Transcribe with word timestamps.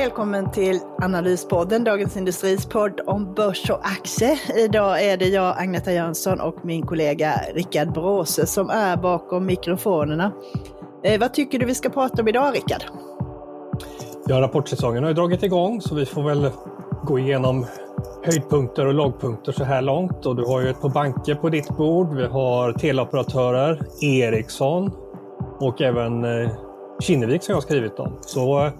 Välkommen 0.00 0.50
till 0.50 0.80
Analyspodden, 1.02 1.84
Dagens 1.84 2.16
Industris 2.16 2.66
podd 2.66 3.00
om 3.06 3.34
börs 3.34 3.70
och 3.70 3.86
aktier. 3.86 4.58
Idag 4.64 5.04
är 5.04 5.16
det 5.16 5.28
jag, 5.28 5.58
Agneta 5.58 5.92
Jönsson 5.92 6.40
och 6.40 6.64
min 6.64 6.86
kollega 6.86 7.34
Rickard 7.54 7.92
Bråse 7.92 8.46
som 8.46 8.70
är 8.70 8.96
bakom 8.96 9.46
mikrofonerna. 9.46 10.32
Eh, 11.04 11.20
vad 11.20 11.34
tycker 11.34 11.58
du 11.58 11.66
vi 11.66 11.74
ska 11.74 11.88
prata 11.88 12.22
om 12.22 12.28
idag, 12.28 12.54
Rickard? 12.54 12.82
Ja, 14.26 14.40
rapportsäsongen 14.40 15.02
har 15.02 15.10
ju 15.10 15.14
dragit 15.14 15.42
igång 15.42 15.80
så 15.80 15.94
vi 15.94 16.06
får 16.06 16.22
väl 16.22 16.50
gå 17.04 17.18
igenom 17.18 17.66
höjdpunkter 18.24 18.86
och 18.86 18.94
lågpunkter 18.94 19.52
så 19.52 19.64
här 19.64 19.82
långt. 19.82 20.26
Och 20.26 20.36
du 20.36 20.44
har 20.44 20.60
ju 20.60 20.68
ett 20.70 20.80
par 20.80 20.88
banker 20.90 21.34
på 21.34 21.48
ditt 21.48 21.68
bord. 21.68 22.14
Vi 22.14 22.26
har 22.26 22.72
teleoperatörer, 22.72 23.80
Ericsson 24.02 24.92
och 25.58 25.82
även 25.82 26.24
eh, 26.24 26.50
Kinnevik 27.00 27.42
som 27.42 27.52
jag 27.52 27.56
har 27.56 27.62
skrivit 27.62 27.98
om. 27.98 28.18
Så 28.20 28.66
eh, 28.66 28.72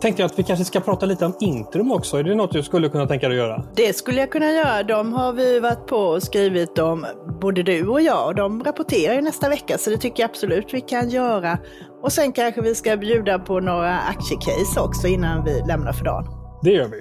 tänkte 0.00 0.22
jag 0.22 0.30
att 0.30 0.38
vi 0.38 0.42
kanske 0.42 0.64
ska 0.64 0.80
prata 0.80 1.06
lite 1.06 1.26
om 1.26 1.34
Intrum 1.40 1.92
också. 1.92 2.16
Är 2.16 2.22
det 2.22 2.34
något 2.34 2.52
du 2.52 2.62
skulle 2.62 2.88
kunna 2.88 3.06
tänka 3.06 3.28
dig 3.28 3.40
att 3.40 3.46
göra? 3.46 3.64
Det 3.76 3.96
skulle 3.96 4.20
jag 4.20 4.30
kunna 4.30 4.50
göra. 4.50 4.82
De 4.82 5.12
har 5.12 5.32
vi 5.32 5.60
varit 5.60 5.86
på 5.86 5.96
och 5.96 6.22
skrivit 6.22 6.78
om, 6.78 7.06
både 7.40 7.62
du 7.62 7.88
och 7.88 8.00
jag. 8.00 8.26
Och 8.26 8.34
de 8.34 8.64
rapporterar 8.64 9.14
ju 9.14 9.20
nästa 9.20 9.48
vecka, 9.48 9.78
så 9.78 9.90
det 9.90 9.96
tycker 9.96 10.22
jag 10.22 10.30
absolut 10.30 10.74
vi 10.74 10.80
kan 10.80 11.10
göra. 11.10 11.58
Och 12.02 12.12
sen 12.12 12.32
kanske 12.32 12.60
vi 12.60 12.74
ska 12.74 12.96
bjuda 12.96 13.38
på 13.38 13.60
några 13.60 13.98
aktiecase 13.98 14.80
också 14.80 15.06
innan 15.06 15.44
vi 15.44 15.62
lämnar 15.68 15.92
för 15.92 16.04
dagen. 16.04 16.24
Det 16.62 16.70
gör 16.70 16.88
vi. 16.88 17.00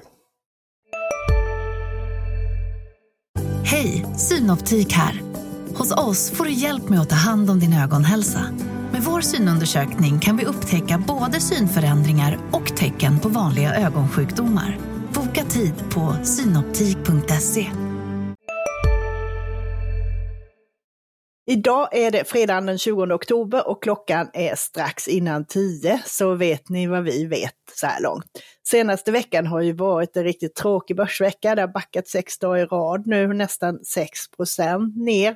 Hej, 3.66 4.06
Synoptik 4.18 4.94
här. 4.94 5.22
Hos 5.76 5.92
oss 5.92 6.32
får 6.32 6.46
du 6.46 6.52
hjälp 6.52 6.90
med 6.90 7.00
att 7.00 7.10
ta 7.10 7.16
hand 7.16 7.50
om 7.50 7.60
din 7.60 7.74
ögonhälsa. 7.74 8.40
Med 8.94 9.04
vår 9.04 9.22
synundersökning 9.22 10.20
kan 10.20 10.38
vi 10.38 10.46
upptäcka 10.46 11.04
både 11.08 11.40
synförändringar 11.40 12.40
och 12.52 12.78
tecken 12.78 13.20
på 13.20 13.30
vanliga 13.30 13.76
ögonsjukdomar. 13.76 14.78
Boka 15.14 15.44
tid 15.44 15.74
på 15.94 16.26
synoptik.se. 16.26 17.66
Idag 21.52 21.96
är 21.96 22.12
det 22.12 22.28
fredagen 22.28 22.66
den 22.66 22.78
20 22.78 23.04
oktober 23.04 23.68
och 23.68 23.84
klockan 23.84 24.30
är 24.34 24.56
strax 24.56 25.08
innan 25.08 25.46
10, 25.46 26.02
så 26.06 26.36
vet 26.36 26.70
ni 26.70 26.88
vad 26.88 27.04
vi 27.04 27.26
vet 27.26 27.54
så 27.76 27.88
här 27.88 28.02
långt. 28.02 28.26
Senaste 28.68 29.12
veckan 29.12 29.48
har 29.48 29.62
ju 29.62 29.74
varit 29.74 30.18
en 30.18 30.24
riktigt 30.24 30.56
tråkig 30.56 30.98
börsvecka. 30.98 31.56
Det 31.56 31.62
har 31.62 31.74
backat 31.74 32.08
sex 32.08 32.40
dagar 32.40 32.64
i 32.64 32.66
rad 32.66 33.08
nu, 33.08 33.28
nästan 33.28 33.80
6% 33.80 35.06
ner 35.06 35.36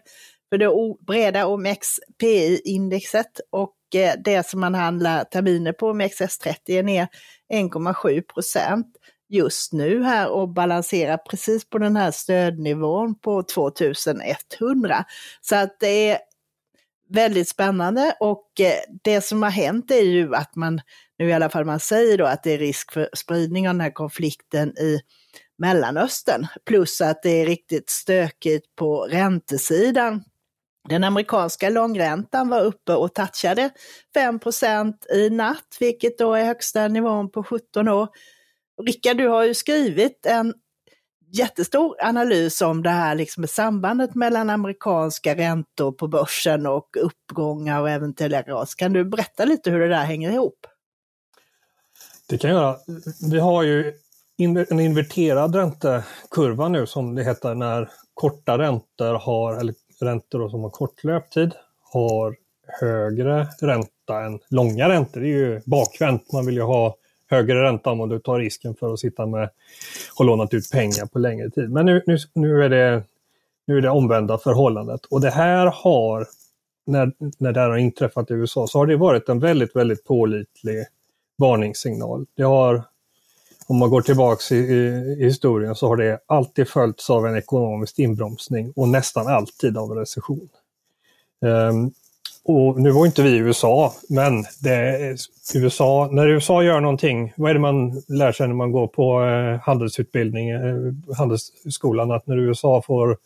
för 0.50 0.58
det 0.58 0.96
breda 1.08 1.46
OMXPI-indexet 1.46 3.40
och 3.50 3.76
eh, 3.96 4.14
det 4.24 4.48
som 4.48 4.60
man 4.60 4.76
handlar 4.76 5.24
terminer 5.24 5.74
på, 5.74 5.94
OMXS30, 5.94 6.58
är 6.68 6.84
ner 6.84 7.08
1,7 7.54 8.22
procent 8.22 8.88
just 9.30 9.74
nu 9.74 10.04
här 10.04 10.30
och 10.30 10.50
balanserar 10.50 11.18
precis 11.18 11.70
på 11.70 11.78
den 11.78 11.96
här 11.96 12.12
stödnivån 12.12 13.20
på 13.20 13.44
2100. 13.44 15.06
Så 15.42 15.56
att 15.56 15.80
det 15.80 16.10
är 16.10 16.18
väldigt 17.10 17.50
spännande 17.50 18.16
och 18.20 18.60
eh, 18.60 18.74
det 19.04 19.22
som 19.22 19.44
har 19.44 19.50
hänt 19.50 19.92
är 19.92 20.04
ju 20.04 20.36
att 20.36 20.56
man, 20.56 20.82
nu 21.20 21.30
i 21.30 21.34
alla 21.34 21.50
fall 21.50 21.66
man 21.66 21.80
säger 21.80 22.18
då 22.18 22.26
att 22.26 22.44
det 22.44 22.52
är 22.52 22.58
risk 22.58 22.92
för 22.92 23.10
spridning 23.16 23.70
av 23.70 23.74
den 23.74 23.82
här 23.82 23.92
konflikten 23.92 24.70
i 24.78 25.00
Mellanöstern, 25.58 26.48
plus 26.66 27.02
att 27.02 27.24
det 27.24 27.42
är 27.42 27.46
riktigt 27.46 27.90
stökigt 27.90 28.76
på 28.76 29.02
räntesidan. 29.02 30.24
Den 30.90 31.04
amerikanska 31.04 31.70
långräntan 31.70 32.50
var 32.50 32.62
uppe 32.62 32.94
och 32.94 33.14
touchade 33.14 33.70
5% 34.16 34.94
i 35.14 35.30
natt, 35.30 35.78
vilket 35.80 36.18
då 36.18 36.34
är 36.34 36.46
högsta 36.46 36.88
nivån 36.88 37.32
på 37.32 37.44
17 37.44 37.88
år. 37.88 38.08
Rickard, 38.84 39.18
du 39.18 39.28
har 39.28 39.44
ju 39.44 39.54
skrivit 39.54 40.26
en 40.26 40.54
jättestor 41.34 41.96
analys 42.02 42.62
om 42.62 42.84
det 42.84 42.90
här 42.90 43.16
liksom 43.16 43.48
sambandet 43.48 44.16
mellan 44.16 44.50
amerikanska 44.50 45.36
räntor 45.36 45.92
på 45.92 46.08
börsen 46.08 46.66
och 46.66 46.90
uppgångar 47.00 47.82
och 47.82 47.90
eventuella 47.90 48.42
ras. 48.42 48.76
Kan 48.76 48.94
du 48.94 49.06
berätta 49.06 49.46
lite 49.46 49.72
hur 49.72 49.80
det 49.80 49.88
där 49.88 50.04
hänger 50.04 50.32
ihop? 50.32 50.68
Det 52.30 52.38
kan 52.38 52.50
jag 52.50 52.60
göra. 52.60 52.78
Vi 53.32 53.40
har 53.40 53.64
ju 53.64 53.94
en 54.38 54.80
inverterad 54.80 55.56
räntekurva 55.56 56.68
nu 56.68 56.88
som 56.88 57.16
det 57.16 57.24
heter 57.24 57.56
när 57.56 57.90
korta 58.14 58.58
räntor 58.58 59.14
har, 59.14 59.58
eller 59.58 59.76
räntor 60.02 60.50
som 60.50 60.64
har 60.64 60.70
kort 60.70 61.04
löptid, 61.04 61.52
har 61.94 62.36
högre 62.68 63.48
ränta 63.62 64.22
än 64.26 64.40
långa 64.50 64.90
räntor. 64.90 65.22
Det 65.22 65.28
är 65.28 65.38
ju 65.38 65.62
bakvänt. 65.66 66.32
Man 66.34 66.46
vill 66.46 66.56
ju 66.56 66.62
ha 66.62 66.96
högre 67.30 67.64
ränta 67.64 67.90
om 67.90 68.10
du 68.10 68.20
tar 68.20 68.40
risken 68.40 68.76
för 68.76 68.94
att 68.94 69.00
sitta 69.00 69.26
med 69.26 69.50
och 70.20 70.26
lånat 70.26 70.54
ut 70.54 70.72
pengar 70.72 71.06
på 71.06 71.20
längre 71.20 71.50
tid. 71.50 71.72
Men 71.72 71.86
nu, 71.86 72.04
nu, 72.06 72.18
nu, 72.34 72.64
är, 72.64 72.70
det, 72.70 73.04
nu 73.68 73.78
är 73.78 73.82
det 73.82 73.90
omvända 73.90 74.38
förhållandet. 74.38 75.06
Och 75.06 75.22
det 75.22 75.30
här 75.30 75.66
har, 75.76 76.28
när, 76.86 77.12
när 77.38 77.52
det 77.52 77.60
här 77.60 77.70
har 77.70 77.78
inträffat 77.78 78.32
i 78.32 78.34
USA, 78.34 78.68
så 78.68 78.80
har 78.80 78.86
det 78.86 78.96
varit 78.96 79.30
en 79.30 79.40
väldigt, 79.40 79.76
väldigt 79.76 80.04
pålitlig 80.04 80.86
varningssignal. 81.38 82.26
Det 82.36 82.44
har, 82.44 82.84
om 83.68 83.78
man 83.78 83.90
går 83.90 84.02
tillbaks 84.02 84.52
i, 84.52 84.56
i, 84.56 85.16
historien 85.24 85.76
så 85.76 85.88
har 85.88 85.96
det 85.98 86.20
alltid 86.26 86.68
följts 86.68 87.10
av 87.10 87.28
en 87.28 87.38
ekonomisk 87.38 88.00
inbromsning 88.00 88.74
och 88.76 88.90
nästan 88.90 89.28
alltid 89.28 89.78
av 89.78 89.92
en 89.92 89.98
recession. 89.98 90.50
Um, 91.42 91.92
och 92.44 92.82
nu 92.82 92.92
var 92.92 93.06
inte 93.06 93.24
vi 93.24 93.30
i 93.30 93.38
USA, 93.38 93.94
men 94.10 94.46
det, 94.62 95.16
USA, 95.56 96.10
när 96.12 96.28
USA 96.28 96.64
gör 96.64 96.80
någonting, 96.80 97.34
vad 97.38 97.50
är 97.50 97.54
det 97.54 97.60
man 97.60 98.04
lär 98.08 98.32
sig 98.32 98.48
när 98.48 98.56
man 98.56 98.72
går 98.72 98.88
på 98.88 99.24
eh, 99.24 99.60
handelsutbildning, 99.60 100.50
eh, 100.50 100.94
handelsskolan, 101.18 102.12
att 102.12 102.28
när 102.28 102.38
USA 102.38 102.82
får 102.82 103.18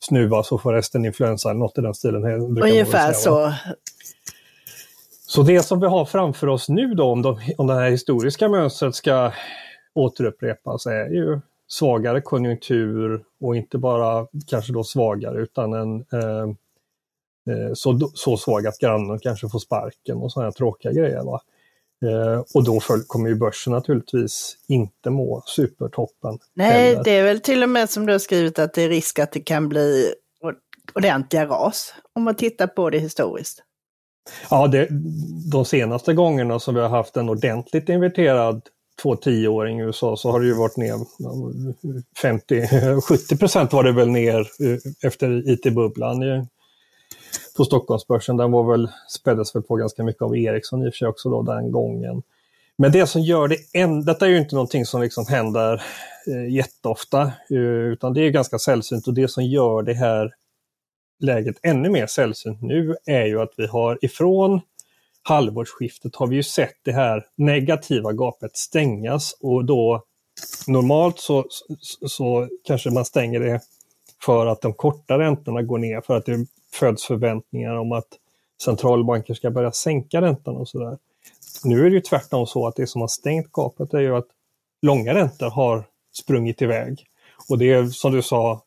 snuva 0.00 0.42
så 0.42 0.58
får 0.58 0.72
resten 0.72 1.04
influensa 1.04 1.50
eller 1.50 1.60
något 1.60 1.78
i 1.78 1.80
den 1.80 1.94
stilen. 1.94 2.24
Ungefär 2.62 3.12
så. 3.12 3.52
Så 5.26 5.42
det 5.42 5.62
som 5.62 5.80
vi 5.80 5.86
har 5.86 6.04
framför 6.04 6.46
oss 6.46 6.68
nu 6.68 6.94
då, 6.94 7.04
om, 7.04 7.22
de, 7.22 7.40
om 7.58 7.66
det 7.66 7.74
här 7.74 7.90
historiska 7.90 8.48
mönstret 8.48 8.94
ska 8.94 9.32
återupprepas, 9.94 10.86
är 10.86 11.08
ju 11.08 11.40
svagare 11.68 12.20
konjunktur 12.20 13.24
och 13.40 13.56
inte 13.56 13.78
bara 13.78 14.26
kanske 14.46 14.72
då 14.72 14.84
svagare 14.84 15.40
utan 15.42 15.72
en 15.72 16.00
eh, 16.00 16.54
Eh, 17.50 17.74
så, 17.74 18.10
så 18.14 18.36
svag 18.36 18.66
att 18.66 18.78
grannen 18.78 19.18
kanske 19.18 19.48
får 19.48 19.58
sparken 19.58 20.16
och 20.16 20.32
sådana 20.32 20.52
tråkiga 20.52 20.92
grejer. 20.92 21.24
Va? 21.24 21.42
Eh, 22.04 22.42
och 22.54 22.64
då 22.64 22.80
kommer 23.06 23.28
ju 23.28 23.34
börsen 23.34 23.72
naturligtvis 23.72 24.56
inte 24.68 25.10
må 25.10 25.42
supertoppen. 25.46 26.38
Nej, 26.54 26.90
heller. 26.90 27.04
det 27.04 27.10
är 27.10 27.24
väl 27.24 27.40
till 27.40 27.62
och 27.62 27.68
med 27.68 27.90
som 27.90 28.06
du 28.06 28.12
har 28.12 28.18
skrivit 28.18 28.58
att 28.58 28.74
det 28.74 28.82
är 28.82 28.88
risk 28.88 29.18
att 29.18 29.32
det 29.32 29.40
kan 29.40 29.68
bli 29.68 30.14
ordentliga 30.94 31.46
ras 31.46 31.94
om 32.12 32.22
man 32.22 32.34
tittar 32.34 32.66
på 32.66 32.90
det 32.90 32.98
historiskt. 32.98 33.62
Ja, 34.50 34.66
det, 34.66 34.88
de 35.52 35.64
senaste 35.64 36.14
gångerna 36.14 36.58
som 36.58 36.74
vi 36.74 36.80
har 36.80 36.88
haft 36.88 37.16
en 37.16 37.28
ordentligt 37.28 37.88
inverterad 37.88 38.62
två-tioåring 39.02 39.80
i 39.80 39.82
USA 39.82 40.16
så 40.16 40.30
har 40.30 40.40
det 40.40 40.46
ju 40.46 40.54
varit 40.54 40.76
ner 40.76 40.94
50-70 42.22 43.38
procent 43.38 43.72
var 43.72 43.84
det 43.84 43.92
väl 43.92 44.08
ner 44.08 44.40
eh, 44.40 44.78
efter 45.02 45.50
IT-bubblan 45.50 46.46
på 47.56 47.64
Stockholmsbörsen. 47.64 48.36
Den 48.36 48.52
var 48.52 48.72
väl, 48.72 48.88
späddes 49.08 49.54
väl 49.54 49.62
på 49.62 49.76
ganska 49.76 50.02
mycket 50.02 50.22
av 50.22 50.36
Ericsson 50.36 50.82
i 50.82 50.88
och 50.88 50.92
för 50.92 50.98
sig 50.98 51.08
också 51.08 51.30
då 51.30 51.42
den 51.42 51.72
gången. 51.72 52.22
Men 52.78 52.92
det 52.92 53.06
som 53.06 53.22
gör 53.22 53.48
det, 53.48 53.56
en, 53.72 54.04
detta 54.04 54.26
är 54.26 54.30
ju 54.30 54.38
inte 54.38 54.54
någonting 54.54 54.86
som 54.86 55.02
liksom 55.02 55.26
händer 55.28 55.82
eh, 56.26 56.54
jätteofta, 56.54 57.22
eh, 57.50 57.58
utan 57.92 58.14
det 58.14 58.20
är 58.20 58.30
ganska 58.30 58.58
sällsynt 58.58 59.06
och 59.06 59.14
det 59.14 59.28
som 59.28 59.44
gör 59.44 59.82
det 59.82 59.94
här 59.94 60.34
läget 61.20 61.56
ännu 61.62 61.90
mer 61.90 62.06
sällsynt 62.06 62.62
nu 62.62 62.96
är 63.06 63.24
ju 63.24 63.40
att 63.40 63.52
vi 63.56 63.66
har 63.66 63.98
ifrån 64.02 64.60
halvårsskiftet 65.22 66.16
har 66.16 66.26
vi 66.26 66.36
ju 66.36 66.42
sett 66.42 66.76
det 66.82 66.92
här 66.92 67.26
negativa 67.36 68.12
gapet 68.12 68.56
stängas 68.56 69.36
och 69.40 69.64
då 69.64 70.04
normalt 70.66 71.18
så, 71.18 71.46
så, 71.50 72.08
så 72.08 72.48
kanske 72.64 72.90
man 72.90 73.04
stänger 73.04 73.40
det 73.40 73.60
för 74.24 74.46
att 74.46 74.60
de 74.60 74.72
korta 74.72 75.18
räntorna 75.18 75.62
går 75.62 75.78
ner, 75.78 76.00
för 76.00 76.16
att 76.16 76.26
det 76.26 76.46
föds 76.72 77.06
förväntningar 77.06 77.74
om 77.74 77.92
att 77.92 78.08
centralbanker 78.64 79.34
ska 79.34 79.50
börja 79.50 79.72
sänka 79.72 80.20
räntan 80.20 80.56
och 80.56 80.68
sådär. 80.68 80.98
Nu 81.64 81.86
är 81.86 81.90
det 81.90 81.96
ju 81.96 82.00
tvärtom 82.00 82.46
så 82.46 82.66
att 82.66 82.76
det 82.76 82.86
som 82.86 83.00
har 83.00 83.08
stängt 83.08 83.52
gapet 83.52 83.94
är 83.94 84.00
ju 84.00 84.16
att 84.16 84.28
långa 84.82 85.14
räntor 85.14 85.50
har 85.50 85.84
sprungit 86.12 86.62
iväg. 86.62 87.06
Och 87.48 87.58
det 87.58 87.72
är 87.72 87.86
som 87.86 88.12
du 88.12 88.22
sa, 88.22 88.62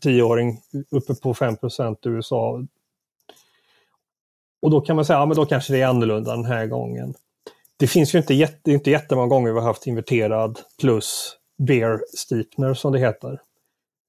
tioåring 0.00 0.60
uppe 0.90 1.14
på 1.14 1.34
5 1.34 1.54
i 2.04 2.08
USA. 2.08 2.66
Och 4.64 4.70
då 4.70 4.80
kan 4.80 4.96
man 4.96 5.04
säga, 5.04 5.18
ja 5.18 5.26
men 5.26 5.36
då 5.36 5.46
kanske 5.46 5.72
det 5.72 5.80
är 5.80 5.86
annorlunda 5.86 6.36
den 6.36 6.44
här 6.44 6.66
gången. 6.66 7.14
Det 7.76 7.86
finns 7.86 8.14
ju 8.14 8.18
inte, 8.18 8.34
jätte, 8.34 8.72
inte 8.72 8.90
jättemånga 8.90 9.28
gånger 9.28 9.52
vi 9.52 9.58
har 9.58 9.66
haft 9.66 9.86
inverterad 9.86 10.60
plus 10.80 11.36
bear 11.58 12.00
steepner 12.16 12.74
som 12.74 12.92
det 12.92 12.98
heter. 12.98 13.32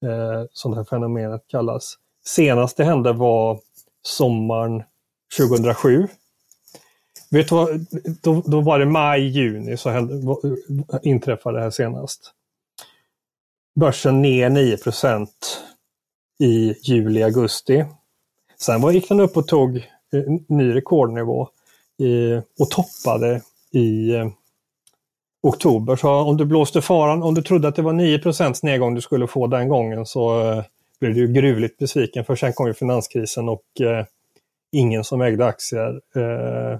Eh, 0.06 0.44
som 0.52 0.72
det 0.72 0.78
här 0.78 0.84
fenomenet 0.84 1.42
kallas. 1.48 1.96
Senast 2.26 2.78
det 2.78 2.84
hände 2.84 3.14
var 3.14 3.60
sommaren 4.02 4.84
2007. 5.38 6.08
Vet 7.32 7.50
du 7.50 7.56
vad, 7.56 7.86
då, 8.22 8.44
då 8.46 8.62
var 8.62 8.80
det 8.80 8.86
maj, 8.86 9.28
juni 9.28 9.78
så 9.78 9.90
hände, 9.90 10.38
inträffade 11.04 11.58
det 11.58 11.64
här 11.64 11.72
senast. 11.72 12.32
Börsen 13.80 14.22
ner 14.22 14.50
9% 14.50 15.28
i 16.40 16.76
juli, 16.84 17.24
augusti. 17.24 17.86
Sen 18.60 18.94
gick 18.94 19.10
den 19.10 19.20
upp 19.20 19.38
och 19.38 19.48
tog 19.48 19.92
Eh, 20.18 20.24
ny 20.48 20.76
rekordnivå 20.76 21.48
i, 21.98 22.36
och 22.60 22.70
toppade 22.70 23.42
i 23.72 24.16
eh, 24.16 24.28
oktober. 25.44 25.96
Så 25.96 26.10
om 26.10 26.38
du 26.38 26.46
blåste 26.46 26.82
faran, 26.82 27.24
om 27.24 27.34
du 27.34 27.42
trodde 27.42 27.68
att 27.68 27.76
det 27.76 27.82
var 27.82 27.94
9 27.94 28.20
nedgång 28.64 28.96
du 28.96 29.02
skulle 29.02 29.28
få 29.28 29.48
den 29.48 29.70
gången 29.70 30.06
så 30.06 30.52
eh, 30.52 30.64
blev 31.00 31.14
du 31.14 31.34
gruvligt 31.34 31.78
besviken 31.78 32.26
för 32.26 32.36
sen 32.36 32.54
kom 32.54 32.68
ju 32.68 32.74
finanskrisen 32.74 33.50
och 33.50 33.82
eh, 33.82 34.06
ingen 34.72 35.04
som 35.04 35.22
ägde 35.22 35.46
aktier 35.46 36.02
eh, 36.16 36.80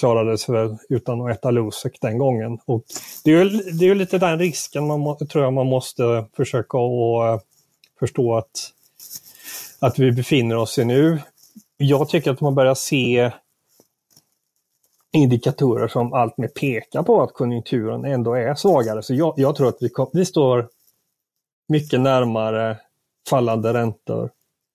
klarade 0.00 0.38
sig 0.38 0.54
väl 0.54 0.76
utan 0.88 1.20
att 1.20 1.36
äta 1.36 1.50
Losec 1.50 1.92
den 2.00 2.18
gången. 2.18 2.58
Och 2.66 2.84
det 3.24 3.30
är 3.30 3.44
ju 3.44 3.50
det 3.50 3.88
är 3.88 3.94
lite 3.94 4.18
den 4.18 4.38
risken 4.38 4.86
man 4.86 5.00
må, 5.00 5.16
tror 5.16 5.44
jag 5.44 5.52
man 5.52 5.66
måste 5.66 6.26
försöka 6.36 6.78
att 6.78 7.44
förstå 7.98 8.36
att, 8.36 8.72
att 9.78 9.98
vi 9.98 10.12
befinner 10.12 10.56
oss 10.56 10.78
i 10.78 10.84
nu. 10.84 11.18
Jag 11.76 12.08
tycker 12.08 12.30
att 12.30 12.40
man 12.40 12.54
börjar 12.54 12.74
se 12.74 13.32
indikatorer 15.12 15.88
som 15.88 16.12
allt 16.12 16.38
mer 16.38 16.48
pekar 16.48 17.02
på 17.02 17.22
att 17.22 17.32
konjunkturen 17.32 18.04
ändå 18.04 18.34
är 18.34 18.54
svagare. 18.54 19.02
Så 19.02 19.14
jag, 19.14 19.34
jag 19.36 19.56
tror 19.56 19.68
att 19.68 19.76
vi, 19.80 19.88
kom, 19.88 20.10
vi 20.12 20.24
står 20.24 20.68
mycket 21.68 22.00
närmare 22.00 22.76
fallande 23.30 23.74
räntor, 23.74 24.30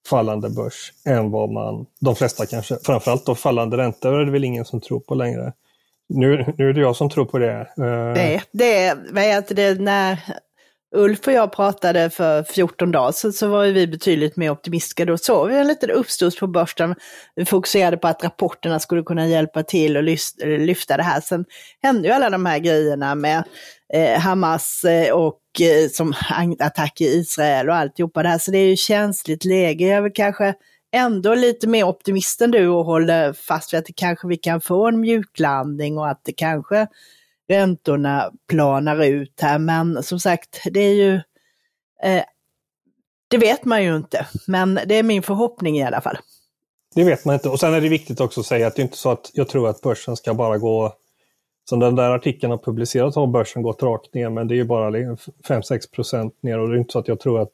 fallande 0.10 0.50
börs 0.50 0.94
än 1.06 1.32
vad 1.32 1.52
man, 1.52 1.86
de 2.00 2.16
flesta 2.16 2.46
kanske, 2.46 2.78
framförallt 2.84 3.26
då 3.26 3.36
fallande 3.36 3.78
räntor 3.78 4.20
är 4.20 4.26
det 4.26 4.32
väl 4.32 4.44
ingen 4.44 4.66
som 4.66 4.82
tror 4.82 5.00
på 5.00 5.16
längre. 5.16 5.54
Nu, 6.10 6.54
nu 6.58 6.70
är 6.70 6.74
det 6.74 6.82
jag 6.82 6.96
som 6.96 7.10
tror 7.10 7.26
på 7.26 7.38
det. 7.38 7.60
Eh, 7.60 8.14
det, 8.14 8.42
det, 8.52 8.98
vet 9.12 9.56
det 9.56 9.82
när 9.82 10.20
Ulf 10.96 11.28
och 11.28 11.34
jag 11.34 11.52
pratade 11.52 12.10
för 12.10 12.44
14 12.44 12.92
dagar 12.92 13.12
sedan 13.12 13.34
så 13.34 13.48
var 13.48 13.66
vi 13.66 13.88
betydligt 13.88 14.36
mer 14.36 14.50
optimistiska. 14.50 15.06
Då 15.06 15.18
såg 15.18 15.50
vi 15.50 15.58
en 15.58 15.68
liten 15.68 15.90
uppstuds 15.92 16.40
på 16.40 16.48
börsen. 16.48 16.96
Vi 17.36 17.46
fokuserade 17.46 17.98
på 17.98 18.08
att 18.08 18.24
rapporterna 18.24 18.80
skulle 18.80 19.04
kunna 19.04 19.28
hjälpa 19.28 19.64
till 19.64 19.98
och 19.98 20.04
lyfta 20.44 20.98
det 20.98 21.04
här. 21.04 21.22
Sen 21.22 21.46
hände 21.82 22.08
ju 22.08 22.14
alla 22.14 22.30
de 22.30 22.46
här 22.46 22.60
grejerna 22.60 23.16
med 23.16 23.44
eh, 23.94 24.20
Hamas 24.20 24.84
eh, 24.84 25.14
och 25.14 25.42
eh, 25.62 25.90
som 25.90 26.14
attack 26.60 27.02
i 27.02 27.06
Israel 27.06 27.70
och 27.70 27.76
alltihopa 27.76 28.24
det 28.24 28.30
här. 28.30 28.38
Så 28.38 28.52
det 28.52 28.58
är 28.58 28.70
ju 28.70 28.76
känsligt 28.76 29.46
läge. 29.46 29.88
Jag 29.88 29.98
är 29.98 30.02
väl 30.02 30.12
kanske 30.16 30.54
ändå 30.92 31.36
lite 31.36 31.68
mer 31.68 31.84
optimist 31.84 32.42
än 32.42 32.52
du 32.52 32.68
och 32.68 32.86
håller 32.86 33.34
fast 33.34 33.74
vid 33.74 33.78
att 33.78 33.86
det 33.86 33.94
kanske 33.96 34.28
vi 34.28 34.38
kan 34.38 34.62
få 34.62 34.88
en 34.88 35.00
mjuklandning 35.00 35.98
och 35.98 36.10
att 36.10 36.22
det 36.24 36.34
kanske 36.34 36.88
räntorna 37.50 38.32
planar 38.48 39.04
ut 39.04 39.42
här. 39.42 39.60
Men 39.60 40.04
som 40.04 40.20
sagt, 40.20 40.62
det 40.72 40.80
är 40.80 40.94
ju, 40.94 41.14
eh, 42.04 42.24
det 43.28 43.38
vet 43.38 43.66
man 43.66 43.84
ju 43.84 43.96
inte. 43.96 44.28
Men 44.48 44.80
det 44.86 44.96
är 44.96 45.04
min 45.04 45.24
förhoppning 45.24 45.78
i 45.78 45.84
alla 45.84 46.02
fall. 46.02 46.18
Det 46.96 47.04
vet 47.04 47.26
man 47.26 47.34
inte. 47.36 47.50
Och 47.50 47.60
sen 47.60 47.74
är 47.74 47.82
det 47.82 47.90
viktigt 47.90 48.20
också 48.20 48.40
att 48.40 48.46
säga 48.46 48.68
att 48.68 48.76
det 48.76 48.82
är 48.82 48.84
inte 48.84 48.98
så 48.98 49.12
att 49.12 49.32
jag 49.34 49.50
tror 49.50 49.70
att 49.70 49.82
börsen 49.82 50.16
ska 50.16 50.34
bara 50.34 50.58
gå 50.58 50.94
som 51.70 51.80
den 51.80 51.96
där 51.96 52.10
artikeln 52.10 52.52
har 52.52 52.58
publicerat 52.58 53.16
har 53.16 53.28
börsen 53.28 53.62
gått 53.62 53.84
rakt 53.84 54.14
ner, 54.14 54.30
men 54.30 54.48
det 54.48 54.54
är 54.54 54.58
ju 54.58 54.64
bara 54.64 54.90
liksom 54.90 55.34
5-6 55.48 55.92
procent 55.92 56.44
ner 56.44 56.60
och 56.60 56.70
det 56.70 56.76
är 56.76 56.78
inte 56.78 56.92
så 56.92 57.00
att 57.00 57.08
jag 57.08 57.20
tror 57.20 57.42
att 57.42 57.50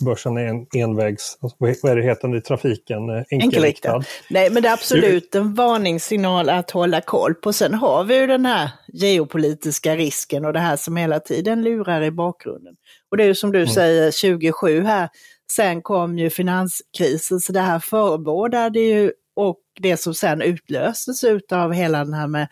börsen 0.00 0.36
är 0.36 0.46
en 0.46 0.66
envägs, 0.74 1.38
alltså, 1.40 1.56
vad 1.60 1.92
är 1.92 1.96
det 1.96 2.02
heter 2.02 2.36
i 2.36 2.40
trafiken, 2.40 3.08
eh, 3.08 3.24
enkelriktad. 3.30 4.04
Nej, 4.30 4.50
men 4.50 4.62
det 4.62 4.68
är 4.68 4.72
absolut 4.72 5.34
en 5.34 5.54
varningssignal 5.54 6.48
att 6.48 6.70
hålla 6.70 7.00
koll 7.00 7.34
på. 7.34 7.52
Sen 7.52 7.74
har 7.74 8.04
vi 8.04 8.16
ju 8.16 8.26
den 8.26 8.46
här 8.46 8.70
geopolitiska 8.88 9.96
risken 9.96 10.44
och 10.44 10.52
det 10.52 10.58
här 10.58 10.76
som 10.76 10.96
hela 10.96 11.20
tiden 11.20 11.62
lurar 11.62 12.02
i 12.02 12.10
bakgrunden. 12.10 12.74
Och 13.10 13.16
det 13.16 13.22
är 13.22 13.26
ju 13.26 13.34
som 13.34 13.52
du 13.52 13.58
mm. 13.58 13.68
säger 13.68 14.10
27 14.10 14.82
här, 14.82 15.08
sen 15.52 15.82
kom 15.82 16.18
ju 16.18 16.30
finanskrisen, 16.30 17.40
så 17.40 17.52
det 17.52 17.60
här 17.60 17.78
förebådade 17.78 18.80
ju 18.80 19.12
och 19.36 19.58
det 19.80 19.96
som 19.96 20.14
sen 20.14 20.42
utlöstes 20.42 21.24
av 21.52 21.72
hela 21.72 22.04
den 22.04 22.14
här 22.14 22.26
med 22.26 22.48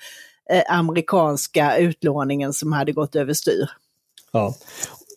eh, 0.50 0.62
amerikanska 0.69 1.76
utlåningen 1.76 2.52
som 2.52 2.72
hade 2.72 2.92
gått 2.92 3.16
överstyr. 3.16 3.70
Ja, 4.32 4.54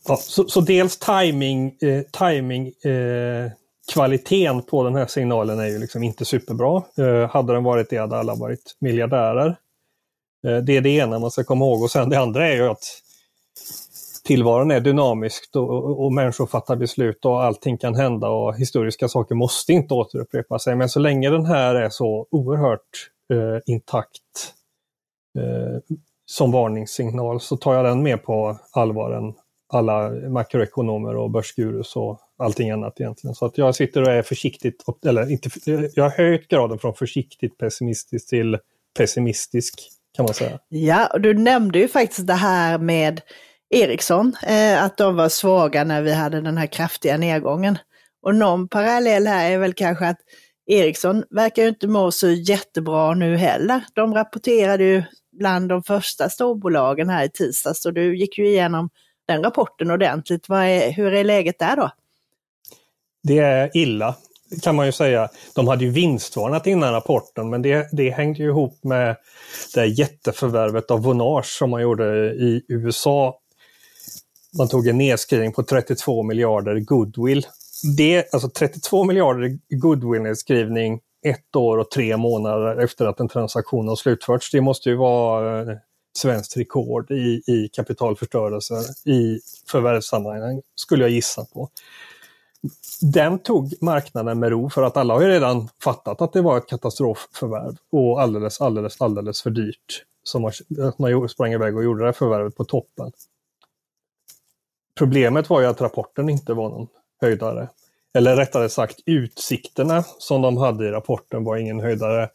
Ja, 0.10 0.16
så, 0.16 0.48
så, 0.48 0.62
dels 0.62 0.98
timing, 0.98 1.78
eh, 1.82 2.02
timing 2.02 2.68
eh, 2.68 3.52
kvaliteten 3.94 4.62
på 4.62 4.84
den 4.84 4.96
här 4.96 5.06
signalen 5.06 5.60
är 5.60 5.66
ju 5.66 5.80
liksom 5.80 6.04
inte 6.04 6.26
superbra. 6.26 6.84
Eh, 6.98 7.30
hade 7.30 7.54
den 7.54 7.64
varit 7.64 7.90
det 7.90 7.98
hade 7.98 8.18
alla 8.18 8.36
varit 8.36 8.76
miljardärer. 8.80 9.48
Eh, 10.48 10.58
det 10.58 10.78
är 10.78 10.82
det 10.82 10.90
ena 10.90 11.20
man 11.20 11.32
ska 11.32 11.44
komma 11.44 11.66
ihåg 11.66 11.84
och 11.84 11.92
sen 11.92 12.10
det 12.10 12.20
andra 12.20 12.48
är 12.48 12.56
ju 12.56 12.68
att 12.68 12.84
tillvaron 14.24 14.72
är 14.72 14.80
dynamisk 14.80 15.56
och, 15.56 15.70
och, 15.70 16.06
och 16.06 16.14
människor 16.14 16.48
fattar 16.48 16.76
beslut 16.76 17.26
och 17.26 17.44
allting 17.44 17.78
kan 17.78 17.96
hända 17.96 18.30
och 18.30 18.58
historiska 18.58 19.08
saker 19.08 19.36
måste 19.36 19.74
inte 19.74 19.94
återupprepa 19.94 20.60
sig. 20.60 20.76
Men 20.76 20.90
så 20.90 21.00
länge 21.00 21.30
den 21.30 21.46
här 21.46 21.76
är 21.76 21.90
så 21.90 22.28
oerhört 22.32 23.10
eh, 23.34 23.74
intakt 23.74 24.54
eh, 25.40 25.96
som 26.26 26.52
varningssignal 26.52 27.42
så 27.42 27.58
tar 27.58 27.74
jag 27.74 27.86
den 27.86 28.04
med 28.04 28.24
på 28.24 28.58
allvar 28.72 29.12
än 29.12 29.34
alla 29.70 30.10
makroekonomer 30.10 31.16
och 31.16 31.32
börsgurus 31.32 31.96
och 31.96 32.20
allting 32.38 32.72
annat 32.72 33.00
egentligen. 33.00 33.36
Så 33.36 33.46
att 33.46 33.58
jag 33.58 33.76
sitter 33.76 34.02
och 34.02 34.12
är 34.12 34.22
försiktigt, 34.22 34.84
eller 35.06 35.32
inte, 35.32 35.50
jag 35.96 36.04
har 36.04 36.10
höjt 36.10 36.48
graden 36.48 36.80
från 36.80 36.94
försiktigt 36.94 37.58
pessimistisk 37.58 38.30
till 38.30 38.58
pessimistisk 38.98 39.80
kan 40.16 40.26
man 40.26 40.34
säga. 40.34 40.60
Ja, 40.70 41.08
och 41.14 41.22
du 41.22 41.34
nämnde 41.34 41.80
ju 41.80 41.88
faktiskt 41.88 42.28
det 42.28 42.34
här 42.34 42.78
med 42.78 43.22
Ericsson, 43.70 44.36
eh, 44.48 44.84
att 44.84 44.98
de 44.98 45.16
var 45.16 45.30
svaga 45.30 45.84
när 45.84 46.02
vi 46.02 46.14
hade 46.14 46.42
den 46.42 46.58
här 46.58 46.68
kraftiga 46.68 47.18
nedgången. 47.18 47.78
Och 48.22 48.36
någon 48.36 48.68
parallell 48.68 49.28
här 49.28 49.52
är 49.52 49.58
väl 49.58 49.74
kanske 49.74 50.08
att 50.08 50.20
Ericsson 50.66 51.24
verkar 51.30 51.64
ju 51.64 51.70
inte 51.70 51.88
må 51.88 52.12
så 52.12 52.30
jättebra 52.30 53.14
nu 53.14 53.38
heller. 53.38 53.84
De 53.94 54.14
rapporterade 54.14 54.84
ju 54.84 55.04
bland 55.32 55.70
de 55.70 55.84
första 55.84 56.30
storbolagen 56.30 57.10
här 57.10 57.26
i 57.26 57.30
tisdags 57.30 57.86
och 57.86 57.94
du 57.94 58.18
gick 58.18 58.38
ju 58.38 58.48
igenom 58.48 58.90
den 59.30 59.44
rapporten 59.44 59.92
ordentligt. 59.92 60.50
Är, 60.50 60.92
hur 60.92 61.14
är 61.14 61.24
läget 61.24 61.60
där 61.60 61.76
då? 61.76 61.92
Det 63.24 63.40
är 63.40 63.78
illa 63.78 64.16
kan 64.62 64.76
man 64.76 64.86
ju 64.86 64.92
säga. 64.92 65.30
De 65.56 65.68
hade 65.68 65.86
ju 65.86 65.92
vinstvarnat 65.92 66.68
innan 66.68 66.94
rapporten 66.94 67.50
men 67.50 67.62
det, 67.62 67.90
det 67.92 68.10
hängde 68.10 68.40
ju 68.40 68.50
ihop 68.50 68.84
med 68.84 69.16
det 69.76 69.86
jätteförvärvet 69.86 70.92
av 70.92 71.04
Vonage 71.04 71.46
som 71.46 71.70
man 71.70 71.82
gjorde 71.82 72.06
i 72.34 72.66
USA. 72.68 73.40
Man 74.58 74.68
tog 74.68 74.88
en 74.88 74.98
nedskrivning 74.98 75.54
på 75.54 75.64
32 75.64 76.24
miljarder 76.24 76.80
goodwill. 76.80 77.46
Det, 77.98 78.34
alltså 78.34 78.50
32 78.50 79.04
miljarder 79.04 79.58
goodwill-nedskrivning 79.70 81.00
ett 81.26 81.56
år 81.56 81.78
och 81.78 81.92
tre 81.92 82.18
månader 82.18 82.84
efter 82.84 83.06
att 83.06 83.20
en 83.20 83.28
transaktion 83.28 83.88
har 83.88 83.96
slutförts. 83.96 84.52
Det 84.52 84.62
måste 84.62 84.90
ju 84.90 84.96
vara 84.96 85.62
eh, 85.62 85.78
svenskt 86.20 86.58
rekord 86.58 87.12
i, 87.12 87.42
i 87.48 87.70
kapitalförstörelse 87.74 88.76
i 89.06 89.40
förvärvssammanhang, 89.68 90.62
skulle 90.76 91.04
jag 91.04 91.12
gissa 91.12 91.46
på. 91.46 91.70
Den 93.02 93.40
tog 93.40 93.74
marknaden 93.82 94.40
med 94.40 94.50
ro 94.50 94.70
för 94.70 94.84
att 94.84 94.98
alla 94.98 95.14
har 95.14 95.22
ju 95.22 95.28
redan 95.28 95.70
fattat 95.84 96.22
att 96.22 96.34
det 96.34 96.42
var 96.42 96.58
ett 96.58 96.68
katastrofförvärv 96.68 97.76
och 97.92 98.22
alldeles, 98.22 98.62
alldeles, 98.62 99.02
alldeles 99.02 99.42
för 99.42 99.50
dyrt. 99.50 100.06
Som 100.24 100.42
man, 100.42 100.52
man 100.98 101.30
sprang 101.30 101.54
iväg 101.54 101.78
och 101.78 101.84
gjorde 101.84 102.00
det 102.00 102.06
här 102.06 102.14
förvärvet 102.14 102.56
på 102.56 102.64
toppen. 102.64 103.12
Problemet 104.98 105.50
var 105.50 105.62
ju 105.62 105.68
att 105.68 105.82
rapporten 105.82 106.30
inte 106.30 106.54
var 106.54 106.70
någon 106.70 106.88
höjdare. 107.22 107.70
Eller 108.14 108.36
rättare 108.36 108.70
sagt 108.70 109.00
utsikterna 109.06 110.04
som 110.18 110.42
de 110.42 110.58
hade 110.58 110.88
i 110.88 110.92
rapporten 110.92 111.44
var 111.44 111.58
ingen 111.58 111.80
höjdare. 111.80 112.30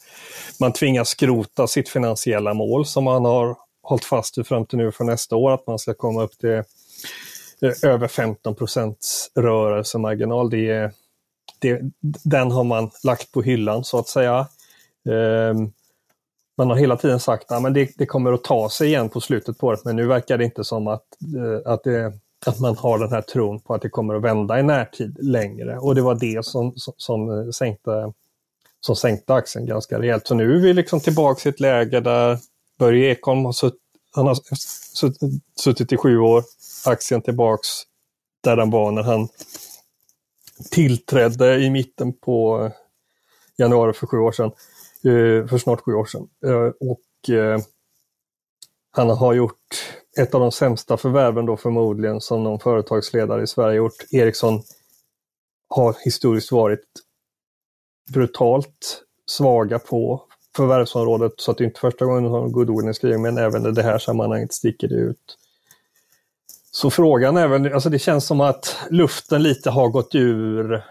Man 0.61 0.73
tvingas 0.73 1.09
skrota 1.09 1.67
sitt 1.67 1.88
finansiella 1.88 2.55
mål 2.55 2.87
som 2.87 3.05
man 3.05 3.25
har 3.25 3.57
hållit 3.85 4.05
fast 4.05 4.38
vid 4.38 4.47
fram 4.47 4.67
till 4.67 4.79
nu 4.79 4.93
för 4.93 5.05
nästa 5.05 5.37
år, 5.37 5.55
att 5.55 5.67
man 5.67 5.79
ska 5.79 5.95
komma 5.95 6.23
upp 6.23 6.38
till 6.38 6.62
eh, 7.62 7.91
över 7.91 8.09
15 8.09 8.55
procents 8.55 9.31
rörelsemarginal. 9.35 10.50
Det 10.50 10.95
det, 11.64 11.81
den 12.25 12.50
har 12.50 12.64
man 12.64 12.91
lagt 13.05 13.33
på 13.33 13.43
hyllan 13.43 13.85
så 13.85 13.99
att 13.99 14.09
säga. 14.09 14.47
Um, 15.09 15.73
man 16.59 16.71
har 16.71 16.76
hela 16.76 16.97
tiden 16.97 17.21
sagt 17.21 17.53
att 17.53 17.75
det, 17.75 17.91
det, 17.99 18.07
kommer 18.07 18.33
att 18.33 18.45
ta 18.45 18.71
sig 18.71 18.88
igen 18.88 19.09
på 19.09 19.21
slutet 19.21 19.59
på 19.59 19.67
året, 19.67 19.85
men 19.85 19.97
nu 19.97 20.07
verkar 20.07 20.38
det 20.38 20.45
inte 20.45 20.64
som 20.64 20.87
att, 20.87 21.05
uh, 21.37 21.73
att, 21.73 21.85
det, 21.85 22.12
att 22.47 22.61
man 22.61 22.76
har 22.76 22.99
den 22.99 23.12
här 23.12 23.21
tron 23.21 23.61
på 23.61 23.75
att 23.75 23.83
det 23.83 23.88
kommer 23.88 24.14
att 24.14 24.23
vända 24.23 24.61
i 24.61 24.62
närtid 24.62 25.17
längre. 25.21 25.79
Och 25.79 25.95
det 25.95 26.03
var 26.03 26.14
det 26.14 26.45
som, 26.45 26.73
som, 26.76 26.95
som, 26.97 27.31
eh, 27.31 27.50
sänkte, 27.50 28.12
som 28.81 28.97
sänkte 28.97 29.35
aktien 29.35 29.67
ganska 29.67 29.99
rejält. 29.99 30.26
Så 30.26 30.35
nu 30.35 30.57
är 30.57 30.61
vi 30.61 30.73
liksom 30.73 31.00
tillbaka 31.00 31.49
i 31.49 31.50
ett 31.50 31.61
läge 31.61 32.00
där 32.00 32.38
Börje 32.78 33.11
Ekholm 33.11 33.45
har, 33.45 33.52
sutt, 33.52 33.78
han 34.12 34.26
har 34.26 34.38
suttit 35.61 35.93
i 35.93 35.97
sju 35.97 36.19
år, 36.19 36.45
aktien 36.87 37.23
tillbaks 37.23 37.69
där 38.40 38.57
den 38.57 38.71
var 38.71 38.90
när 38.90 39.02
han 39.02 39.28
tillträdde 40.71 41.59
i 41.59 41.71
mitten 41.71 42.12
på 42.12 42.71
januari 43.57 43.93
för 43.93 44.07
sju 44.07 44.19
år 44.19 44.33
sedan. 44.33 44.50
Eh, 45.04 45.47
för 45.47 45.59
snart 45.59 45.81
sju 45.81 45.95
år 45.95 46.04
sedan. 46.04 46.28
Eh, 46.47 46.73
och 46.81 47.35
eh, 47.35 47.61
han 48.90 49.11
har 49.11 49.35
gjort 49.35 49.95
ett 50.19 50.35
av 50.35 50.40
de 50.40 50.52
sämsta 50.52 50.97
förvärven 50.97 51.47
då 51.47 51.57
förmodligen 51.57 52.21
som 52.21 52.45
någon 52.45 52.61
företagsledare 52.61 53.43
i 53.43 53.47
Sverige 53.47 53.76
gjort. 53.76 54.12
Ericsson 54.12 54.62
har 55.69 55.97
historiskt 56.04 56.52
varit 56.52 56.87
brutalt 58.12 59.04
svaga 59.26 59.78
på 59.78 60.23
förvärvsområdet 60.56 61.32
så 61.37 61.50
att 61.50 61.58
det 61.58 61.64
är 61.64 61.66
inte 61.66 61.80
första 61.80 62.04
gången 62.04 62.30
som 62.30 62.52
Goodwill 62.52 62.88
är 62.88 62.92
skriven 62.92 63.23
men 63.23 63.38
även 63.38 63.66
i 63.66 63.73
det 63.73 63.82
här 63.82 63.99
sammanhanget 63.99 64.52
sticker 64.52 64.88
det 64.88 64.94
ut. 64.94 65.38
Så 66.70 66.90
frågan 66.90 67.37
är 67.37 67.49
väl, 67.49 67.73
alltså 67.73 67.90
det 67.90 67.99
känns 67.99 68.26
som 68.26 68.40
att 68.40 68.76
luften 68.90 69.42
lite 69.42 69.70
har 69.70 69.88
gått 69.88 70.14
ur 70.14 70.84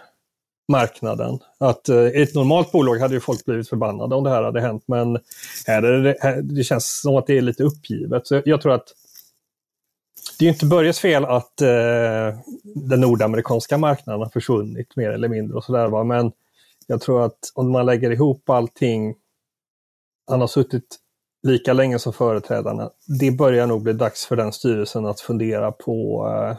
marknaden. 0.71 1.39
Att 1.59 1.89
eh, 1.89 1.95
i 1.95 2.21
ett 2.21 2.35
normalt 2.35 2.71
bolag 2.71 2.99
hade 2.99 3.13
ju 3.13 3.19
folk 3.19 3.45
blivit 3.45 3.69
förbannade 3.69 4.15
om 4.15 4.23
det 4.23 4.29
här 4.29 4.43
hade 4.43 4.61
hänt 4.61 4.83
men 4.85 5.19
här 5.67 5.83
är 5.83 6.03
det, 6.03 6.15
här, 6.19 6.41
det 6.41 6.63
känns 6.63 7.01
som 7.01 7.15
att 7.15 7.27
det 7.27 7.37
är 7.37 7.41
lite 7.41 7.63
uppgivet. 7.63 8.27
Så 8.27 8.41
jag 8.45 8.61
tror 8.61 8.73
att 8.73 8.87
det 10.39 10.45
är 10.45 10.49
inte 10.49 10.65
Börjes 10.65 10.99
fel 10.99 11.25
att 11.25 11.61
eh, 11.61 12.37
den 12.63 13.01
nordamerikanska 13.01 13.77
marknaden 13.77 14.21
har 14.21 14.29
försvunnit 14.29 14.95
mer 14.95 15.09
eller 15.09 15.27
mindre 15.27 15.57
och 15.57 15.63
sådär. 15.63 16.03
Men 16.03 16.31
jag 16.87 17.01
tror 17.01 17.25
att 17.25 17.51
om 17.53 17.71
man 17.71 17.85
lägger 17.85 18.11
ihop 18.11 18.49
allting, 18.49 19.15
han 20.27 20.41
har 20.41 20.47
suttit 20.47 20.99
lika 21.43 21.73
länge 21.73 21.99
som 21.99 22.13
företrädarna, 22.13 22.89
det 23.19 23.31
börjar 23.31 23.67
nog 23.67 23.81
bli 23.81 23.93
dags 23.93 24.25
för 24.25 24.35
den 24.35 24.53
styrelsen 24.53 25.05
att 25.05 25.19
fundera 25.19 25.71
på 25.71 26.27
eh, 26.27 26.57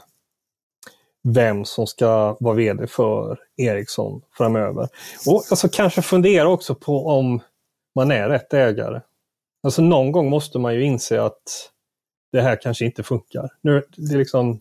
vem 1.22 1.64
som 1.64 1.86
ska 1.86 2.36
vara 2.40 2.54
VD 2.54 2.86
för 2.86 3.38
Ericsson 3.56 4.22
framöver. 4.36 4.88
Och 5.26 5.44
alltså 5.50 5.68
kanske 5.68 6.02
fundera 6.02 6.48
också 6.48 6.74
på 6.74 7.06
om 7.06 7.40
man 7.94 8.10
är 8.10 8.28
rätt 8.28 8.54
ägare. 8.54 9.00
Alltså 9.62 9.82
någon 9.82 10.12
gång 10.12 10.30
måste 10.30 10.58
man 10.58 10.74
ju 10.74 10.84
inse 10.84 11.22
att 11.22 11.70
det 12.32 12.42
här 12.42 12.60
kanske 12.62 12.84
inte 12.84 13.02
funkar. 13.02 13.50
Nu, 13.60 13.82
det, 13.96 14.14
är 14.14 14.18
liksom, 14.18 14.60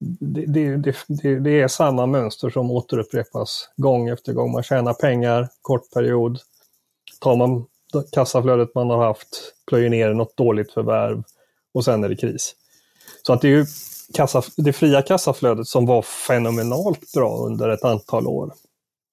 det, 0.00 0.46
det, 0.76 0.96
det, 1.08 1.38
det, 1.38 1.60
är 1.60 1.68
samma 1.68 2.06
mönster 2.06 2.50
som 2.50 2.70
återupprepas 2.70 3.70
gång 3.76 4.08
efter 4.08 4.32
gång. 4.32 4.52
Man 4.52 4.62
tjänar 4.62 4.94
pengar, 4.94 5.48
kort 5.62 5.90
period. 5.94 6.38
Tar 7.20 7.36
man 7.36 7.66
kassaflödet 8.12 8.74
man 8.74 8.90
har 8.90 9.04
haft, 9.04 9.54
plöjer 9.68 9.90
ner 9.90 10.14
något 10.14 10.36
dåligt 10.36 10.72
förvärv 10.72 11.22
och 11.74 11.84
sen 11.84 12.04
är 12.04 12.08
det 12.08 12.16
kris. 12.16 12.54
Så 13.22 13.32
att 13.32 13.40
det 13.40 13.48
är 13.48 13.52
ju 13.52 13.66
kassa, 14.14 14.42
det 14.56 14.72
fria 14.72 15.02
kassaflödet 15.02 15.66
som 15.66 15.86
var 15.86 16.02
fenomenalt 16.02 17.12
bra 17.12 17.38
under 17.38 17.68
ett 17.68 17.84
antal 17.84 18.26
år. 18.26 18.52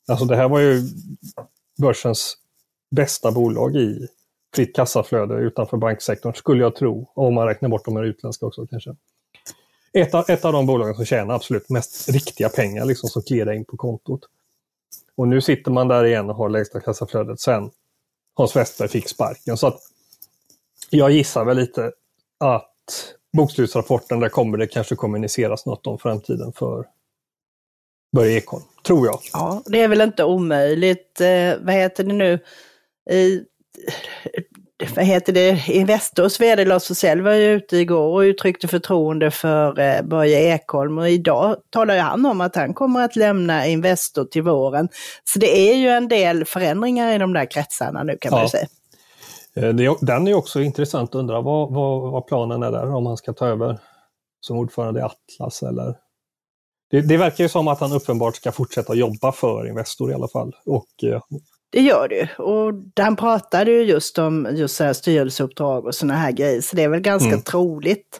Alltså 0.07 0.25
det 0.25 0.35
här 0.35 0.49
var 0.49 0.59
ju 0.59 0.81
börsens 1.81 2.37
bästa 2.91 3.31
bolag 3.31 3.75
i 3.75 4.07
fritt 4.55 4.75
kassaflöde 4.75 5.35
utanför 5.35 5.77
banksektorn, 5.77 6.33
skulle 6.33 6.63
jag 6.63 6.75
tro. 6.75 7.11
Om 7.13 7.33
man 7.33 7.47
räknar 7.47 7.69
bort 7.69 7.85
de 7.85 7.95
här 7.95 8.03
utländska 8.03 8.45
också 8.45 8.67
kanske. 8.67 8.95
Ett 9.93 10.13
av, 10.13 10.25
ett 10.27 10.45
av 10.45 10.53
de 10.53 10.65
bolagen 10.65 10.95
som 10.95 11.05
tjänar 11.05 11.35
absolut 11.35 11.69
mest 11.69 12.09
riktiga 12.09 12.49
pengar, 12.49 12.85
liksom, 12.85 13.09
som 13.09 13.21
klirrar 13.21 13.53
in 13.53 13.65
på 13.65 13.77
kontot. 13.77 14.21
Och 15.15 15.27
nu 15.27 15.41
sitter 15.41 15.71
man 15.71 15.87
där 15.87 16.05
igen 16.05 16.29
och 16.29 16.35
har 16.35 16.49
lägsta 16.49 16.79
kassaflödet 16.79 17.39
sen 17.39 17.71
Hans 18.33 18.55
Westberg 18.55 18.89
fick 18.89 19.09
sparken. 19.09 19.57
Så 19.57 19.67
att 19.67 19.79
jag 20.89 21.11
gissar 21.11 21.45
väl 21.45 21.57
lite 21.57 21.91
att 22.39 23.13
bokslutsrapporten, 23.37 24.19
där 24.19 24.29
kommer 24.29 24.57
det 24.57 24.67
kanske 24.67 24.95
kommuniceras 24.95 25.65
något 25.65 25.87
om 25.87 25.99
framtiden 25.99 26.53
för 26.53 26.85
Börje 28.15 28.37
Ekholm, 28.37 28.63
tror 28.85 29.05
jag. 29.05 29.19
Ja, 29.33 29.63
det 29.65 29.81
är 29.81 29.87
väl 29.87 30.01
inte 30.01 30.23
omöjligt. 30.23 31.21
Eh, 31.21 31.53
vad 31.61 31.73
heter 31.73 32.03
det 32.03 32.13
nu? 32.13 32.39
I, 33.09 33.43
vad 34.95 35.05
heter 35.05 35.33
det? 35.33 35.67
Investors 35.67 36.39
vd 36.39 36.65
Lars 36.65 36.87
Forssell 36.87 37.21
var 37.21 37.31
ju 37.33 37.51
ute 37.51 37.77
igår 37.77 38.13
och 38.13 38.19
uttryckte 38.19 38.67
förtroende 38.67 39.31
för 39.31 39.79
eh, 39.79 40.01
Börje 40.01 40.55
Ekholm 40.55 40.97
och 40.97 41.09
idag 41.09 41.55
talar 41.69 41.95
ju 41.95 41.99
han 41.99 42.25
om 42.25 42.41
att 42.41 42.55
han 42.55 42.73
kommer 42.73 43.01
att 43.01 43.15
lämna 43.15 43.67
Investor 43.67 44.25
till 44.25 44.41
våren. 44.41 44.89
Så 45.23 45.39
det 45.39 45.71
är 45.71 45.75
ju 45.75 45.89
en 45.89 46.07
del 46.07 46.45
förändringar 46.45 47.15
i 47.15 47.17
de 47.17 47.33
där 47.33 47.51
kretsarna 47.51 48.03
nu 48.03 48.17
kan 48.21 48.31
ja. 48.31 48.37
man 48.37 48.45
ju 48.45 48.49
säga. 48.49 48.67
Eh, 49.55 49.95
den 50.01 50.27
är 50.27 50.33
också 50.33 50.61
intressant 50.61 51.09
att 51.09 51.15
undra 51.15 51.41
vad, 51.41 51.73
vad, 51.73 52.11
vad, 52.11 52.27
planen 52.27 52.63
är 52.63 52.71
där, 52.71 52.95
om 52.95 53.05
han 53.05 53.17
ska 53.17 53.33
ta 53.33 53.47
över 53.47 53.79
som 54.41 54.57
ordförande 54.57 54.99
i 54.99 55.03
Atlas 55.03 55.63
eller... 55.63 55.95
Det, 56.91 57.01
det 57.01 57.17
verkar 57.17 57.43
ju 57.43 57.49
som 57.49 57.67
att 57.67 57.79
han 57.79 57.93
uppenbart 57.93 58.35
ska 58.35 58.51
fortsätta 58.51 58.93
jobba 58.93 59.31
för 59.31 59.67
Investor 59.67 60.11
i 60.11 60.13
alla 60.13 60.27
fall. 60.27 60.55
Och, 60.65 61.03
eh, 61.03 61.21
det 61.73 61.81
gör 61.81 62.07
det 62.07 62.15
ju. 62.15 62.43
Och 62.43 62.73
han 62.99 63.15
pratade 63.15 63.71
ju 63.71 63.83
just 63.83 64.17
om 64.17 64.47
just 64.51 64.75
så 64.75 64.83
här 64.83 64.93
styrelseuppdrag 64.93 65.85
och 65.85 65.95
sådana 65.95 66.13
här 66.13 66.31
grejer, 66.31 66.61
så 66.61 66.75
det 66.75 66.83
är 66.83 66.89
väl 66.89 66.99
ganska 66.99 67.29
mm. 67.29 67.41
troligt 67.41 68.19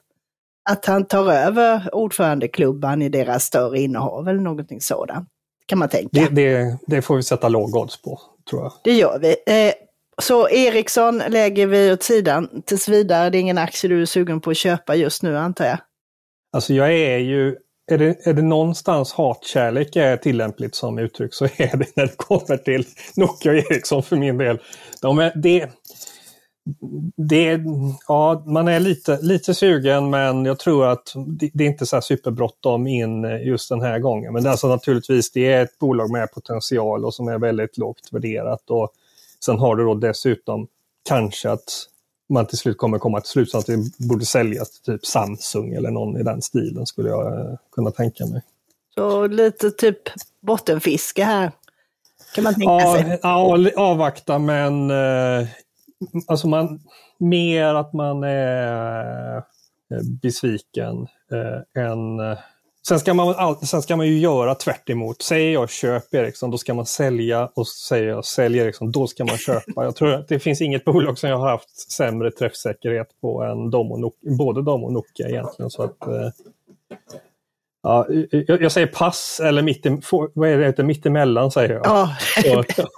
att 0.70 0.86
han 0.86 1.06
tar 1.06 1.32
över 1.32 1.96
ordförandeklubban 1.96 3.02
i 3.02 3.10
deras 3.10 3.44
större 3.44 3.80
innehav 3.80 4.28
eller 4.28 4.40
någonting 4.40 4.82
sådant. 4.82 5.30
Kan 5.66 5.80
man 5.80 5.90
tänka. 5.90 6.10
Det, 6.12 6.30
det, 6.30 6.78
det 6.88 7.02
får 7.02 7.16
vi 7.16 7.24
sätta 7.24 7.50
låg 7.50 7.76
odds 7.76 8.02
på, 8.02 8.22
tror 8.50 8.62
jag. 8.62 8.74
Det 8.84 8.94
gör 8.94 9.20
vi. 9.20 9.36
Eh, 9.68 9.74
så 10.22 10.50
Ericsson 10.50 11.22
lägger 11.28 11.68
vi 11.68 11.92
åt 11.92 12.04
sidan 12.04 12.62
tills 12.66 12.90
vidare. 12.90 13.30
Det 13.30 13.38
är 13.38 13.40
ingen 13.40 13.58
aktie 13.58 13.90
du 13.90 14.02
är 14.02 14.06
sugen 14.06 14.42
på 14.42 14.50
att 14.50 14.58
köpa 14.58 14.96
just 14.96 15.24
nu 15.24 15.38
antar 15.38 15.66
jag? 15.66 15.78
Alltså 16.54 16.74
jag 16.74 16.94
är 16.94 17.18
ju, 17.18 17.56
är 17.92 17.98
det, 17.98 18.28
är 18.28 18.34
det 18.34 18.42
någonstans 18.42 19.14
hatkärlek 19.14 19.96
är 19.96 20.18
tillämpligt 20.18 20.76
som 20.76 21.00
uttryck 21.00 21.34
så 21.34 21.46
är 21.46 21.78
det 21.78 21.96
när 21.96 22.06
det 22.06 22.18
kommer 22.18 22.58
till 22.58 22.86
Nokia 23.16 23.52
och 23.52 23.58
Ericsson 23.58 24.04
för 24.04 24.16
min 24.16 24.38
del. 24.38 24.60
De 25.02 25.20
är, 25.20 25.32
det, 25.36 25.70
det, 27.18 27.60
ja, 28.08 28.44
man 28.48 28.68
är 28.68 28.80
lite, 28.80 29.20
lite 29.22 29.54
sugen 29.54 30.10
men 30.10 30.46
jag 30.46 30.60
tror 30.60 30.88
att 30.88 31.14
det, 31.28 31.52
det 31.54 31.64
är 31.64 31.68
inte 31.68 31.86
så 31.86 32.02
superbråttom 32.02 32.88
in 32.88 33.26
eh, 33.26 33.48
just 33.48 33.70
den 33.70 33.82
här 33.82 34.00
gången. 34.00 34.34
Men 34.34 34.44
det 34.44 34.50
är 34.50 34.52
alltså 34.52 34.68
naturligtvis 34.68 35.32
det 35.32 35.52
är 35.52 35.64
ett 35.64 35.80
bolag 35.80 36.12
med 36.12 36.32
potential 36.32 37.06
och 37.06 37.14
som 37.14 37.28
är 37.28 37.40
väldigt 37.40 37.78
lågt 37.78 38.10
värderat. 38.12 38.70
Och 38.70 38.94
Sen 39.46 39.60
har 39.60 39.76
du 39.76 39.84
då 39.86 39.96
dessutom 39.96 40.68
kanske 41.10 41.52
att 41.52 41.88
man 42.30 42.46
till 42.46 42.58
slut 42.58 42.78
kommer 42.78 43.00
komma 43.00 43.22
till 43.22 43.30
slutsats 43.30 43.70
att 43.70 43.76
det 43.76 44.08
borde 44.08 44.26
säljas 44.26 44.82
typ 44.82 45.06
Samsung 45.06 45.74
eller 45.74 45.92
någon 45.92 46.18
i 46.18 46.24
den 46.24 46.42
stilen 46.42 46.86
skulle 46.86 47.10
jag 47.10 47.40
eh, 47.40 47.56
kunna 47.72 47.92
tänka 47.92 48.26
mig. 48.26 48.42
Så 48.96 49.28
lite 49.28 49.72
typ 49.72 50.00
bottenfiske 50.42 51.24
här 51.24 51.52
kan 52.36 52.44
man 52.44 52.54
tänka 52.54 52.72
ja, 52.72 52.96
sig? 52.98 53.20
Ja, 53.22 53.70
avvakta 53.76 54.40
men 54.40 54.92
eh, 54.92 55.48
alltså 56.28 56.48
man, 56.48 56.80
mer 57.18 57.74
att 57.74 57.94
man 57.94 58.24
är 58.24 59.38
eh, 59.38 60.04
besviken 60.22 61.08
eh, 61.32 61.84
än 61.84 62.20
eh, 62.20 62.38
Sen 62.88 63.00
ska, 63.00 63.14
man 63.14 63.36
all, 63.36 63.56
sen 63.56 63.82
ska 63.82 63.96
man 63.96 64.08
ju 64.08 64.20
göra 64.20 64.56
tvärt 64.56 64.90
emot. 64.90 65.22
Säger 65.22 65.54
jag 65.54 65.70
köp 65.70 66.14
Ericsson, 66.14 66.52
då 66.52 66.58
ska 66.58 66.74
man 66.74 66.86
sälja 66.86 67.50
och 67.54 67.68
säger 67.68 68.08
jag 68.08 68.26
sälj 68.26 68.58
Ericsson, 68.58 68.92
då 68.92 69.08
ska 69.08 69.26
man 69.26 69.38
köpa. 69.38 69.84
Jag 69.84 69.96
tror 69.96 70.14
att 70.14 70.28
det 70.28 70.40
finns 70.40 70.62
inget 70.62 70.86
bolag 70.86 71.18
som 71.18 71.30
jag 71.30 71.38
har 71.38 71.50
haft 71.50 71.92
sämre 71.92 72.32
träffsäkerhet 72.32 73.08
på 73.22 73.44
än 73.44 73.70
de 73.70 73.92
och 73.92 74.00
Nokia, 74.00 74.32
både 74.38 74.62
de 74.62 74.84
och 74.84 74.94
Nokia 74.94 75.30
egentligen. 75.30 75.70
Så 75.70 75.84
att, 75.84 76.08
eh, 76.08 76.30
Ja, 77.86 78.08
jag, 78.30 78.62
jag, 78.62 78.72
säger 78.72 78.88
pass 78.88 79.40
eller 79.44 79.62
mitt, 79.62 79.86
vad 80.34 80.50
är 80.50 80.58
det 80.58 80.66
heter, 80.66 80.84
mittemellan 80.84 81.52
säger 81.52 81.74
jag. 81.74 81.86
Ja. 81.86 82.16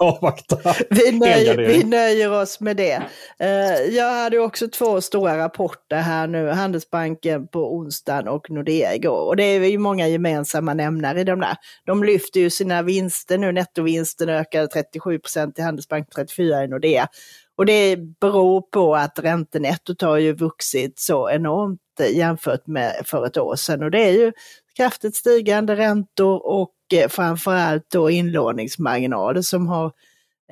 avvakta. 0.00 0.74
Vi 0.90 1.12
nöjer, 1.12 1.56
vi 1.56 1.84
nöjer 1.84 2.42
oss 2.42 2.60
med 2.60 2.76
det. 2.76 3.02
Uh, 3.42 3.94
jag 3.94 4.14
hade 4.14 4.38
också 4.38 4.68
två 4.68 5.00
stora 5.00 5.38
rapporter 5.38 5.96
här 5.96 6.26
nu, 6.26 6.48
Handelsbanken 6.48 7.48
på 7.48 7.76
onsdagen 7.76 8.28
och 8.28 8.50
Nordea 8.50 8.94
igår. 8.94 9.26
Och 9.26 9.36
det 9.36 9.42
är 9.42 9.64
ju 9.64 9.78
många 9.78 10.08
gemensamma 10.08 10.74
nämnare 10.74 11.20
i 11.20 11.24
de 11.24 11.40
där. 11.40 11.56
De 11.86 12.04
lyfter 12.04 12.40
ju 12.40 12.50
sina 12.50 12.82
vinster 12.82 13.38
nu, 13.38 13.52
nettovinsten 13.52 14.28
ökade 14.28 14.68
37 14.68 15.18
procent 15.18 15.58
i 15.58 15.62
Handelsbanken, 15.62 16.10
34 16.14 16.64
i 16.64 16.68
Nordea. 16.68 17.08
Och 17.56 17.66
det 17.66 17.96
beror 18.20 18.60
på 18.60 18.96
att 18.96 19.18
räntenettot 19.18 20.02
har 20.02 20.16
ju 20.16 20.32
vuxit 20.32 20.98
så 20.98 21.30
enormt 21.30 21.80
jämfört 22.12 22.66
med 22.66 23.02
för 23.04 23.26
ett 23.26 23.36
år 23.36 23.56
sedan. 23.56 23.82
Och 23.82 23.90
det 23.90 24.02
är 24.02 24.12
ju 24.12 24.32
kraftigt 24.76 25.16
stigande 25.16 25.76
räntor 25.76 26.46
och 26.46 26.74
eh, 26.94 27.08
framförallt 27.08 27.90
då 27.90 28.10
inlåningsmarginaler 28.10 29.42
som 29.42 29.66
har 29.66 29.92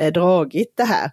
eh, 0.00 0.12
dragit 0.12 0.72
det 0.76 0.84
här. 0.84 1.10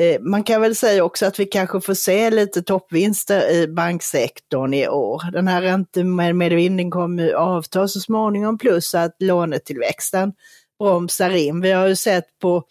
Eh, 0.00 0.20
man 0.20 0.42
kan 0.42 0.60
väl 0.60 0.76
säga 0.76 1.04
också 1.04 1.26
att 1.26 1.40
vi 1.40 1.46
kanske 1.46 1.80
får 1.80 1.94
se 1.94 2.30
lite 2.30 2.62
toppvinster 2.62 3.50
i 3.50 3.68
banksektorn 3.68 4.74
i 4.74 4.88
år. 4.88 5.30
Den 5.32 5.48
här 5.48 5.62
räntemedvinden 5.62 6.90
kommer 6.90 7.32
avta 7.32 7.88
så 7.88 8.00
småningom 8.00 8.58
plus 8.58 8.94
att 8.94 9.16
lånetillväxten 9.18 10.32
bromsar 10.78 11.30
in. 11.30 11.60
Vi 11.60 11.72
har 11.72 11.86
ju 11.86 11.96
sett 11.96 12.38
på 12.42 12.64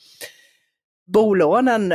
bolånen 1.08 1.94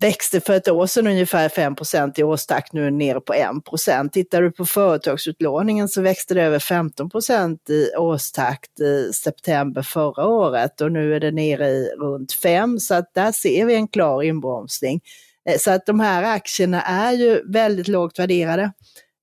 växte 0.00 0.40
för 0.40 0.52
ett 0.52 0.68
år 0.68 0.86
sedan 0.86 1.06
ungefär 1.06 1.48
5% 1.48 2.20
i 2.20 2.22
årstakt, 2.22 2.72
nu 2.72 2.80
är 2.80 2.84
den 2.84 2.98
nere 2.98 3.20
på 3.20 3.32
1% 3.32 4.08
Tittar 4.08 4.42
du 4.42 4.52
på 4.52 4.66
företagsutlåningen 4.66 5.88
så 5.88 6.02
växte 6.02 6.34
det 6.34 6.42
över 6.42 6.58
15% 6.58 7.70
i 7.70 7.96
årstakt 7.96 8.80
i 8.80 9.12
september 9.12 9.82
förra 9.82 10.26
året 10.26 10.80
och 10.80 10.92
nu 10.92 11.14
är 11.14 11.20
det 11.20 11.30
nere 11.30 11.68
i 11.68 11.88
runt 11.88 12.32
5 12.32 12.78
så 12.78 12.94
att 12.94 13.14
där 13.14 13.32
ser 13.32 13.66
vi 13.66 13.74
en 13.74 13.88
klar 13.88 14.22
inbromsning. 14.22 15.00
Eh, 15.48 15.58
så 15.58 15.70
att 15.70 15.86
de 15.86 16.00
här 16.00 16.22
aktierna 16.22 16.82
är 16.82 17.12
ju 17.12 17.42
väldigt 17.52 17.88
lågt 17.88 18.18
värderade. 18.18 18.72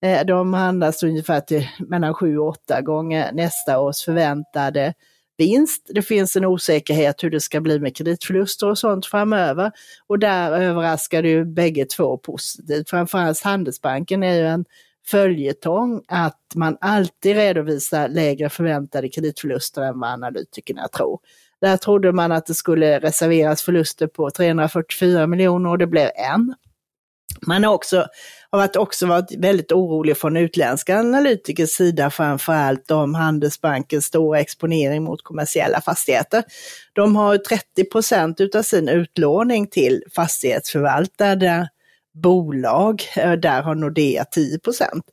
Eh, 0.04 0.26
de 0.26 0.54
handlas 0.54 1.04
ungefär 1.04 1.40
till 1.40 1.68
mellan 1.80 2.14
7 2.14 2.38
och 2.38 2.48
8 2.48 2.82
gånger 2.82 3.32
nästa 3.32 3.80
års 3.80 4.06
förväntade 4.06 4.94
vinst. 5.38 5.90
Det 5.90 6.02
finns 6.02 6.36
en 6.36 6.46
osäkerhet 6.46 7.24
hur 7.24 7.30
det 7.30 7.40
ska 7.40 7.62
bli 7.62 7.80
med 7.80 7.96
kreditförluster 7.96 8.70
och 8.70 8.78
sånt 8.78 9.06
framöver. 9.06 9.72
Och 10.08 10.20
där 10.20 10.52
överraskar 10.52 11.24
ju 11.24 11.46
bägge 11.46 11.86
två 11.86 12.18
positivt. 12.18 12.90
Framförallt 12.90 13.42
Handelsbanken 13.44 14.24
är 14.24 14.34
ju 14.34 14.48
en 14.48 14.66
följetong 15.08 16.02
att 16.08 16.40
man 16.56 16.78
alltid 16.82 17.36
redovisar 17.36 18.08
lägre 18.08 18.50
förväntade 18.50 19.10
kreditförluster 19.10 19.82
än 19.82 20.00
vad 20.00 20.10
analytikerna 20.10 20.88
tror. 20.88 21.20
Där 21.62 21.78
trodde 21.78 22.12
man 22.12 22.32
att 22.32 22.46
det 22.46 22.54
skulle 22.54 23.00
reserveras 23.00 23.62
förluster 23.62 24.08
på 24.08 24.32
344 24.32 25.28
miljoner 25.28 25.70
och 25.70 25.78
det 25.78 25.88
blev 25.88 26.10
en. 26.16 26.56
Man 27.48 27.64
har 27.64 27.74
också, 27.74 28.08
har 28.50 28.60
varit, 28.60 28.76
också 28.76 29.06
varit 29.06 29.36
väldigt 29.38 29.72
orolig 29.72 30.18
från 30.18 30.38
utländska 30.38 31.00
analytikers 31.00 31.70
sida, 31.70 32.10
framförallt 32.10 32.92
om 32.92 33.16
Handelsbankens 33.16 34.06
stora 34.06 34.40
exponering 34.40 35.04
mot 35.04 35.24
kommersiella 35.24 35.82
fastigheter. 35.82 36.44
De 36.94 37.16
har 37.16 37.38
30 37.38 37.84
procent 37.92 38.56
av 38.56 38.62
sin 38.62 38.90
utlåning 38.90 39.68
till 39.68 40.04
fastighetsförvaltade 40.16 41.70
bolag, 42.14 43.04
eh, 43.16 43.32
där 43.32 43.62
har 43.62 43.76
Nordea 43.76 44.26
10 44.26 44.60
procent. 44.60 45.04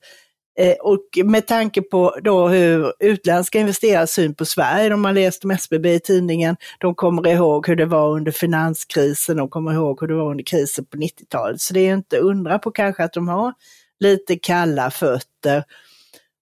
Eh, 0.58 0.74
och 0.80 1.00
med 1.24 1.46
tanke 1.46 1.82
på 1.82 2.16
då 2.22 2.48
hur 2.48 2.92
utländska 3.00 3.58
investerares 3.58 4.12
syn 4.12 4.34
på 4.34 4.44
Sverige, 4.44 4.88
de 4.88 5.04
har 5.04 5.12
läst 5.12 5.44
om 5.44 5.50
SBB 5.50 5.94
i 5.94 6.00
tidningen, 6.00 6.56
de 6.78 6.94
kommer 6.94 7.28
ihåg 7.28 7.68
hur 7.68 7.76
det 7.76 7.86
var 7.86 8.10
under 8.10 8.32
finanskrisen, 8.32 9.36
de 9.36 9.48
kommer 9.48 9.72
ihåg 9.72 10.00
hur 10.00 10.08
det 10.08 10.14
var 10.14 10.30
under 10.30 10.44
krisen 10.44 10.84
på 10.84 10.96
90-talet. 10.96 11.60
Så 11.60 11.74
det 11.74 11.80
är 11.80 11.94
inte 11.94 12.18
undra 12.18 12.58
på 12.58 12.70
kanske 12.70 13.04
att 13.04 13.12
de 13.12 13.28
har 13.28 13.52
lite 14.00 14.36
kalla 14.36 14.90
fötter. 14.90 15.64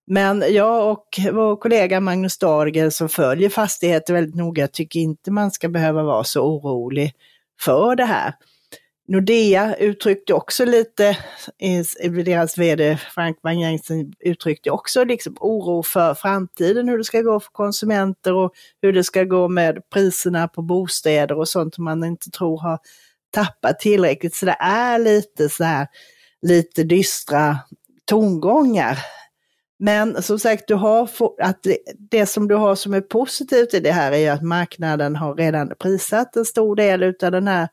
Men 0.07 0.45
jag 0.49 0.93
och 0.93 1.07
vår 1.33 1.57
kollega 1.57 2.01
Magnus 2.01 2.39
Dahlgren 2.39 2.91
som 2.91 3.09
följer 3.09 3.49
fastigheter 3.49 4.15
väldigt 4.15 4.35
noga 4.35 4.69
tycker 4.69 5.01
inte 5.01 5.31
man 5.31 5.51
ska 5.51 5.69
behöva 5.69 6.03
vara 6.03 6.25
så 6.25 6.41
orolig 6.41 7.13
för 7.61 7.97
det 7.97 8.05
här. 8.05 8.35
Nordea 9.09 9.77
uttryckte 9.77 10.35
också 10.35 10.65
lite, 10.65 11.17
deras 12.25 12.59
vd 12.59 12.97
Frank 12.97 13.39
Wang 13.43 13.79
uttryckte 14.21 14.71
också 14.71 15.05
liksom 15.05 15.37
oro 15.41 15.83
för 15.83 16.15
framtiden, 16.15 16.89
hur 16.89 16.99
det 16.99 17.05
ska 17.05 17.21
gå 17.21 17.41
för 17.41 17.51
konsumenter 17.51 18.35
och 18.35 18.53
hur 18.83 18.93
det 18.93 19.05
ska 19.05 19.25
gå 19.25 19.49
med 19.49 19.91
priserna 19.91 20.49
på 20.49 20.63
bostäder 20.63 21.39
och 21.39 21.49
sånt 21.49 21.75
som 21.75 21.85
man 21.85 22.05
inte 22.05 22.31
tror 22.31 22.59
har 22.59 22.79
tappat 23.31 23.81
tillräckligt. 23.81 24.35
Så 24.35 24.47
det 24.47 24.57
är 24.61 24.99
lite 24.99 25.49
så 25.49 25.65
här, 25.65 25.87
lite 26.43 26.83
dystra 26.83 27.59
tongångar. 28.05 28.99
Men 29.79 30.23
som 30.23 30.39
sagt, 30.39 30.69
du 30.69 30.75
har 30.75 31.11
att 31.43 31.63
det, 31.63 31.79
det, 32.11 32.27
som 32.27 32.49
du 32.49 32.55
har 32.55 32.75
som 32.75 32.95
är 32.95 33.01
positivt 33.01 33.75
i 33.75 33.81
det 33.81 33.93
här 33.93 34.13
är 34.13 34.33
att 34.33 34.43
marknaden 34.43 35.17
har 35.17 35.35
redan 35.35 35.73
prissatt 35.79 36.37
en 36.37 36.45
stor 36.45 36.77
del 36.77 37.03
av 37.03 37.33
den 37.33 37.49
här 37.49 37.69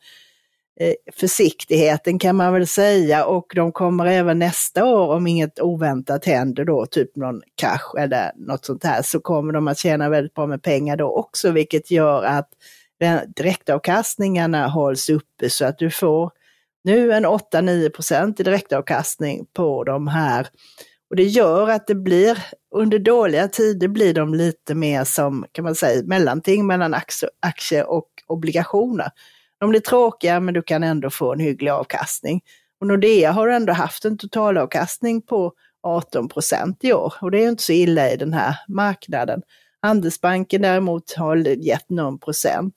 Eh, 0.79 0.93
försiktigheten 1.13 2.19
kan 2.19 2.35
man 2.35 2.53
väl 2.53 2.67
säga 2.67 3.25
och 3.25 3.51
de 3.55 3.71
kommer 3.71 4.05
även 4.05 4.39
nästa 4.39 4.85
år 4.85 5.15
om 5.15 5.27
inget 5.27 5.59
oväntat 5.59 6.25
händer 6.25 6.65
då, 6.65 6.85
typ 6.85 7.15
någon 7.15 7.41
krasch 7.61 7.95
eller 7.99 8.31
något 8.35 8.65
sånt 8.65 8.83
här, 8.83 9.01
så 9.01 9.19
kommer 9.19 9.53
de 9.53 9.67
att 9.67 9.77
tjäna 9.77 10.09
väldigt 10.09 10.33
bra 10.33 10.47
med 10.47 10.63
pengar 10.63 10.97
då 10.97 11.07
också, 11.07 11.51
vilket 11.51 11.91
gör 11.91 12.23
att 12.23 12.49
direktavkastningarna 13.35 14.67
hålls 14.67 15.09
uppe 15.09 15.49
så 15.49 15.65
att 15.65 15.77
du 15.77 15.89
får 15.89 16.31
nu 16.83 17.13
en 17.13 17.25
8-9 17.25 17.89
procent 17.89 18.39
i 18.39 18.43
direktavkastning 18.43 19.45
på 19.53 19.83
de 19.83 20.07
här. 20.07 20.47
Och 21.09 21.15
det 21.15 21.23
gör 21.23 21.69
att 21.69 21.87
det 21.87 21.95
blir, 21.95 22.37
under 22.75 22.99
dåliga 22.99 23.47
tider 23.47 23.87
blir 23.87 24.13
de 24.13 24.33
lite 24.33 24.75
mer 24.75 25.03
som, 25.03 25.45
kan 25.51 25.63
man 25.63 25.75
säga, 25.75 26.03
mellanting 26.05 26.67
mellan 26.67 26.95
aktie 27.41 27.83
och 27.83 28.09
obligationer. 28.27 29.09
De 29.59 29.69
blir 29.69 29.79
tråkiga 29.79 30.39
men 30.39 30.53
du 30.53 30.61
kan 30.61 30.83
ändå 30.83 31.09
få 31.09 31.33
en 31.33 31.39
hygglig 31.39 31.71
avkastning. 31.71 32.41
Och 32.81 32.87
Nordea 32.87 33.31
har 33.31 33.47
ändå 33.47 33.73
haft 33.73 34.05
en 34.05 34.17
totalavkastning 34.17 35.21
på 35.21 35.53
18 35.83 36.29
procent 36.29 36.83
i 36.83 36.93
år 36.93 37.13
och 37.21 37.31
det 37.31 37.43
är 37.43 37.49
inte 37.49 37.63
så 37.63 37.71
illa 37.71 38.11
i 38.11 38.17
den 38.17 38.33
här 38.33 38.55
marknaden. 38.67 39.41
Handelsbanken 39.81 40.61
däremot 40.61 41.13
har 41.13 41.35
gett 41.37 41.89
någon 41.89 42.19
procent. 42.19 42.75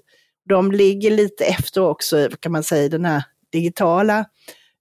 De 0.49 0.73
ligger 0.73 1.11
lite 1.11 1.45
efter 1.45 1.81
också, 1.81 2.29
kan 2.41 2.53
man 2.53 2.63
säga, 2.63 2.85
i 2.85 2.89
den 2.89 3.05
här 3.05 3.25
digitala 3.53 4.25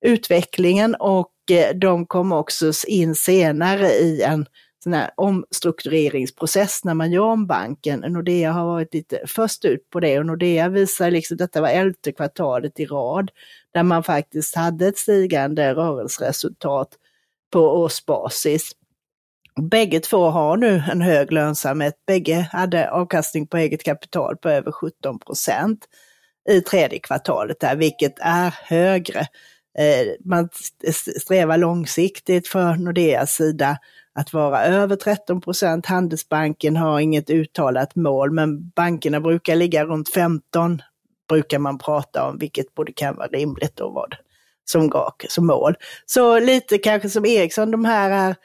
utvecklingen 0.06 0.96
och 0.96 1.34
eh, 1.52 1.76
de 1.76 2.06
kom 2.06 2.32
också 2.32 2.72
in 2.88 3.16
senare 3.16 3.90
i 3.90 4.22
en 4.22 4.46
sån 4.88 4.94
här 4.94 5.12
omstruktureringsprocess 5.16 6.84
när 6.84 6.94
man 6.94 7.12
gör 7.12 7.24
om 7.24 7.48
banken. 7.48 8.00
Nordea 8.00 8.52
har 8.52 8.66
varit 8.66 8.94
lite 8.94 9.22
först 9.28 9.66
ut 9.66 9.90
på 9.90 10.00
det 10.00 10.20
och 10.20 10.26
Nordea 10.26 10.70
visar 10.70 11.12
liksom, 11.12 11.38
detta 11.38 11.62
var 11.62 11.70
elfte 11.70 12.12
kvartalet 12.12 12.80
i 12.80 12.86
rad, 12.86 13.32
där 13.74 13.84
man 13.84 14.04
faktiskt 14.04 14.56
hade 14.56 14.88
ett 14.88 14.98
stigande 14.98 15.74
rörelseresultat 15.74 16.90
på 17.54 17.60
årsbasis. 17.60 18.72
Bägge 19.62 20.00
två 20.00 20.30
har 20.30 20.58
nu 20.58 20.84
en 20.92 21.02
hög 21.02 21.32
lönsamhet. 21.32 21.96
Bägge 22.08 22.50
hade 22.52 22.92
avkastning 22.92 23.48
på 23.48 23.58
eget 23.58 23.84
kapital 23.84 24.38
på 24.38 24.50
över 24.50 24.72
17 24.72 25.20
procent 25.20 25.86
i 26.50 26.62
tredje 26.62 27.00
kvartalet 27.00 27.60
där, 27.60 27.76
vilket 27.76 28.20
är 28.20 28.56
högre. 28.64 29.20
Eh, 29.80 30.08
man 30.26 30.50
strävar 31.22 31.58
långsiktigt 31.58 32.48
för 32.48 32.76
Nordeas 32.76 33.36
sida 33.36 33.78
att 34.18 34.34
vara 34.34 34.64
över 34.64 34.96
13 34.96 35.42
procent. 35.42 35.86
Handelsbanken 35.86 36.76
har 36.76 37.00
inget 37.00 37.30
uttalat 37.30 37.96
mål, 37.96 38.32
men 38.32 38.70
bankerna 38.70 39.22
brukar 39.22 39.56
ligga 39.56 39.86
runt 39.86 40.10
15, 40.10 40.82
brukar 41.30 41.60
man 41.60 41.78
prata 41.78 42.30
om, 42.30 42.38
vilket 42.38 42.76
både 42.76 42.92
kan 42.92 43.16
vara 43.16 43.28
rimligt 43.28 43.80
och 43.80 43.94
vad 43.94 44.16
som 44.66 44.90
går 44.90 45.14
som 45.30 45.48
mål. 45.48 45.76
Så 46.06 46.40
lite 46.40 46.78
kanske 46.78 47.10
som 47.10 47.26
Ericsson, 47.26 47.72
de 47.72 47.86
här 47.86 48.12
är 48.12 48.36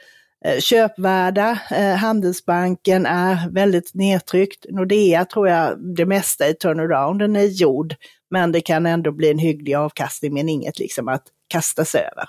eh, 0.44 0.60
köpvärda. 0.60 1.58
Eh, 1.70 1.94
Handelsbanken 1.94 3.06
är 3.06 3.50
väldigt 3.50 3.94
nedtryckt. 3.94 4.66
Nordea 4.68 5.24
tror 5.24 5.48
jag 5.48 5.94
det 5.96 6.06
mesta 6.06 6.48
i 6.48 6.54
turnarounden 6.54 7.36
är 7.36 7.44
gjord, 7.44 7.94
men 8.30 8.52
det 8.52 8.60
kan 8.60 8.86
ändå 8.86 9.12
bli 9.12 9.30
en 9.30 9.38
hygglig 9.38 9.74
avkastning, 9.74 10.34
men 10.34 10.48
inget 10.48 10.78
liksom 10.78 11.08
att 11.08 11.24
kastas 11.48 11.94
över. 11.94 12.28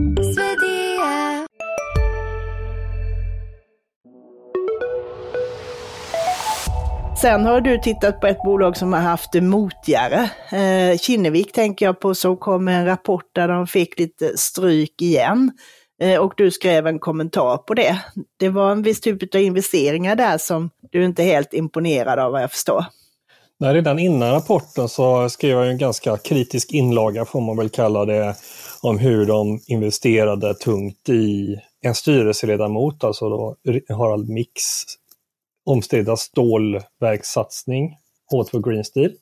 Sen 7.21 7.45
har 7.45 7.61
du 7.61 7.77
tittat 7.77 8.19
på 8.19 8.27
ett 8.27 8.43
bolag 8.43 8.77
som 8.77 8.93
har 8.93 8.99
haft 8.99 9.31
det 9.31 9.41
motigare. 9.41 10.29
Eh, 10.51 10.97
Kinnevik 10.97 11.51
tänker 11.51 11.85
jag 11.85 11.99
på 11.99 12.15
som 12.15 12.37
kom 12.37 12.65
med 12.65 12.79
en 12.79 12.85
rapport 12.85 13.25
där 13.35 13.47
de 13.47 13.67
fick 13.67 13.99
lite 13.99 14.37
stryk 14.37 15.01
igen. 15.01 15.51
Eh, 16.01 16.19
och 16.19 16.33
du 16.37 16.51
skrev 16.51 16.87
en 16.87 16.99
kommentar 16.99 17.57
på 17.57 17.73
det. 17.73 18.01
Det 18.39 18.49
var 18.49 18.71
en 18.71 18.83
viss 18.83 19.01
typ 19.01 19.35
av 19.35 19.41
investeringar 19.41 20.15
där 20.15 20.37
som 20.37 20.69
du 20.91 21.05
inte 21.05 21.23
är 21.23 21.25
helt 21.25 21.53
imponerad 21.53 22.19
av 22.19 22.31
vad 22.31 22.43
jag 22.43 22.51
förstår. 22.51 22.85
Nej, 23.59 23.73
redan 23.73 23.99
innan 23.99 24.31
rapporten 24.31 24.89
så 24.89 25.29
skrev 25.29 25.57
jag 25.57 25.69
en 25.69 25.77
ganska 25.77 26.17
kritisk 26.17 26.71
inlaga, 26.71 27.25
får 27.25 27.41
man 27.41 27.57
väl 27.57 27.69
kalla 27.69 28.05
det, 28.05 28.35
om 28.81 28.97
hur 28.97 29.25
de 29.25 29.59
investerade 29.67 30.53
tungt 30.53 31.09
i 31.09 31.55
en 31.81 31.95
styrelseledamot, 31.95 33.03
alltså 33.03 33.29
då 33.29 33.55
Harald 33.89 34.29
Mix, 34.29 34.61
omstridda 35.71 36.17
stålverkssatsning, 36.17 37.97
H2 38.31 38.69
Green 38.69 38.83
Steel. 38.83 39.15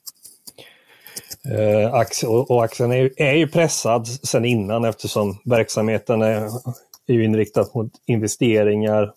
Eh, 1.44 2.28
och, 2.28 2.64
aktien 2.64 2.92
är, 2.92 3.22
är 3.22 3.34
ju 3.34 3.48
pressad 3.48 4.06
sedan 4.06 4.44
innan 4.44 4.84
eftersom 4.84 5.38
verksamheten 5.44 6.22
är, 6.22 6.42
är 7.06 7.14
ju 7.14 7.24
inriktad 7.24 7.66
mot 7.74 7.92
investeringar 8.06 9.12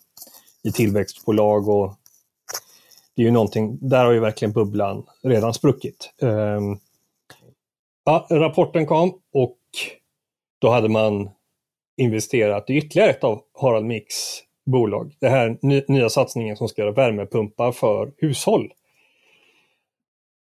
i 0.62 0.72
tillväxtbolag 0.72 1.68
och 1.68 1.94
det 3.16 3.22
är 3.22 3.26
ju 3.26 3.30
någonting, 3.30 3.78
där 3.80 4.04
har 4.04 4.12
ju 4.12 4.20
verkligen 4.20 4.52
bubblan 4.52 5.06
redan 5.22 5.54
spruckit. 5.54 6.12
Eh, 6.22 6.60
ja, 8.04 8.26
rapporten 8.30 8.86
kom 8.86 9.18
och 9.32 9.58
då 10.58 10.70
hade 10.70 10.88
man 10.88 11.30
investerat 11.96 12.70
i 12.70 12.76
ytterligare 12.76 13.10
ett 13.10 13.24
av 13.24 13.42
Harald 13.60 13.86
Mix 13.86 14.14
bolag. 14.66 15.14
Det 15.20 15.28
här 15.28 15.58
nya 15.92 16.08
satsningen 16.08 16.56
som 16.56 16.68
ska 16.68 16.82
göra 16.82 16.92
värmepumpar 16.92 17.72
för 17.72 18.12
hushåll. 18.16 18.72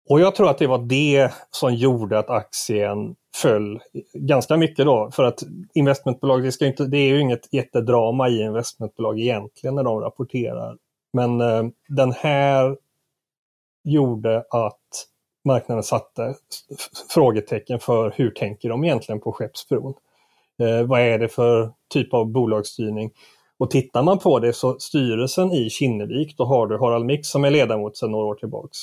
Och 0.09 0.19
jag 0.19 0.35
tror 0.35 0.49
att 0.49 0.57
det 0.57 0.67
var 0.67 0.77
det 0.77 1.33
som 1.51 1.75
gjorde 1.75 2.19
att 2.19 2.29
aktien 2.29 3.15
föll 3.35 3.79
ganska 4.13 4.57
mycket 4.57 4.85
då. 4.85 5.11
För 5.11 5.23
att 5.23 5.43
investmentbolag, 5.73 6.43
det, 6.43 6.51
ska 6.51 6.65
inte, 6.65 6.85
det 6.85 6.97
är 6.97 7.09
ju 7.09 7.19
inget 7.19 7.53
jättedrama 7.53 8.29
i 8.29 8.41
investmentbolag 8.41 9.19
egentligen 9.19 9.75
när 9.75 9.83
de 9.83 10.01
rapporterar. 10.01 10.77
Men 11.13 11.41
eh, 11.41 11.63
den 11.87 12.11
här 12.11 12.77
gjorde 13.83 14.45
att 14.49 15.07
marknaden 15.45 15.83
satte 15.83 16.35
frågetecken 17.09 17.79
för 17.79 18.13
hur 18.15 18.31
tänker 18.31 18.69
de 18.69 18.83
egentligen 18.83 19.21
på 19.21 19.31
Skeppsbron? 19.31 19.93
Eh, 20.59 20.87
vad 20.87 21.01
är 21.01 21.19
det 21.19 21.27
för 21.27 21.71
typ 21.89 22.13
av 22.13 22.25
bolagsstyrning? 22.25 23.11
Och 23.57 23.71
tittar 23.71 24.03
man 24.03 24.19
på 24.19 24.39
det 24.39 24.53
så 24.53 24.79
styrelsen 24.79 25.51
i 25.51 25.69
Kinnevik, 25.69 26.37
då 26.37 26.45
har 26.45 26.67
du 26.67 26.77
Harald 26.77 27.05
Mix 27.05 27.27
som 27.27 27.43
är 27.43 27.51
ledamot 27.51 27.97
sedan 27.97 28.11
några 28.11 28.25
år 28.25 28.35
tillbaks. 28.35 28.77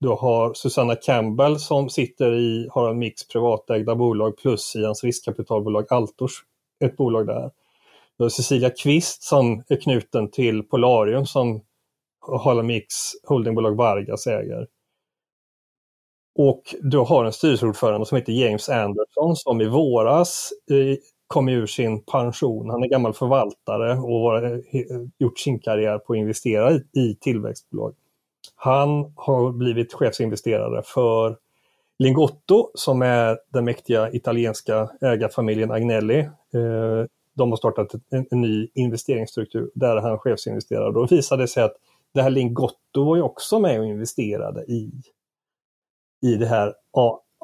Du 0.00 0.08
har 0.08 0.54
Susanna 0.54 0.96
Campbell 0.96 1.58
som 1.58 1.90
sitter 1.90 2.34
i 2.34 2.68
Harald 2.74 2.98
Mix 2.98 3.28
privatägda 3.28 3.94
bolag 3.94 4.36
plus 4.36 4.76
i 4.76 4.84
hans 4.84 5.04
riskkapitalbolag 5.04 5.92
Altors, 5.92 6.32
ett 6.84 6.96
bolag 6.96 7.26
där. 7.26 7.50
Du 8.18 8.24
har 8.24 8.28
Cecilia 8.28 8.70
Kvist 8.70 9.22
som 9.22 9.62
är 9.68 9.76
knuten 9.76 10.30
till 10.30 10.62
Polarium 10.62 11.26
som 11.26 11.60
Harald 12.44 12.66
Mix 12.66 12.94
holdingbolag 13.24 13.76
Vargas 13.76 14.26
äger. 14.26 14.66
Och 16.34 16.74
du 16.80 16.98
har 16.98 17.24
en 17.24 17.32
styrelseordförande 17.32 18.06
som 18.06 18.16
heter 18.16 18.32
James 18.32 18.68
Anderson 18.68 19.36
som 19.36 19.60
i 19.60 19.68
våras 19.68 20.52
eh, 21.32 21.34
kom 21.34 21.48
ur 21.48 21.66
sin 21.66 22.02
pension. 22.02 22.70
Han 22.70 22.82
är 22.82 22.88
gammal 22.88 23.14
förvaltare 23.14 23.92
och 23.92 24.20
har 24.20 24.42
eh, 24.54 24.60
gjort 25.18 25.38
sin 25.38 25.58
karriär 25.58 25.98
på 25.98 26.12
att 26.12 26.16
investera 26.16 26.72
i, 26.72 27.16
tillväxtbolag. 27.20 27.94
Han 28.56 29.12
har 29.16 29.52
blivit 29.52 29.92
chefsinvesterare 29.92 30.82
för 30.84 31.36
Lingotto 31.98 32.70
som 32.74 33.02
är 33.02 33.38
den 33.52 33.64
mäktiga 33.64 34.12
italienska 34.12 34.90
ägarfamiljen 35.00 35.70
Agnelli. 35.70 36.18
Eh, 36.18 37.06
de 37.34 37.50
har 37.50 37.56
startat 37.56 37.92
en, 38.10 38.40
ny 38.40 38.68
investeringsstruktur 38.74 39.70
där 39.74 39.96
han 39.96 40.18
chefsinvesterare. 40.18 40.92
Då 40.92 41.06
visade 41.06 41.42
det 41.42 41.48
sig 41.48 41.62
att 41.62 41.76
det 42.14 42.22
här 42.22 42.30
Lingotto 42.30 43.04
var 43.04 43.16
ju 43.16 43.22
också 43.22 43.58
med 43.58 43.80
och 43.80 43.86
investerade 43.86 44.64
i 44.64 44.90
i 46.22 46.34
det 46.34 46.46
här 46.46 46.74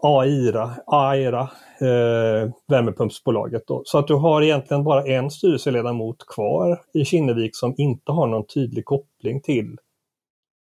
AIRA, 0.03 0.71
AIRA 0.87 1.51
eh, 1.81 2.51
värmepumpsbolaget. 2.69 3.67
Då. 3.67 3.83
Så 3.85 3.99
att 3.99 4.07
du 4.07 4.15
har 4.15 4.43
egentligen 4.43 4.85
bara 4.85 5.05
en 5.05 5.31
styrelseledamot 5.31 6.27
kvar 6.27 6.81
i 6.95 7.05
Kinnevik 7.05 7.57
som 7.57 7.75
inte 7.77 8.13
har 8.13 8.27
någon 8.27 8.47
tydlig 8.47 8.85
koppling 8.85 9.41
till 9.41 9.77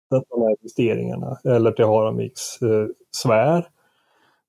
de 0.09 0.41
här 0.41 0.55
investeringarna 0.59 1.37
eller 1.43 1.71
till 1.71 1.85
Haramiks 1.85 2.61
eh, 2.61 2.87
sfär. 3.11 3.67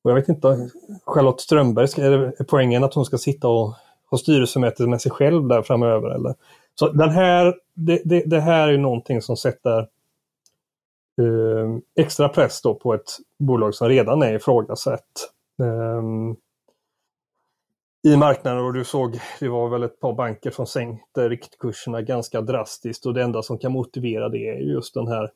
Och 0.03 0.11
jag 0.11 0.14
vet 0.14 0.29
inte, 0.29 0.70
Charlotte 1.07 1.40
Strömberg, 1.40 2.05
är, 2.05 2.11
det, 2.11 2.44
poängen 2.44 2.85
att 2.85 2.94
hon 2.94 3.05
ska 3.05 3.18
sitta 3.18 3.48
och 3.48 3.74
ha 4.11 4.18
styrelsemöte 4.18 4.87
med 4.87 5.01
sig 5.01 5.12
själv 5.12 5.48
där 5.48 5.62
framöver? 5.62 6.11
Eller? 6.11 6.35
Så 6.74 6.88
den 6.88 7.11
här, 7.11 7.55
det, 7.74 8.03
det, 8.05 8.22
det 8.27 8.40
här 8.40 8.68
är 8.68 8.79
någonting 8.79 9.22
som 9.22 9.37
sätter 9.37 9.87
eh, 11.18 12.04
extra 12.04 12.28
press 12.28 12.62
då 12.62 12.74
på 12.74 12.94
ett 12.94 13.11
bolag 13.38 13.74
som 13.74 13.88
redan 13.88 14.22
är 14.22 14.35
ifrågasatt 14.35 15.31
eh, 15.62 16.02
i 18.12 18.16
marknaden 18.16 18.64
och 18.64 18.72
du 18.72 18.85
såg, 18.85 19.20
det 19.40 19.48
var 19.48 19.68
väl 19.68 19.83
ett 19.83 20.00
par 20.00 20.14
banker 20.14 20.50
som 20.50 20.66
sänkte 20.66 21.28
riktkurserna 21.28 22.02
ganska 22.02 22.40
drastiskt 22.40 23.07
och 23.07 23.14
det 23.14 23.22
enda 23.22 23.42
som 23.42 23.59
kan 23.59 23.72
motivera 23.72 24.28
det 24.28 24.48
är 24.48 24.59
just 24.59 24.94
den 24.94 25.09
här 25.09 25.31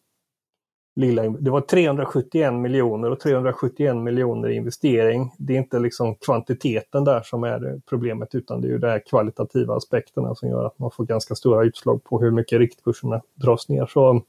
lilla, 0.96 1.22
det 1.22 1.50
var 1.50 1.60
371 1.60 2.54
miljoner 2.54 3.10
och 3.10 3.20
371 3.20 3.96
miljoner 3.96 4.48
i 4.48 4.54
investering. 4.54 5.30
Det 5.38 5.52
är 5.52 5.58
inte 5.58 5.78
liksom 5.78 6.14
kvantiteten 6.14 7.04
där 7.04 7.22
som 7.22 7.44
är 7.44 7.80
problemet 7.88 8.34
utan 8.34 8.60
det 8.60 8.68
är 8.68 8.70
ju 8.70 8.78
de 8.78 8.86
här 8.86 9.02
kvalitativa 9.06 9.76
aspekterna 9.76 10.34
som 10.34 10.48
gör 10.48 10.64
att 10.66 10.78
man 10.78 10.90
får 10.90 11.04
ganska 11.04 11.34
stora 11.34 11.64
utslag 11.64 12.04
på 12.04 12.20
hur 12.20 12.30
mycket 12.30 12.58
riktkurserna 12.58 13.20
dras 13.34 13.68
ner. 13.68 13.86
Så 13.86 14.22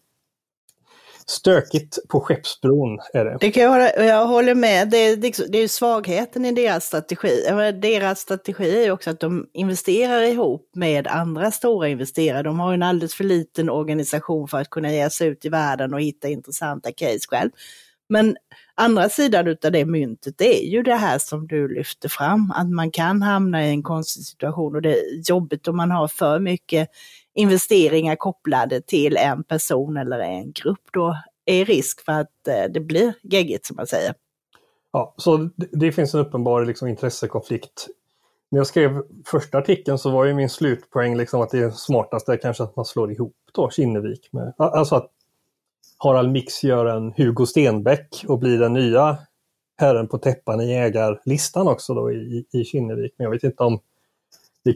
stökigt 1.30 2.00
på 2.10 2.20
Skeppsbron 2.20 3.00
är 3.14 3.26
det. 3.26 3.38
det 3.40 3.52
kan 3.52 3.64
jag, 3.64 4.06
jag 4.08 4.28
håller 4.28 4.56
med, 4.56 4.90
det 4.90 4.98
är, 4.98 5.18
liksom- 5.18 5.46
det 5.50 5.58
är 5.58 5.68
svagheten 5.68 6.46
i 6.46 6.52
deras 6.52 6.86
strategi. 6.86 7.46
Deras 7.82 8.20
strategi 8.20 8.86
är 8.86 8.92
också 8.92 9.10
att 9.10 9.20
de 9.20 9.48
investerar 9.54 10.22
ihop 10.22 10.70
med 10.76 11.08
andra 11.08 11.52
stora 11.52 11.90
investerare. 11.90 12.44
De 12.44 12.60
har 12.60 12.74
en 12.74 12.84
alldeles 12.84 13.14
för 13.14 13.24
liten 13.24 13.70
organisation 13.70 14.48
för 14.48 14.58
att 14.58 14.70
kunna 14.70 14.94
ge 14.94 15.10
sig 15.10 15.28
ut 15.28 15.46
i 15.46 15.50
världen 15.50 15.94
och 15.94 16.02
hitta 16.02 16.28
intressanta 16.28 16.92
case 16.92 17.20
själv. 17.30 17.50
Men 18.10 18.38
andra 18.76 19.10
sidan 19.10 19.48
av 19.64 19.72
det 19.72 19.86
myntet 19.86 20.38
det 20.38 20.64
är 20.64 20.70
ju 20.70 20.84
det 20.84 20.96
här 20.96 21.20
som 21.20 21.48
du 21.48 21.76
lyfter 21.76 22.10
fram, 22.10 22.52
att 22.56 22.70
man 22.70 22.92
kan 22.92 23.22
hamna 23.22 23.66
i 23.66 23.70
en 23.70 23.84
konstig 23.84 24.24
situation 24.24 24.76
och 24.76 24.82
det 24.82 24.94
är 24.94 25.30
jobbigt 25.30 25.68
om 25.68 25.78
man 25.78 25.92
har 25.92 26.08
för 26.08 26.40
mycket 26.40 26.90
investeringar 27.34 28.16
kopplade 28.16 28.82
till 28.82 29.18
en 29.18 29.44
person 29.44 29.98
eller 29.98 30.20
en 30.20 30.52
grupp, 30.52 30.82
då 30.94 31.18
är 31.46 31.66
risk 31.66 32.06
för 32.06 32.12
att 32.12 32.48
eh, 32.48 32.72
det 32.74 32.80
blir 32.80 33.14
geggigt 33.22 33.66
som 33.66 33.76
man 33.76 33.88
säger. 33.88 34.14
Ja, 34.92 35.14
så 35.18 35.38
det, 35.38 35.68
det 35.72 35.92
finns 35.92 36.14
en 36.14 36.20
uppenbar 36.20 36.66
liksom, 36.66 36.88
intressekonflikt. 36.88 37.88
När 38.52 38.60
jag 38.60 38.68
skrev 38.68 39.02
första 39.26 39.58
artikeln 39.58 39.98
så 39.98 40.12
var 40.12 40.26
ju 40.26 40.34
min 40.34 40.50
slutpoäng 40.50 41.18
liksom 41.18 41.42
att 41.42 41.50
det 41.50 41.72
smartaste 41.72 42.34
är 42.34 42.38
kanske 42.38 42.64
att 42.64 42.76
man 42.76 42.86
slår 42.86 43.12
ihop 43.12 43.36
då 43.54 43.70
Kinnevik 43.70 44.30
med, 44.32 44.54
alltså 44.58 44.96
att 44.96 45.12
Harald 45.98 46.32
Mix 46.32 46.64
gör 46.64 46.86
en 46.86 47.14
Hugo 47.18 47.46
Stenbeck 47.46 48.26
och 48.28 48.40
blir 48.40 48.60
den 48.60 48.74
nya 48.74 49.18
herren 49.78 50.08
på 50.08 50.18
täppan 50.18 50.62
i 50.62 50.74
ägarlistan 50.74 51.68
också 51.68 51.94
då 51.94 52.12
i, 52.12 52.46
i 52.52 52.64
Kinnevik. 52.64 53.14
Men 53.18 53.24
jag 53.24 53.32
vet 53.32 53.44
inte 53.44 53.64
om 53.64 53.80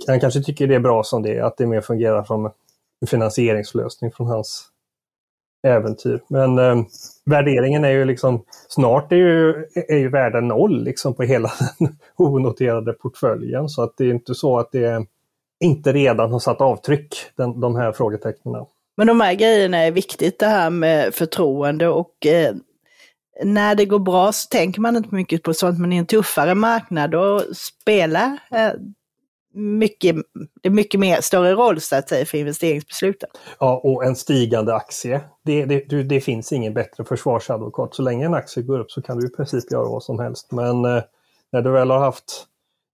han 0.08 0.20
kanske 0.20 0.42
tycker 0.42 0.68
det 0.68 0.76
är 0.76 0.80
bra 0.80 1.04
som 1.04 1.24
det 1.24 1.38
är, 1.38 1.44
att 1.44 1.58
det 1.58 1.68
mer 1.68 1.82
fungerar 1.82 2.24
som 2.24 2.46
en 3.02 3.08
finansieringslösning 3.08 4.12
från 4.12 4.28
hans 4.28 4.70
äventyr. 5.68 6.22
Men 6.28 6.60
eh, 6.60 6.84
värderingen 7.26 7.84
är 7.84 7.90
ju 7.90 8.06
liksom, 8.06 8.44
snart 8.68 9.12
är 9.12 9.16
ju, 9.16 9.66
är 9.88 9.98
ju 9.98 10.10
värden 10.10 10.48
noll 10.48 10.84
liksom 10.84 11.14
på 11.14 11.24
hela 11.24 11.52
den 11.80 11.98
onoterade 12.16 12.94
portföljen. 12.94 13.70
Så 13.70 13.84
att 13.84 13.94
det 13.98 14.06
är 14.06 14.10
inte 14.10 14.36
så 14.36 14.60
att 14.60 14.72
det 14.72 15.06
inte 15.60 15.94
redan 15.94 16.32
har 16.32 16.40
satt 16.40 16.62
avtryck, 16.62 17.16
den, 17.36 17.60
de 17.60 17.76
här 17.76 17.92
frågetecknen. 17.92 18.66
Men 18.98 19.08
de 19.08 19.22
här 19.22 19.34
grejerna 19.34 19.78
är 19.78 19.92
viktigt, 19.92 20.40
det 20.40 20.46
här 20.46 20.70
med 20.70 21.14
förtroende 21.14 21.88
och 21.88 22.26
eh, 22.26 22.56
när 23.44 23.76
det 23.76 23.86
går 23.86 24.00
bra 24.00 24.32
så 24.32 24.48
tänker 24.48 24.82
man 24.82 24.98
inte 24.98 25.16
mycket 25.16 25.44
på 25.44 25.54
sånt, 25.54 25.80
men 25.80 25.94
i 25.94 25.98
en 25.98 26.06
tuffare 26.06 26.56
marknad 26.56 27.12
då 27.12 27.44
spelar 27.54 28.38
eh, 28.52 28.72
mycket, 29.58 30.16
det 30.62 30.68
är 30.68 30.72
mycket 30.72 31.00
mer, 31.00 31.22
större 31.22 31.54
roll 31.54 31.82
så 31.82 31.96
att 31.96 32.10
säga 32.10 32.26
för 32.26 32.38
investeringsbesluten. 32.38 33.30
Ja, 33.60 33.82
och 33.84 34.06
en 34.06 34.16
stigande 34.16 34.76
aktie. 34.76 35.22
Det, 35.44 35.66
det, 35.66 36.04
det 36.04 36.22
finns 36.22 36.52
ingen 36.52 36.74
bättre 36.74 37.04
försvarsadvokat. 37.04 37.96
Så 37.96 38.02
länge 38.02 38.26
en 38.26 38.34
aktie 38.34 38.64
går 38.64 38.80
upp 38.80 38.92
så 38.92 39.02
kan 39.02 39.20
du 39.20 39.28
i 39.28 39.30
princip 39.30 39.72
göra 39.72 39.90
vad 39.90 40.04
som 40.04 40.20
helst. 40.20 40.52
Men 40.52 40.86
eh, 40.86 41.04
när 41.52 41.62
du 41.62 41.72
väl 41.72 41.92
har 41.92 42.00
haft 42.00 42.48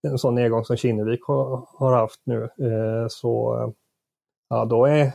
en 0.08 0.18
sån 0.18 0.36
nedgång 0.36 0.66
som 0.66 0.78
Kinnevik 0.78 1.24
har, 1.24 1.68
har 1.78 1.94
haft 1.94 2.20
nu 2.24 2.44
eh, 2.44 3.08
så 3.10 3.74
ja, 4.50 4.66
då 4.66 4.86
är 4.86 5.12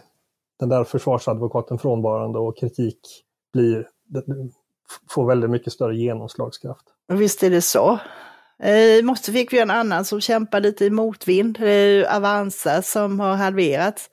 den 0.59 0.69
där 0.69 0.85
försvarsadvokaten 0.85 1.79
frånvarande 1.79 2.39
och 2.39 2.59
kritik 2.59 2.99
blir, 3.53 3.89
får 5.11 5.27
väldigt 5.27 5.51
mycket 5.51 5.73
större 5.73 5.97
genomslagskraft. 5.97 6.85
Visst 7.09 7.43
är 7.43 7.51
det 7.51 7.63
så. 7.63 7.99
Eh, 8.63 8.99
I 8.99 9.03
morse 9.03 9.33
fick 9.33 9.53
vi 9.53 9.59
en 9.59 9.71
annan 9.71 10.05
som 10.05 10.21
kämpar 10.21 10.61
lite 10.61 10.85
i 10.85 10.91
motvind. 10.91 11.59
Det 11.61 11.71
är 11.71 12.17
Avanza 12.17 12.83
som 12.83 13.21
har 13.21 13.35
halverats 13.35 14.11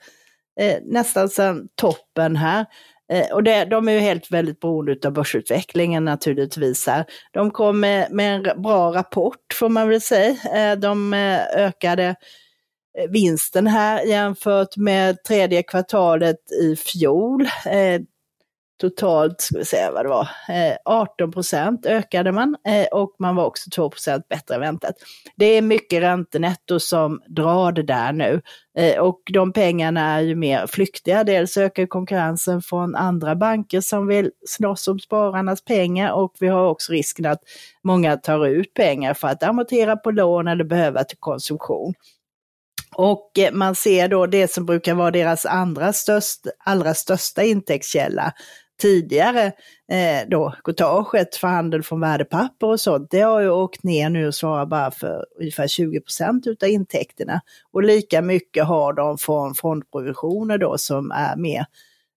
eh, 0.59 0.77
nästan 0.83 1.29
sedan 1.29 1.67
toppen 1.75 2.35
här. 2.35 2.65
Eh, 3.11 3.33
och 3.33 3.43
det, 3.43 3.65
de 3.65 3.87
är 3.87 3.91
ju 3.91 3.99
helt 3.99 4.31
väldigt 4.31 4.59
beroende 4.59 5.07
av 5.07 5.13
börsutvecklingen 5.13 6.05
naturligtvis. 6.05 6.87
Här. 6.87 7.05
De 7.31 7.51
kom 7.51 7.79
med, 7.79 8.11
med 8.11 8.35
en 8.35 8.61
bra 8.61 8.93
rapport 8.93 9.53
får 9.53 9.69
man 9.69 9.89
väl 9.89 10.01
säga. 10.01 10.35
Eh, 10.55 10.79
de 10.79 11.13
eh, 11.13 11.41
ökade 11.55 12.15
eh, 12.97 13.09
vinsten 13.09 13.67
här 13.67 14.01
jämfört 14.01 14.77
med 14.77 15.23
tredje 15.23 15.63
kvartalet 15.63 16.51
i 16.61 16.75
fjol. 16.75 17.47
Totalt, 18.81 19.41
ska 19.41 19.57
vi 19.57 19.65
säga 19.65 19.91
vad 19.91 20.05
det 20.05 20.09
var, 20.09 20.29
eh, 20.49 20.77
18 20.85 21.31
procent 21.31 21.85
ökade 21.85 22.31
man 22.31 22.55
eh, 22.67 22.85
och 22.91 23.15
man 23.19 23.35
var 23.35 23.45
också 23.45 23.69
2 23.69 23.89
procent 23.89 24.27
bättre 24.27 24.55
än 24.55 24.61
väntat. 24.61 24.95
Det 25.35 25.45
är 25.45 25.61
mycket 25.61 26.01
räntenetto 26.01 26.79
som 26.79 27.21
drar 27.27 27.71
det 27.71 27.83
där 27.83 28.11
nu 28.13 28.41
eh, 28.77 28.99
och 28.99 29.21
de 29.33 29.53
pengarna 29.53 30.01
är 30.01 30.21
ju 30.21 30.35
mer 30.35 30.67
flyktiga. 30.67 31.23
Dels 31.23 31.57
ökar 31.57 31.85
konkurrensen 31.85 32.61
från 32.61 32.95
andra 32.95 33.35
banker 33.35 33.81
som 33.81 34.07
vill 34.07 34.31
slåss 34.47 34.87
om 34.87 34.99
spararnas 34.99 35.63
pengar 35.63 36.11
och 36.11 36.35
vi 36.39 36.47
har 36.47 36.67
också 36.67 36.91
risken 36.91 37.25
att 37.25 37.41
många 37.83 38.17
tar 38.17 38.47
ut 38.47 38.73
pengar 38.73 39.13
för 39.13 39.27
att 39.27 39.43
amortera 39.43 39.95
på 39.95 40.11
lån 40.11 40.47
eller 40.47 40.63
behöva 40.63 41.03
till 41.03 41.17
konsumtion. 41.19 41.93
Och 42.97 43.31
man 43.51 43.75
ser 43.75 44.07
då 44.07 44.25
det 44.25 44.51
som 44.51 44.65
brukar 44.65 44.93
vara 44.93 45.11
deras 45.11 45.45
andra 45.45 45.93
störst, 45.93 46.47
allra 46.59 46.93
största 46.93 47.43
intäktskälla, 47.43 48.33
tidigare 48.81 49.45
eh, 49.91 50.29
då 50.29 50.53
courtaget 50.63 51.35
för 51.35 51.47
handel 51.47 51.83
från 51.83 51.99
värdepapper 51.99 52.67
och 52.67 52.79
sånt, 52.79 53.11
det 53.11 53.21
har 53.21 53.41
ju 53.41 53.49
åkt 53.49 53.83
ner 53.83 54.09
nu 54.09 54.27
och 54.27 54.35
svarar 54.35 54.65
bara 54.65 54.91
för 54.91 55.25
ungefär 55.39 55.67
20 55.67 56.01
procent 56.01 56.47
utav 56.47 56.69
intäkterna. 56.69 57.41
Och 57.71 57.83
lika 57.83 58.21
mycket 58.21 58.65
har 58.65 58.93
de 58.93 59.17
från 59.17 59.55
fondprovisioner 59.55 60.57
då 60.57 60.77
som 60.77 61.11
är 61.11 61.35
mer 61.35 61.65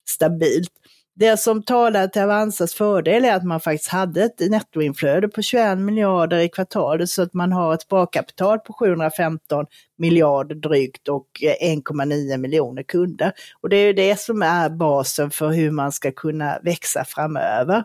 stabilt. 0.08 0.72
Det 1.18 1.36
som 1.36 1.62
talar 1.62 2.08
till 2.08 2.22
Avanzas 2.22 2.74
fördel 2.74 3.24
är 3.24 3.34
att 3.34 3.44
man 3.44 3.60
faktiskt 3.60 3.90
hade 3.90 4.24
ett 4.24 4.40
nettoinflöde 4.40 5.28
på 5.28 5.42
21 5.42 5.78
miljarder 5.78 6.38
i 6.38 6.48
kvartalet 6.48 7.08
så 7.08 7.22
att 7.22 7.34
man 7.34 7.52
har 7.52 7.74
ett 7.74 7.82
sparkapital 7.82 8.58
på 8.58 8.72
715 8.72 9.66
miljarder 9.96 10.54
drygt 10.54 11.08
och 11.08 11.26
eh, 11.42 11.74
1,9 11.76 12.36
miljoner 12.38 12.82
kunder. 12.82 13.32
Och 13.60 13.68
det 13.68 13.76
är 13.76 13.86
ju 13.86 13.92
det 13.92 14.20
som 14.20 14.42
är 14.42 14.70
basen 14.70 15.30
för 15.30 15.48
hur 15.48 15.70
man 15.70 15.92
ska 15.92 16.12
kunna 16.12 16.58
växa 16.62 17.04
framöver. 17.04 17.84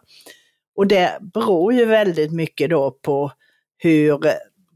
Och 0.76 0.88
det 0.88 1.18
beror 1.22 1.74
ju 1.74 1.86
väldigt 1.86 2.32
mycket 2.32 2.70
då 2.70 2.92
på 2.92 3.32
hur 3.78 4.20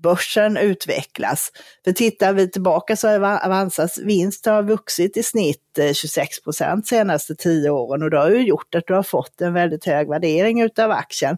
börsen 0.08 0.58
utvecklas. 0.58 1.52
För 1.84 1.92
tittar 1.92 2.34
vi 2.34 2.52
tillbaka 2.52 2.96
så 2.96 3.08
har 3.08 3.46
Avanzas 3.46 3.98
vinst 3.98 4.46
har 4.46 4.64
vuxit 4.64 5.18
i 5.18 5.24
snitt 5.24 5.78
eh, 5.78 5.94
26 5.94 6.44
procent 6.44 6.88
senaste 6.88 7.36
tio 7.36 7.70
åren 7.70 8.04
och 8.04 8.10
det 8.10 8.18
har 8.18 8.30
ju 8.30 8.48
gjort 8.48 8.76
att 8.76 8.88
du 8.88 8.94
har 8.94 9.04
fått 9.04 9.42
en 9.42 9.54
väldigt 9.54 9.86
hög 9.86 10.10
värdering 10.10 10.62
utav 10.62 10.92
aktien. 10.92 11.38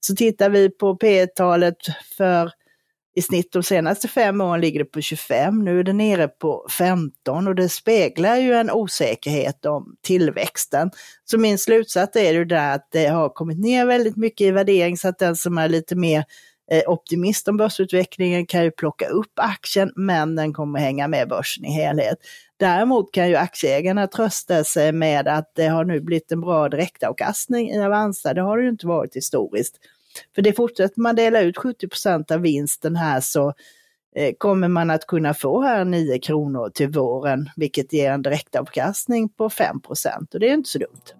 Så 0.00 0.16
tittar 0.16 0.50
vi 0.50 0.70
på 0.70 0.96
P 0.96 1.26
talet 1.26 1.76
för 2.16 2.50
i 3.16 3.22
snitt 3.22 3.52
de 3.52 3.62
senaste 3.62 4.08
fem 4.08 4.40
åren 4.40 4.60
ligger 4.60 4.78
det 4.78 4.84
på 4.84 5.00
25, 5.00 5.64
nu 5.64 5.80
är 5.80 5.84
det 5.84 5.92
nere 5.92 6.28
på 6.28 6.66
15 6.70 7.48
och 7.48 7.54
det 7.54 7.68
speglar 7.68 8.36
ju 8.36 8.54
en 8.54 8.70
osäkerhet 8.70 9.66
om 9.66 9.96
tillväxten. 10.02 10.90
Så 11.24 11.38
min 11.38 11.58
slutsats 11.58 12.16
är 12.16 12.32
ju 12.32 12.44
där 12.44 12.74
att 12.74 12.88
det 12.92 13.06
har 13.06 13.28
kommit 13.28 13.58
ner 13.58 13.86
väldigt 13.86 14.16
mycket 14.16 14.46
i 14.46 14.50
värdering 14.50 14.96
så 14.96 15.08
att 15.08 15.18
den 15.18 15.36
som 15.36 15.58
är 15.58 15.68
lite 15.68 15.96
mer 15.96 16.24
Eh, 16.72 16.82
optimist 16.86 17.48
om 17.48 17.56
börsutvecklingen 17.56 18.46
kan 18.46 18.64
ju 18.64 18.70
plocka 18.70 19.08
upp 19.08 19.32
aktien, 19.36 19.92
men 19.96 20.36
den 20.36 20.52
kommer 20.52 20.78
hänga 20.78 21.08
med 21.08 21.28
börsen 21.28 21.64
i 21.64 21.72
helhet. 21.72 22.18
Däremot 22.56 23.12
kan 23.12 23.28
ju 23.28 23.36
aktieägarna 23.36 24.06
trösta 24.06 24.64
sig 24.64 24.92
med 24.92 25.28
att 25.28 25.52
det 25.54 25.66
har 25.66 25.84
nu 25.84 26.00
blivit 26.00 26.32
en 26.32 26.40
bra 26.40 26.68
direktavkastning 26.68 27.70
i 27.70 27.84
Avanza. 27.84 28.34
Det 28.34 28.40
har 28.40 28.58
det 28.58 28.62
ju 28.62 28.68
inte 28.68 28.86
varit 28.86 29.16
historiskt. 29.16 29.74
För 30.34 30.42
det 30.42 30.52
fortsätter 30.52 31.00
man 31.00 31.16
dela 31.16 31.40
ut 31.40 31.56
70% 31.56 32.32
av 32.32 32.40
vinsten 32.40 32.96
här 32.96 33.20
så 33.20 33.54
eh, 34.16 34.34
kommer 34.38 34.68
man 34.68 34.90
att 34.90 35.06
kunna 35.06 35.34
få 35.34 35.62
här 35.62 35.84
9 35.84 36.18
kronor 36.18 36.70
till 36.74 36.88
våren, 36.88 37.50
vilket 37.56 37.92
ger 37.92 38.10
en 38.10 38.22
direktavkastning 38.22 39.28
på 39.28 39.50
5 39.50 39.80
och 39.88 40.40
det 40.40 40.48
är 40.48 40.54
inte 40.54 40.70
så 40.70 40.78
dumt. 40.78 41.19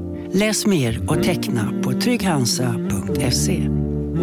Läs 0.33 0.65
mer 0.65 1.09
och 1.09 1.23
teckna 1.23 1.81
på 1.83 1.91
trygghansa.se. 1.91 3.69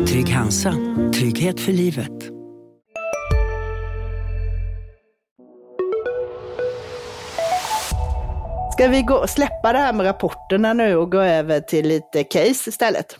Trygg 0.08 0.28
Hansa, 0.28 0.74
trygghet 1.14 1.60
för 1.60 1.72
livet. 1.72 2.12
Ska 8.72 8.88
vi 8.88 9.02
gå, 9.02 9.26
släppa 9.26 9.72
det 9.72 9.78
här 9.78 9.92
med 9.92 10.06
rapporterna 10.06 10.72
nu 10.72 10.96
och 10.96 11.12
gå 11.12 11.20
över 11.20 11.60
till 11.60 11.88
lite 11.88 12.24
case 12.24 12.70
istället? 12.70 13.18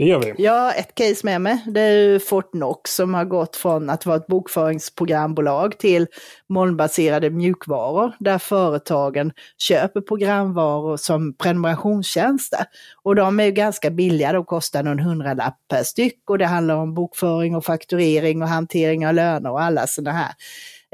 Det 0.00 0.06
gör 0.06 0.20
vi. 0.20 0.34
Ja, 0.44 0.72
ett 0.72 0.94
case 0.94 1.20
med 1.22 1.40
mig. 1.40 1.64
Det 1.66 1.80
är 1.80 2.18
Fortnox 2.18 2.94
som 2.94 3.14
har 3.14 3.24
gått 3.24 3.56
från 3.56 3.90
att 3.90 4.06
vara 4.06 4.16
ett 4.16 4.26
bokföringsprogrambolag 4.26 5.78
till 5.78 6.06
molnbaserade 6.48 7.30
mjukvaror 7.30 8.12
där 8.18 8.38
företagen 8.38 9.32
köper 9.58 10.00
programvaror 10.00 10.96
som 10.96 11.34
prenumerationstjänster. 11.34 12.64
Och 13.02 13.14
de 13.14 13.40
är 13.40 13.44
ju 13.44 13.50
ganska 13.50 13.90
billiga, 13.90 14.32
de 14.32 14.44
kostar 14.44 14.82
någon 14.82 14.98
hundralapp 14.98 15.56
per 15.68 15.82
styck 15.82 16.30
och 16.30 16.38
det 16.38 16.46
handlar 16.46 16.76
om 16.76 16.94
bokföring 16.94 17.56
och 17.56 17.64
fakturering 17.64 18.42
och 18.42 18.48
hantering 18.48 19.06
av 19.06 19.14
löner 19.14 19.50
och 19.50 19.62
alla 19.62 19.86
sådana 19.86 20.16
här 20.16 20.32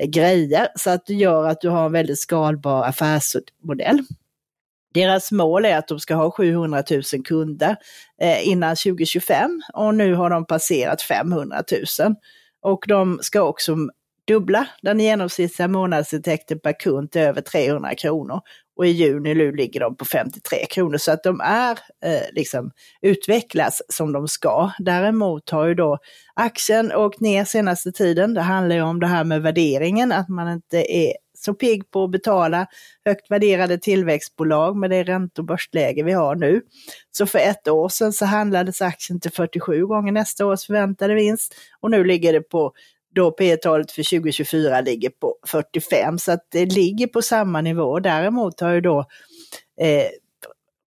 grejer. 0.07 0.69
Så 0.75 0.91
att 0.91 1.07
det 1.07 1.15
gör 1.15 1.49
att 1.49 1.61
du 1.61 1.69
har 1.69 1.87
en 1.87 1.93
väldigt 1.93 2.19
skalbar 2.19 2.85
affärsmodell. 2.85 4.03
Deras 4.97 5.33
mål 5.33 5.65
är 5.65 5.79
att 5.79 5.89
de 5.89 6.01
ska 6.01 6.15
ha 6.15 6.31
700 6.31 6.83
000 6.91 7.03
kunder 7.25 7.77
eh, 8.21 8.49
innan 8.49 8.77
2025 8.77 9.63
och 9.75 9.95
nu 9.95 10.15
har 10.15 10.31
de 10.31 10.47
passerat 10.47 11.03
500 11.03 11.63
000. 12.01 12.15
Och 12.63 12.85
de 12.89 13.19
ska 13.23 13.43
också 13.43 13.77
dubbla 14.27 14.67
den 14.83 15.01
genomsnittliga 15.01 15.69
månadsintäkten 15.69 16.61
per 16.61 16.81
kund 16.81 17.11
till 17.11 17.21
över 17.21 17.41
300 17.41 17.95
kronor. 17.95 18.41
Och 18.77 18.87
i 18.87 18.91
juni 18.91 19.35
nu 19.35 19.53
ligger 19.53 19.81
de 19.81 19.97
på 19.97 20.05
53 20.05 20.67
kronor 20.71 20.97
så 20.97 21.13
att 21.13 21.23
de 21.23 21.41
är 21.41 21.79
eh, 22.05 22.23
liksom 22.33 22.71
utvecklas 23.03 23.83
som 23.89 24.13
de 24.13 24.29
ska. 24.29 24.71
Däremot 24.79 25.51
har 25.51 25.67
ju 25.67 25.75
då 25.75 25.99
aktien 26.35 26.93
åkt 26.93 27.21
ner 27.21 27.45
senaste 27.45 27.93
tiden. 27.93 28.35
Det 28.35 28.41
handlar 28.41 28.77
ju 28.77 28.83
om 28.83 29.01
det 29.01 29.07
här 29.07 29.25
med 29.25 29.43
värderingen, 29.43 30.13
att 30.13 30.29
man 30.29 30.53
inte 30.53 30.93
är 30.93 31.13
så 31.47 31.55
pigg 31.55 31.91
på 31.91 32.05
att 32.05 32.11
betala 32.11 32.67
högt 33.05 33.31
värderade 33.31 33.79
tillväxtbolag 33.79 34.77
med 34.77 34.91
det 34.91 35.03
ränte 35.03 35.41
och 35.41 35.47
börsläge 35.47 36.03
vi 36.03 36.13
har 36.13 36.35
nu. 36.35 36.63
Så 37.11 37.27
för 37.27 37.39
ett 37.39 37.69
år 37.69 37.89
sedan 37.89 38.13
så 38.13 38.25
handlades 38.25 38.83
aktien 38.83 39.21
till 39.21 39.33
47 39.33 39.87
gånger 39.87 40.13
nästa 40.13 40.47
års 40.47 40.67
förväntade 40.67 41.15
vinst 41.15 41.55
och 41.81 41.91
nu 41.91 42.05
ligger 42.05 42.33
det 42.33 42.41
på 42.41 42.73
då 43.15 43.31
P-talet 43.31 43.93
för 43.93 44.03
2024 44.03 44.81
ligger 44.81 45.11
på 45.11 45.37
45 45.47 46.19
så 46.19 46.33
att 46.33 46.47
det 46.49 46.67
ligger 46.67 47.07
på 47.07 47.23
samma 47.23 47.61
nivå. 47.61 48.01
Däremot 48.01 48.61
har 48.61 48.73
ju 48.73 48.81
då 48.81 48.99
eh, 49.81 50.09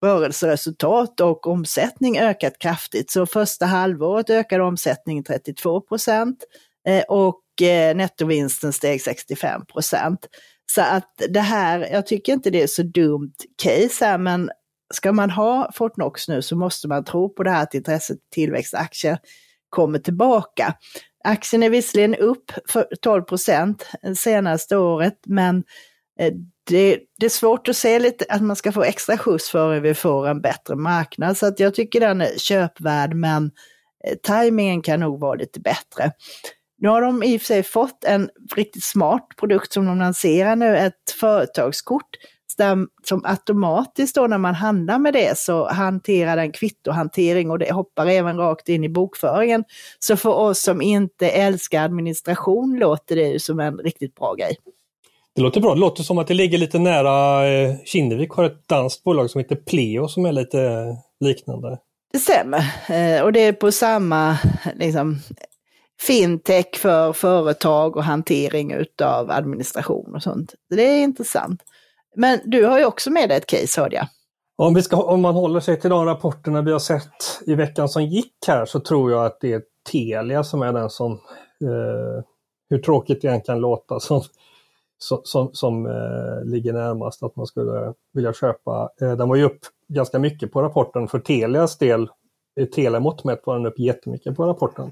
rörelseresultat 0.02 1.20
och 1.20 1.48
omsättning 1.48 2.20
ökat 2.20 2.60
kraftigt. 2.60 3.12
Så 3.12 3.26
första 3.26 3.66
halvåret 3.66 4.30
ökade 4.30 4.64
omsättningen 4.64 5.24
32 5.24 5.82
procent 5.82 6.44
eh, 6.88 7.04
och 7.04 7.42
Eh, 7.62 7.96
nettovinsten 7.96 8.74
steg 8.74 9.02
65 9.02 9.66
procent. 9.66 10.28
Så 10.72 10.82
att 10.82 11.22
det 11.30 11.40
här, 11.40 11.88
jag 11.92 12.08
tycker 12.08 12.34
inte 12.34 12.50
det 12.50 12.62
är 12.62 12.68
så 12.68 12.84
dumt 12.84 13.36
case 13.64 14.06
här, 14.06 14.18
men 14.18 14.50
ska 14.94 15.12
man 15.12 15.30
ha 15.30 15.72
Fortnox 15.74 16.28
nu 16.28 16.42
så 16.42 16.56
måste 16.56 16.88
man 16.88 17.04
tro 17.04 17.30
på 17.30 17.44
det 17.44 17.52
här 17.52 17.64
att 17.64 17.74
intresset 17.74 18.18
tillväxtaktier 18.32 19.18
kommer 19.70 20.00
tillbaka. 20.00 20.74
Aktien 21.24 21.64
är 21.64 21.70
visserligen 21.70 22.16
upp 22.16 22.52
för 22.70 22.88
12 23.02 23.22
procent 23.22 23.88
senaste 24.16 24.78
året, 24.78 25.20
men 25.26 25.64
eh, 26.20 26.34
det, 26.64 27.00
det, 27.20 27.26
är 27.26 27.30
svårt 27.30 27.68
att 27.70 27.78
se 27.78 28.00
lite 28.00 28.26
att 28.30 28.42
man 28.42 28.56
ska 28.56 28.72
få 28.72 28.84
extra 28.84 29.18
skjuts 29.18 29.50
före 29.50 29.80
vi 29.80 29.94
får 29.94 30.28
en 30.28 30.42
bättre 30.42 30.76
marknad. 30.76 31.38
Så 31.38 31.46
att 31.46 31.60
jag 31.60 31.76
tycker 31.76 32.00
den 32.00 32.22
är 32.22 32.38
köpvärd, 32.38 33.14
men 33.14 33.52
eh, 34.08 34.16
tajmingen 34.24 34.82
kan 34.82 35.00
nog 35.00 35.20
vara 35.20 35.36
lite 35.36 35.60
bättre. 35.60 36.12
Nu 36.82 36.90
har 36.90 37.02
de 37.02 37.24
i 37.24 37.38
och 37.38 37.42
för 37.42 37.46
sig 37.46 37.64
fått 37.64 38.04
en 38.04 38.30
riktigt 38.56 38.84
smart 38.84 39.28
produkt 39.40 39.74
som 39.74 39.86
de 39.86 40.00
lanserar 40.00 40.56
nu, 40.56 40.78
ett 40.78 41.12
företagskort. 41.20 42.10
där 42.58 42.78
som 43.04 43.22
automatiskt 43.26 44.16
då 44.16 44.28
när 44.28 44.38
man 44.38 44.56
handlar 44.56 45.00
med 45.00 45.14
det 45.14 45.38
så 45.38 45.70
hanterar 45.70 46.36
den 46.36 46.52
kvittohantering 46.52 47.52
och 47.52 47.60
det 47.60 47.72
hoppar 47.72 48.08
även 48.08 48.38
rakt 48.38 48.70
in 48.70 48.84
i 48.84 48.90
bokföringen. 48.90 49.64
Så 50.00 50.18
för 50.18 50.34
oss 50.34 50.62
som 50.62 50.82
inte 50.82 51.30
älskar 51.30 51.84
administration 51.84 52.80
låter 52.80 53.16
det 53.16 53.28
ju 53.28 53.40
som 53.40 53.60
en 53.60 53.78
riktigt 53.78 54.16
bra 54.16 54.34
grej. 54.34 54.56
Det 55.36 55.42
låter 55.42 55.62
bra. 55.62 55.74
Det 55.74 55.80
låter 55.80 56.04
som 56.04 56.18
att 56.18 56.28
det 56.28 56.34
ligger 56.34 56.58
lite 56.58 56.80
nära 56.80 57.48
eh, 57.48 57.76
Kinnevik 57.86 58.32
har 58.32 58.44
ett 58.44 58.68
danskt 58.68 59.04
bolag 59.04 59.30
som 59.30 59.40
heter 59.40 59.56
Pleo 59.56 60.08
som 60.08 60.26
är 60.26 60.32
lite 60.32 60.86
liknande. 61.20 61.78
Det 62.12 62.20
stämmer. 62.20 62.60
Eh, 62.90 63.24
och 63.24 63.34
det 63.34 63.40
är 63.40 63.54
på 63.54 63.72
samma 63.72 64.38
liksom, 64.76 65.20
fintech 66.02 66.76
för 66.76 67.14
företag 67.14 67.98
och 67.98 68.04
hantering 68.04 68.72
utav 68.72 69.32
administration 69.32 70.16
och 70.16 70.24
sånt. 70.24 70.56
Det 70.70 70.84
är 70.84 71.04
intressant. 71.04 71.62
Men 72.16 72.40
du 72.46 72.66
har 72.66 72.80
ju 72.80 72.86
också 72.86 73.12
med 73.12 73.30
dig 73.30 73.38
ett 73.38 73.46
case 73.46 73.82
hörde 73.82 73.96
jag. 73.96 74.08
Om, 74.58 74.74
vi 74.74 74.82
ska, 74.82 74.98
om 74.98 75.22
man 75.22 75.36
håller 75.36 75.60
sig 75.60 75.80
till 75.80 75.90
de 75.90 76.06
rapporterna 76.06 76.62
vi 76.62 76.72
har 76.72 76.80
sett 76.80 77.42
i 77.46 77.56
veckan 77.56 77.90
som 77.90 78.04
gick 78.04 78.34
här 78.48 78.66
så 78.66 78.80
tror 78.80 79.12
jag 79.12 79.26
att 79.26 79.38
det 79.42 79.54
är 79.54 79.62
Telia 79.92 80.44
som 80.44 80.62
är 80.62 80.74
den 80.74 80.90
som, 80.90 81.12
eh, 81.62 82.24
hur 82.70 82.78
tråkigt 82.78 83.22
det 83.22 83.28
än 83.28 83.42
kan 83.42 83.60
låta, 83.60 84.00
som, 84.00 84.22
som, 84.98 85.22
som, 85.24 85.50
som 85.54 85.86
eh, 85.86 86.44
ligger 86.46 86.74
närmast 86.74 87.24
att 87.24 87.36
man 87.36 87.46
skulle 87.46 87.94
vilja 88.14 88.34
köpa. 88.34 88.90
Eh, 89.02 89.12
den 89.12 89.30
var 89.30 89.36
ju 89.36 89.44
upp 89.44 89.60
ganska 89.88 90.20
mycket 90.20 90.52
på 90.52 90.62
rapporten 90.62 91.08
för 91.08 91.20
Telias 91.20 91.78
del. 91.78 92.10
Telia 92.56 92.72
telemått 92.72 93.24
mätt 93.24 93.42
var 93.46 93.56
den 93.56 93.66
upp 93.66 93.80
jättemycket 93.80 94.36
på 94.36 94.46
rapporten. 94.46 94.92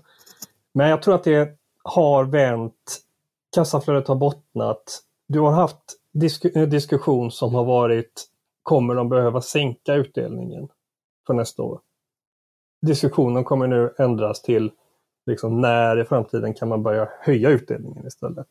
Men 0.77 0.89
jag 0.89 1.01
tror 1.01 1.15
att 1.15 1.23
det 1.23 1.57
har 1.83 2.25
vänt. 2.25 2.99
Kassaflödet 3.55 4.07
har 4.07 4.15
bottnat. 4.15 5.03
Du 5.27 5.39
har 5.39 5.51
haft 5.51 5.79
disk 6.13 6.45
eh, 6.45 6.67
diskussion 6.67 7.31
som 7.31 7.55
har 7.55 7.65
varit, 7.65 8.25
kommer 8.63 8.95
de 8.95 9.09
behöva 9.09 9.41
sänka 9.41 9.93
utdelningen 9.93 10.67
för 11.27 11.33
nästa 11.33 11.63
år? 11.63 11.79
Diskussionen 12.81 13.43
kommer 13.43 13.67
nu 13.67 13.93
ändras 13.97 14.41
till 14.41 14.71
liksom, 15.25 15.61
när 15.61 15.99
i 16.01 16.05
framtiden 16.05 16.53
kan 16.53 16.67
man 16.67 16.83
börja 16.83 17.09
höja 17.21 17.49
utdelningen 17.49 18.07
istället? 18.07 18.47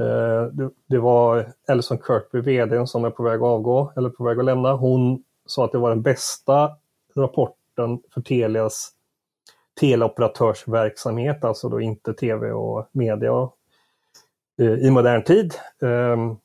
Eh, 0.00 0.68
det, 0.86 0.98
var 0.98 1.52
Ellison 1.68 1.98
Kirkby, 2.06 2.40
vd 2.40 2.86
som 2.86 3.04
är 3.04 3.10
på 3.10 3.22
väg 3.22 3.36
att 3.36 3.42
avgå 3.42 3.92
eller 3.96 4.10
på 4.10 4.24
väg 4.24 4.38
att 4.38 4.44
lämna. 4.44 4.72
Hon 4.72 5.24
sa 5.46 5.64
att 5.64 5.72
det 5.72 5.78
var 5.78 5.90
den 5.90 6.02
bästa 6.02 6.76
rapporten 7.14 8.02
för 8.14 8.20
Telias 8.20 8.95
teleoperatörsverksamhet, 9.80 11.44
alltså 11.44 11.68
då 11.68 11.80
inte 11.80 12.14
tv 12.14 12.52
och 12.52 12.88
media 12.92 13.48
eh, 14.60 14.72
i 14.72 14.90
modern 14.90 15.24
tid. 15.24 15.54
Ehm, 15.82 16.36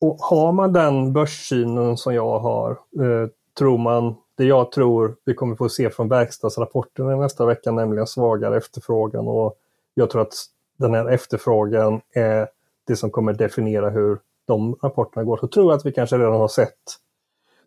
och 0.00 0.16
har 0.20 0.52
man 0.52 0.72
den 0.72 1.12
börssynen 1.12 1.96
som 1.96 2.14
jag 2.14 2.38
har, 2.38 2.70
eh, 2.70 3.28
tror 3.58 3.78
man, 3.78 4.14
det 4.36 4.44
jag 4.44 4.72
tror 4.72 5.16
vi 5.24 5.34
kommer 5.34 5.56
få 5.56 5.68
se 5.68 5.90
från 5.90 6.08
verkstadsrapporten 6.08 7.18
nästa 7.18 7.46
vecka, 7.46 7.70
nämligen 7.70 8.06
svagare 8.06 8.56
efterfrågan 8.56 9.28
och 9.28 9.58
jag 9.94 10.10
tror 10.10 10.22
att 10.22 10.34
den 10.76 10.94
här 10.94 11.08
efterfrågan 11.08 12.00
är 12.14 12.48
det 12.86 12.96
som 12.96 13.10
kommer 13.10 13.32
definiera 13.32 13.90
hur 13.90 14.18
de 14.46 14.76
rapporterna 14.82 15.24
går. 15.24 15.36
Så 15.36 15.48
tror 15.48 15.72
jag 15.72 15.76
att 15.76 15.86
vi 15.86 15.92
kanske 15.92 16.18
redan 16.18 16.32
har 16.32 16.48
sett 16.48 16.74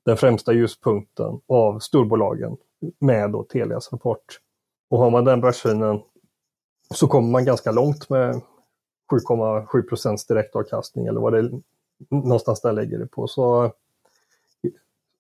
den 0.04 0.18
främsta 0.18 0.54
ljuspunkten 0.54 1.42
av 1.48 1.80
storbolagen 1.80 2.58
med 3.00 3.32
då 3.32 3.44
Telias 3.44 3.94
rapport. 3.94 4.40
Och 4.90 5.00
har 5.00 5.10
man 5.10 5.26
den 5.26 5.42
börssynen 5.42 6.02
så 6.94 7.08
kommer 7.08 7.30
man 7.30 7.46
ganska 7.46 7.72
långt 7.72 8.10
med 8.10 8.42
7,7 9.12 9.82
procents 9.82 10.26
direktavkastning 10.26 11.06
eller 11.06 11.22
vad 11.22 11.34
det 11.34 11.40
är, 11.40 11.52
någonstans 12.10 12.62
där 12.62 12.72
lägger 12.72 13.00
det 13.00 13.08
på. 13.08 13.28
Så 13.28 13.72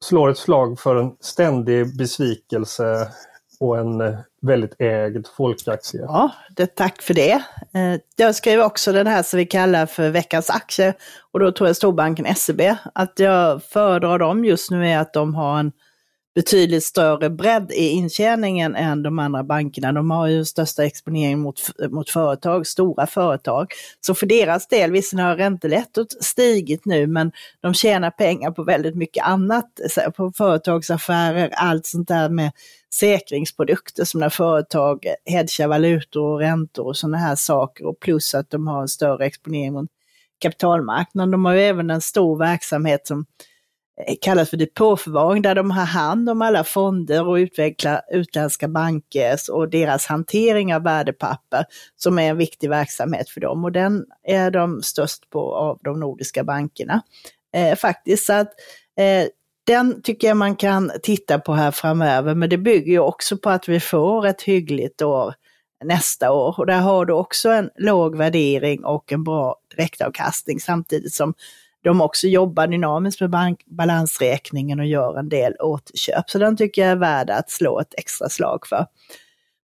slår 0.03 0.29
ett 0.29 0.37
slag 0.37 0.79
för 0.79 0.95
en 0.95 1.15
ständig 1.19 1.97
besvikelse 1.97 3.07
och 3.59 3.77
en 3.77 4.17
väldigt 4.41 4.75
ägd 4.79 5.27
folkaktie. 5.37 6.01
Ja, 6.01 6.31
det, 6.55 6.75
tack 6.75 7.01
för 7.01 7.13
det. 7.13 7.33
Eh, 7.73 7.99
jag 8.15 8.35
skrev 8.35 8.61
också 8.61 8.91
den 8.91 9.07
här 9.07 9.23
som 9.23 9.37
vi 9.37 9.45
kallar 9.45 9.85
för 9.85 10.09
veckans 10.09 10.49
aktie 10.49 10.93
och 11.31 11.39
då 11.39 11.51
tror 11.51 11.69
jag 11.69 11.75
storbanken 11.75 12.35
SEB. 12.35 12.61
Att 12.93 13.19
jag 13.19 13.63
föredrar 13.63 14.19
dem 14.19 14.45
just 14.45 14.71
nu 14.71 14.87
är 14.87 14.99
att 14.99 15.13
de 15.13 15.35
har 15.35 15.59
en 15.59 15.71
betydligt 16.35 16.83
större 16.83 17.29
bredd 17.29 17.71
i 17.71 17.89
intjäningen 17.89 18.75
än 18.75 19.03
de 19.03 19.19
andra 19.19 19.43
bankerna. 19.43 19.91
De 19.91 20.11
har 20.11 20.27
ju 20.27 20.45
största 20.45 20.85
exponering 20.85 21.39
mot, 21.39 21.61
mot 21.89 22.09
företag, 22.09 22.67
stora 22.67 23.07
företag. 23.07 23.67
Så 24.01 24.13
för 24.13 24.25
deras 24.25 24.67
del, 24.67 24.91
visserligen 24.91 25.29
har 25.29 25.35
räntelättot 25.35 26.23
stigit 26.23 26.85
nu, 26.85 27.07
men 27.07 27.31
de 27.61 27.73
tjänar 27.73 28.11
pengar 28.11 28.51
på 28.51 28.63
väldigt 28.63 28.95
mycket 28.95 29.25
annat, 29.25 29.79
på 30.15 30.31
företagsaffärer, 30.37 31.49
allt 31.53 31.85
sånt 31.85 32.07
där 32.07 32.29
med 32.29 32.51
säkringsprodukter 32.95 34.05
som 34.05 34.19
när 34.19 34.29
företag 34.29 35.05
hedgar 35.25 35.67
valutor 35.67 36.23
och 36.23 36.39
räntor 36.39 36.85
och 36.85 36.97
sådana 36.97 37.17
här 37.17 37.35
saker 37.35 37.85
och 37.85 37.99
plus 37.99 38.35
att 38.35 38.49
de 38.49 38.67
har 38.67 38.81
en 38.81 38.87
större 38.87 39.25
exponering 39.25 39.73
mot 39.73 39.89
kapitalmarknaden. 40.39 41.31
De 41.31 41.45
har 41.45 41.53
ju 41.53 41.61
även 41.61 41.89
en 41.89 42.01
stor 42.01 42.37
verksamhet 42.37 43.07
som 43.07 43.25
Eh, 44.07 44.15
kallas 44.21 44.49
för 44.49 44.57
depåförvaring 44.57 45.41
där 45.41 45.55
de 45.55 45.71
har 45.71 45.85
hand 45.85 46.29
om 46.29 46.41
alla 46.41 46.63
fonder 46.63 47.27
och 47.27 47.35
utvecklar 47.35 48.01
utländska 48.11 48.67
bankers 48.67 49.49
och 49.49 49.69
deras 49.69 50.05
hantering 50.05 50.75
av 50.75 50.83
värdepapper 50.83 51.65
som 51.95 52.19
är 52.19 52.29
en 52.29 52.37
viktig 52.37 52.69
verksamhet 52.69 53.29
för 53.29 53.41
dem. 53.41 53.63
Och 53.63 53.71
den 53.71 54.05
är 54.23 54.51
de 54.51 54.81
störst 54.81 55.29
på 55.29 55.55
av 55.55 55.79
de 55.83 55.99
nordiska 55.99 56.43
bankerna. 56.43 57.01
Eh, 57.55 57.75
faktiskt 57.75 58.25
så 58.25 58.33
att 58.33 58.53
eh, 58.99 59.27
den 59.67 60.01
tycker 60.01 60.27
jag 60.27 60.37
man 60.37 60.55
kan 60.55 60.91
titta 61.03 61.39
på 61.39 61.53
här 61.53 61.71
framöver. 61.71 62.35
Men 62.35 62.49
det 62.49 62.57
bygger 62.57 62.91
ju 62.91 62.99
också 62.99 63.37
på 63.37 63.49
att 63.49 63.69
vi 63.69 63.79
får 63.79 64.25
ett 64.25 64.41
hyggligt 64.41 65.01
år 65.01 65.33
nästa 65.83 66.31
år. 66.31 66.55
Och 66.57 66.65
där 66.65 66.79
har 66.79 67.05
du 67.05 67.13
också 67.13 67.49
en 67.49 67.69
låg 67.75 68.17
värdering 68.17 68.85
och 68.85 69.11
en 69.11 69.23
bra 69.23 69.55
direktavkastning 69.75 70.59
samtidigt 70.59 71.13
som 71.13 71.33
de 71.83 72.01
också 72.01 72.27
jobbar 72.27 72.67
dynamiskt 72.67 73.21
med 73.21 73.29
bank, 73.29 73.63
balansräkningen 73.65 74.79
och 74.79 74.85
gör 74.85 75.19
en 75.19 75.29
del 75.29 75.55
återköp. 75.59 76.29
Så 76.29 76.39
den 76.39 76.57
tycker 76.57 76.81
jag 76.81 76.91
är 76.91 76.95
värd 76.95 77.29
att 77.29 77.51
slå 77.51 77.79
ett 77.79 77.93
extra 77.97 78.29
slag 78.29 78.67
för. 78.67 78.85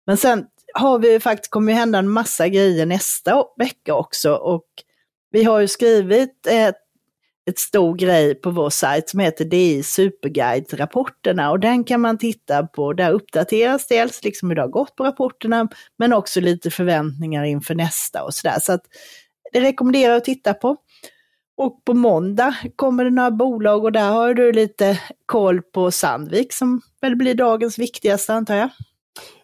Men 0.06 0.18
sen 0.18 0.46
har 0.74 1.00
vi 1.00 1.20
faktiskt, 1.20 1.52
kommer 1.52 1.72
ju 1.72 1.78
hända 1.78 2.00
en 2.00 2.10
massa 2.10 2.48
grejer 2.48 2.86
nästa 2.86 3.44
vecka 3.58 3.94
också 3.94 4.34
och 4.34 4.66
vi 5.32 5.44
har 5.44 5.60
ju 5.60 5.68
skrivit 5.68 6.48
ett, 6.48 6.76
ett 7.50 7.60
stor 7.60 7.96
grej 7.96 8.36
på 8.36 8.50
vår 8.50 8.70
sajt 8.70 9.10
som 9.10 9.20
heter 9.20 9.46
DI 9.46 9.84
Superguide-rapporterna 9.84 11.52
och 11.52 11.60
den 11.60 11.84
kan 11.84 12.02
man 12.02 12.18
titta 12.18 12.68
på. 12.68 12.94
Där 12.94 13.12
uppdateras 13.12 13.88
dels 13.88 14.24
liksom 14.24 14.50
hur 14.50 14.56
det 14.56 14.62
har 14.62 14.70
gått 14.70 14.96
på 14.96 15.04
rapporterna 15.04 15.68
men 15.98 16.14
också 16.14 16.42
lite 16.42 16.72
förväntningar 16.72 17.44
inför 17.44 17.76
nästa 17.76 18.24
och 18.24 18.34
sådär. 18.34 18.58
Så 18.62 18.74
att 18.74 18.82
det 19.54 19.62
rekommenderar 19.62 20.12
jag 20.12 20.18
att 20.18 20.26
titta 20.26 20.54
på. 20.54 20.78
Och 21.58 21.86
på 21.86 21.94
måndag 21.94 22.56
kommer 22.76 23.04
det 23.04 23.10
några 23.10 23.32
bolag 23.32 23.84
och 23.84 23.92
där 23.92 24.12
har 24.12 24.34
du 24.34 24.52
lite 24.52 25.00
koll 25.26 25.62
på 25.62 25.92
Sandvik 25.92 26.54
som 26.54 26.82
väl 27.02 27.16
blir 27.16 27.36
dagens 27.36 27.80
viktigaste 27.80 28.34
antar 28.34 28.56
jag? 28.56 28.70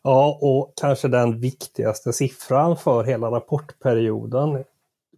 Ja, 0.01 0.39
och 0.41 0.73
kanske 0.81 1.07
den 1.07 1.39
viktigaste 1.39 2.13
siffran 2.13 2.77
för 2.77 3.03
hela 3.03 3.31
rapportperioden 3.31 4.63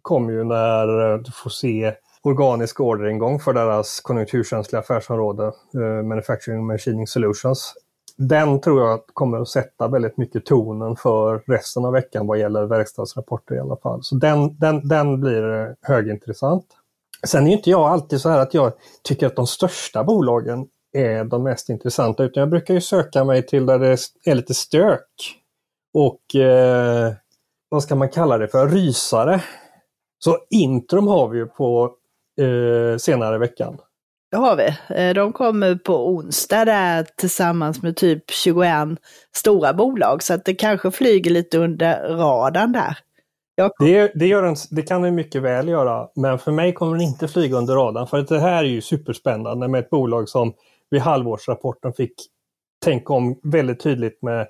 kommer 0.02 0.32
ju 0.32 0.44
när 0.44 1.12
eh, 1.12 1.18
du 1.18 1.32
får 1.32 1.50
se 1.50 1.94
organisk 2.22 2.80
orderingång 2.80 3.40
för 3.40 3.52
deras 3.52 4.00
konjunkturkänsliga 4.00 4.80
affärsområde, 4.80 5.44
eh, 5.74 6.02
Manufacturing 6.02 6.66
Machining 6.66 7.06
Solutions. 7.06 7.74
Den 8.16 8.60
tror 8.60 8.80
jag 8.80 9.06
kommer 9.06 9.40
att 9.40 9.48
sätta 9.48 9.88
väldigt 9.88 10.16
mycket 10.16 10.46
tonen 10.46 10.96
för 10.96 11.42
resten 11.46 11.84
av 11.84 11.92
veckan 11.92 12.26
vad 12.26 12.38
gäller 12.38 12.66
verkstadsrapporter 12.66 13.54
i 13.54 13.58
alla 13.58 13.76
fall. 13.76 14.02
Så 14.02 14.14
den, 14.14 14.58
den, 14.58 14.88
den 14.88 15.20
blir 15.20 15.54
eh, 15.54 15.68
högintressant. 15.82 16.66
Sen 17.26 17.46
är 17.46 17.52
inte 17.52 17.70
jag 17.70 17.80
alltid 17.80 18.20
så 18.20 18.28
här 18.28 18.38
att 18.38 18.54
jag 18.54 18.72
tycker 19.02 19.26
att 19.26 19.36
de 19.36 19.46
största 19.46 20.04
bolagen 20.04 20.66
är 20.92 21.24
de 21.24 21.42
mest 21.42 21.68
intressanta 21.68 22.24
utan 22.24 22.40
jag 22.40 22.50
brukar 22.50 22.74
ju 22.74 22.80
söka 22.80 23.24
mig 23.24 23.46
till 23.46 23.66
där 23.66 23.78
det 23.78 23.98
är 24.24 24.34
lite 24.34 24.54
stök. 24.54 25.08
Och 25.94 26.40
eh, 26.40 27.12
vad 27.68 27.82
ska 27.82 27.94
man 27.94 28.08
kalla 28.08 28.38
det 28.38 28.48
för? 28.48 28.68
Rysare. 28.68 29.40
Så 30.18 30.38
Intrum 30.50 31.06
har 31.06 31.28
vi 31.28 31.38
ju 31.38 31.46
på 31.46 31.94
eh, 32.40 32.98
senare 32.98 33.36
i 33.36 33.38
veckan. 33.38 33.78
Det 34.30 34.36
har 34.36 34.56
vi. 34.56 34.96
Eh, 34.96 35.14
de 35.14 35.32
kommer 35.32 35.74
på 35.74 36.08
onsdag 36.08 36.64
där 36.64 37.06
tillsammans 37.16 37.82
med 37.82 37.96
typ 37.96 38.30
21 38.30 38.70
stora 39.34 39.74
bolag 39.74 40.22
så 40.22 40.34
att 40.34 40.44
det 40.44 40.54
kanske 40.54 40.90
flyger 40.90 41.30
lite 41.30 41.58
under 41.58 42.08
radarn 42.08 42.72
där. 42.72 42.98
Det, 43.78 44.12
det, 44.14 44.26
gör 44.26 44.42
en, 44.42 44.56
det 44.70 44.82
kan 44.82 45.02
den 45.02 45.14
mycket 45.14 45.42
väl 45.42 45.68
göra, 45.68 46.08
men 46.14 46.38
för 46.38 46.52
mig 46.52 46.72
kommer 46.72 46.92
den 46.92 47.02
inte 47.02 47.28
flyga 47.28 47.56
under 47.56 47.74
radarn. 47.74 48.06
För 48.06 48.22
det 48.22 48.38
här 48.38 48.64
är 48.64 48.68
ju 48.68 48.80
superspännande 48.80 49.68
med 49.68 49.78
ett 49.78 49.90
bolag 49.90 50.28
som 50.28 50.52
vid 50.90 51.00
halvårsrapporten 51.00 51.92
fick 51.92 52.14
tänka 52.84 53.12
om 53.12 53.40
väldigt 53.42 53.80
tydligt 53.80 54.22
med 54.22 54.48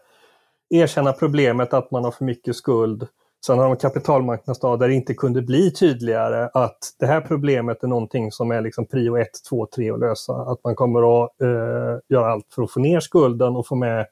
erkänna 0.71 1.13
problemet 1.13 1.75
att 1.75 1.91
man 1.91 2.05
har 2.05 2.11
för 2.11 2.25
mycket 2.25 2.57
skuld, 2.57 3.09
Sen 3.47 3.59
har 3.59 3.65
de 3.65 3.77
kapitalmarknadsdag 3.77 4.79
där 4.79 4.89
det 4.89 4.95
inte 4.95 5.15
kunde 5.15 5.43
bli 5.43 5.71
tydligare 5.71 6.51
att 6.55 6.79
det 6.99 7.07
här 7.07 7.21
problemet 7.21 7.83
är 7.83 7.89
någonting 7.89 8.33
som 8.33 8.51
är 8.51 8.61
liksom 8.61 8.87
prio 8.87 9.17
1, 9.17 9.29
2, 9.49 9.67
3 9.67 9.91
att 9.91 10.01
lösa. 10.01 10.33
Att 10.33 10.65
man 10.65 10.75
kommer 10.75 11.25
att 11.25 11.41
eh, 11.41 11.99
göra 12.09 12.33
allt 12.33 12.47
för 12.55 12.63
att 12.63 12.71
få 12.71 12.81
ner 12.81 13.01
skulden 13.01 13.57
och 13.57 13.67
få 13.67 13.75
med 13.75 14.07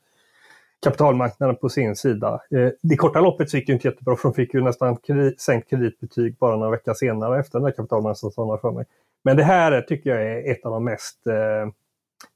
kapitalmarknaden 0.84 1.56
på 1.56 1.68
sin 1.68 1.96
sida. 1.96 2.40
Eh, 2.50 2.68
det 2.82 2.96
korta 2.96 3.20
loppet 3.20 3.54
gick 3.54 3.68
ju 3.68 3.74
inte 3.74 3.88
jättebra 3.88 4.16
för 4.16 4.28
de 4.28 4.34
fick 4.34 4.54
ju 4.54 4.60
nästan 4.60 4.96
kredit, 4.96 5.40
sänkt 5.40 5.70
kreditbetyg 5.70 6.36
bara 6.38 6.56
några 6.56 6.70
veckor 6.70 6.94
senare 6.94 7.40
efter 7.40 7.58
den 7.58 7.64
där 7.64 7.72
kapitalmarknadsdagen 7.72 8.58
för 8.58 8.70
mig. 8.70 8.84
Men 9.24 9.36
det 9.36 9.42
här 9.42 9.80
tycker 9.80 10.10
jag 10.10 10.22
är 10.22 10.52
ett 10.52 10.64
av 10.64 10.72
de 10.72 10.84
mest 10.84 11.26
eh, 11.26 11.72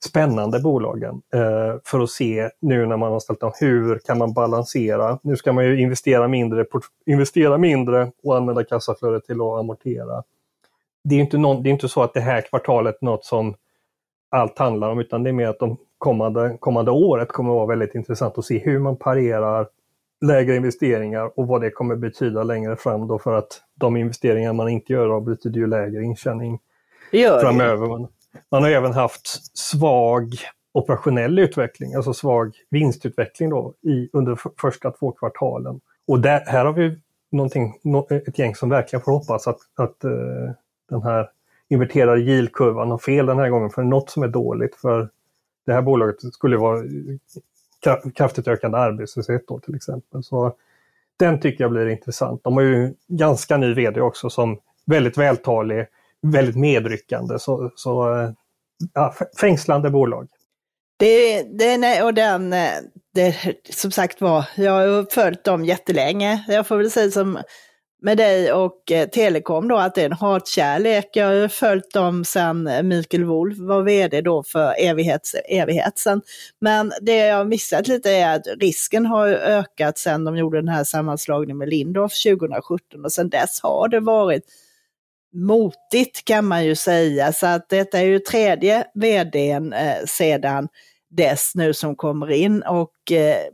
spännande 0.05 0.61
bolagen 0.61 1.23
eh, 1.35 1.81
för 1.85 2.01
att 2.01 2.11
se 2.11 2.51
nu 2.61 2.87
när 2.87 2.97
man 2.97 3.13
har 3.13 3.21
ställt 3.21 3.43
om 3.43 3.53
hur 3.61 3.99
kan 3.99 4.19
man 4.19 4.33
balansera. 4.33 5.19
Nu 5.23 5.37
ska 5.37 5.53
man 5.53 5.65
ju 5.65 5.81
investera 5.81 6.29
mindre, 6.29 6.65
investera 7.07 7.59
mindre 7.59 8.13
och 8.23 8.37
använda 8.37 8.65
kassaflödet 8.65 9.27
till 9.27 9.41
att 9.41 9.59
amortera. 9.59 10.23
Det 11.05 11.15
är 11.15 11.21
inte, 11.21 11.39
någon, 11.39 11.63
det 11.63 11.69
är 11.69 11.73
inte 11.73 11.89
så 11.89 12.03
att 12.03 12.15
det 12.15 12.21
här 12.21 12.41
kvartalet 12.41 12.99
är 13.01 13.05
något 13.05 13.25
som 13.25 13.55
allt 14.31 14.59
handlar 14.59 14.91
om 14.91 14.99
utan 14.99 15.23
det 15.23 15.31
är 15.31 15.33
mer 15.33 15.49
att 15.49 15.59
de 15.59 15.77
kommande, 15.99 16.57
kommande 16.61 16.91
året 16.91 17.29
kommer 17.29 17.51
att 17.51 17.57
vara 17.57 17.67
väldigt 17.67 17.95
intressant 17.95 18.39
att 18.39 18.45
se 18.45 18.59
hur 18.59 18.79
man 18.79 18.97
parerar 18.97 19.69
lägre 20.21 20.57
investeringar 20.57 21.39
och 21.39 21.47
vad 21.47 21.61
det 21.61 21.71
kommer 21.71 21.97
betyda 21.97 22.43
längre 22.43 22.77
fram 22.77 23.09
då 23.09 23.19
för 23.19 23.33
att 23.33 23.63
de 23.75 23.97
investeringar 23.97 24.53
man 24.53 24.69
inte 24.69 24.93
gör 24.93 25.09
då 25.09 25.21
betyder 25.21 25.61
ju 25.61 25.67
lägre 25.67 26.03
intjäning 26.03 26.59
framöver. 27.41 27.99
Det. 27.99 28.09
Man 28.51 28.63
har 28.63 28.71
även 28.71 28.93
haft 28.93 29.57
svag 29.59 30.35
operationell 30.73 31.39
utveckling, 31.39 31.95
alltså 31.95 32.13
svag 32.13 32.53
vinstutveckling 32.71 33.51
då 33.51 33.75
i, 33.83 34.09
under 34.13 34.39
första 34.61 34.91
två 34.91 35.13
kvartalen. 35.13 35.81
Och 36.07 36.21
där, 36.21 36.43
här 36.47 36.65
har 36.65 36.73
vi 36.73 36.99
någonting, 37.33 37.75
ett 38.27 38.39
gäng 38.39 38.55
som 38.55 38.69
verkligen 38.69 39.03
får 39.03 39.13
hoppas 39.13 39.49
att, 39.49 39.59
att 39.77 40.05
uh, 40.05 40.51
den 40.91 41.03
här 41.03 41.31
inverterade 41.69 42.21
yieldkurvan 42.21 42.91
har 42.91 42.99
fel 42.99 43.27
den 43.27 43.39
här 43.39 43.49
gången 43.49 43.71
för 43.71 43.83
något 43.83 44.11
som 44.11 44.23
är 44.23 44.29
dåligt 44.29 44.75
för 44.75 45.11
det 45.69 45.75
här 45.75 45.83
bolaget 45.83 46.35
skulle 46.35 46.57
vara 46.57 46.83
kraftigt 48.15 48.49
ökande 48.49 48.79
arbetslöshet 48.79 49.49
då 49.49 49.61
till 49.61 49.75
exempel. 49.75 50.25
Så 50.25 50.55
den 51.19 51.41
tycker 51.41 51.65
jag 51.65 51.71
blir 51.71 51.89
intressant. 51.89 52.45
De 52.45 52.55
har 52.55 52.63
ju 52.63 52.95
ganska 53.09 53.57
ny 53.57 53.75
vd 53.75 54.01
också 54.01 54.31
som 54.31 54.59
väldigt 54.87 55.19
vältalig, 55.19 55.87
väldigt 56.23 56.57
medryckande. 56.57 57.39
Så, 57.39 57.71
så 57.75 58.07
ja, 58.95 59.15
fängslande 59.41 59.91
bolag. 59.91 60.29
Det, 60.99 61.43
det, 61.43 62.03
och 62.03 62.15
den, 62.15 62.53
eh, 62.53 62.71
det, 63.15 63.37
som 63.71 63.91
sagt 63.91 64.21
var, 64.21 64.45
jag 64.57 64.73
har 64.73 65.07
följt 65.11 65.45
dem 65.45 65.65
jättelänge. 65.65 66.45
Jag 66.49 66.67
får 66.67 66.77
väl 66.77 66.91
säga 66.91 67.11
som 67.11 67.39
med 68.01 68.17
dig 68.17 68.53
och 68.53 68.93
eh, 68.93 69.09
Telekom 69.09 69.69
då, 69.69 69.77
att 69.77 69.95
det 69.95 70.01
är 70.01 70.07
en 70.07 70.13
hatkärlek. 70.13 71.09
Jag 71.13 71.27
har 71.27 71.33
ju 71.33 71.49
följt 71.49 71.93
dem 71.93 72.25
sedan 72.25 72.67
eh, 72.67 72.83
Mikael 72.83 73.25
Wolf 73.25 73.59
var 73.59 73.83
vd 73.83 74.21
då 74.21 74.43
för 74.43 74.75
evighets, 74.79 75.35
evighet 75.49 75.99
sedan. 75.99 76.23
Men 76.61 76.93
det 77.01 77.17
jag 77.17 77.37
har 77.37 77.45
missat 77.45 77.89
lite 77.89 78.11
är 78.11 78.37
att 78.37 78.47
risken 78.61 79.07
har 79.07 79.29
ökat 79.29 79.99
sedan 79.99 80.25
de 80.25 80.37
gjorde 80.37 80.59
den 80.59 80.69
här 80.69 80.85
sammanslagningen 80.85 81.59
med 81.59 81.69
Lindorff 81.69 82.23
2017 82.23 83.05
och 83.05 83.13
sedan 83.13 83.29
dess 83.29 83.61
har 83.63 83.89
det 83.89 84.01
varit 84.01 84.45
motigt 85.35 86.25
kan 86.25 86.45
man 86.45 86.65
ju 86.65 86.75
säga. 86.75 87.33
Så 87.33 87.47
att 87.47 87.69
detta 87.69 87.99
är 87.99 88.05
ju 88.05 88.19
tredje 88.19 88.85
vdn 88.95 89.73
eh, 89.73 90.05
sedan 90.07 90.69
dess 91.11 91.53
nu 91.55 91.75
som 91.75 91.97
kommer 91.97 92.31
in 92.31 92.63
och 92.63 93.13
eh, 93.13 93.45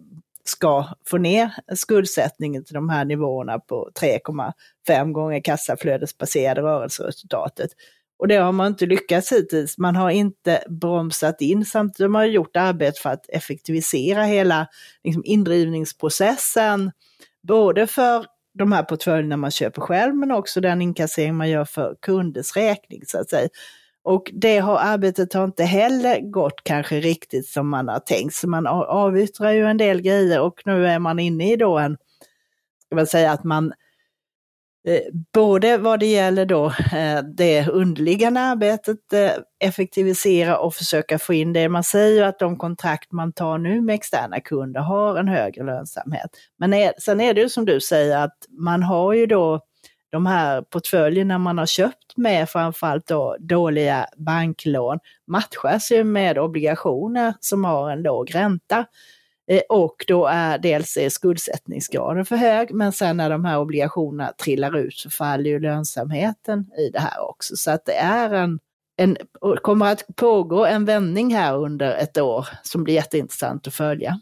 ska 0.44 0.86
få 1.06 1.18
ner 1.18 1.54
skuldsättningen 1.74 2.64
till 2.64 2.74
de 2.74 2.88
här 2.88 3.04
nivåerna 3.04 3.58
på 3.58 3.90
3,5 4.00 5.12
gånger 5.12 5.40
kassaflödesbaserade 5.40 6.62
rörelseresultatet. 6.62 7.70
Och 8.18 8.28
det 8.28 8.36
har 8.36 8.52
man 8.52 8.66
inte 8.66 8.86
lyckats 8.86 9.32
hittills. 9.32 9.78
Man 9.78 9.96
har 9.96 10.10
inte 10.10 10.64
bromsat 10.68 11.40
in 11.40 11.64
samtidigt 11.64 11.96
som 11.96 12.12
man 12.12 12.20
har 12.20 12.26
gjort 12.26 12.56
arbete 12.56 13.00
för 13.00 13.10
att 13.10 13.28
effektivisera 13.28 14.24
hela 14.24 14.66
liksom, 15.04 15.22
indrivningsprocessen. 15.24 16.92
Både 17.48 17.86
för 17.86 18.26
de 18.58 18.72
här 18.72 18.82
portföljerna 18.82 19.36
man 19.36 19.50
köper 19.50 19.82
själv 19.82 20.14
men 20.14 20.30
också 20.30 20.60
den 20.60 20.82
inkassering 20.82 21.34
man 21.34 21.50
gör 21.50 21.64
för 21.64 21.96
kunders 22.02 22.56
räkning 22.56 23.02
så 23.06 23.20
att 23.20 23.30
säga. 23.30 23.48
Och 24.04 24.30
det 24.34 24.58
har, 24.58 24.78
arbetet 24.78 25.32
har 25.32 25.44
inte 25.44 25.64
heller 25.64 26.20
gått 26.20 26.64
kanske 26.64 27.00
riktigt 27.00 27.48
som 27.48 27.68
man 27.68 27.88
har 27.88 27.98
tänkt. 27.98 28.34
Så 28.34 28.48
man 28.48 28.66
avyttrar 28.66 29.50
ju 29.50 29.66
en 29.66 29.76
del 29.76 30.02
grejer 30.02 30.40
och 30.40 30.62
nu 30.64 30.86
är 30.86 30.98
man 30.98 31.18
inne 31.18 31.52
i 31.52 31.56
då 31.56 31.78
en, 31.78 31.96
ska 32.86 32.96
man 32.96 33.06
säga 33.06 33.32
att 33.32 33.44
man 33.44 33.72
eh, 34.88 35.00
både 35.34 35.78
vad 35.78 36.00
det 36.00 36.06
gäller 36.06 36.46
då 36.46 36.66
eh, 36.66 37.22
det 37.36 37.68
underliggande 37.68 38.40
arbetet, 38.40 39.12
eh, 39.12 39.32
effektivisera 39.60 40.58
och 40.58 40.74
försöka 40.74 41.18
få 41.18 41.34
in 41.34 41.52
det. 41.52 41.68
Man 41.68 41.84
säger 41.84 42.16
ju 42.16 42.22
att 42.22 42.38
de 42.38 42.58
kontrakt 42.58 43.12
man 43.12 43.32
tar 43.32 43.58
nu 43.58 43.80
med 43.80 43.94
externa 43.94 44.40
kunder 44.40 44.80
har 44.80 45.16
en 45.16 45.28
högre 45.28 45.64
lönsamhet. 45.64 46.30
Men 46.58 46.92
sen 46.98 47.20
är 47.20 47.34
det 47.34 47.40
ju 47.40 47.48
som 47.48 47.64
du 47.64 47.80
säger 47.80 48.18
att 48.18 48.38
man 48.50 48.82
har 48.82 49.12
ju 49.12 49.26
då 49.26 49.60
de 50.14 50.26
här 50.26 50.62
portföljerna 50.62 51.38
man 51.38 51.58
har 51.58 51.66
köpt 51.66 52.16
med 52.16 52.48
framförallt 52.48 53.06
då 53.06 53.36
dåliga 53.40 54.06
banklån 54.16 54.98
matchas 55.26 55.92
ju 55.92 56.04
med 56.04 56.38
obligationer 56.38 57.34
som 57.40 57.64
har 57.64 57.90
en 57.90 58.02
låg 58.02 58.34
ränta. 58.34 58.86
Eh, 59.50 59.60
och 59.68 60.04
då 60.08 60.26
är 60.26 60.58
dels 60.58 60.96
är 60.96 61.08
skuldsättningsgraden 61.08 62.24
för 62.24 62.36
hög, 62.36 62.74
men 62.74 62.92
sen 62.92 63.16
när 63.16 63.30
de 63.30 63.44
här 63.44 63.58
obligationerna 63.58 64.32
trillar 64.32 64.76
ut 64.76 64.94
så 64.94 65.10
faller 65.10 65.50
ju 65.50 65.60
lönsamheten 65.60 66.70
i 66.78 66.90
det 66.90 67.00
här 67.00 67.28
också. 67.28 67.56
Så 67.56 67.70
att 67.70 67.84
det 67.84 67.96
är 67.96 68.30
en, 68.34 68.58
en 68.96 69.16
kommer 69.62 69.92
att 69.92 70.04
pågå 70.16 70.66
en 70.66 70.84
vändning 70.84 71.34
här 71.34 71.56
under 71.56 71.96
ett 71.96 72.18
år 72.18 72.48
som 72.62 72.84
blir 72.84 72.94
jätteintressant 72.94 73.66
att 73.66 73.74
följa. 73.74 74.20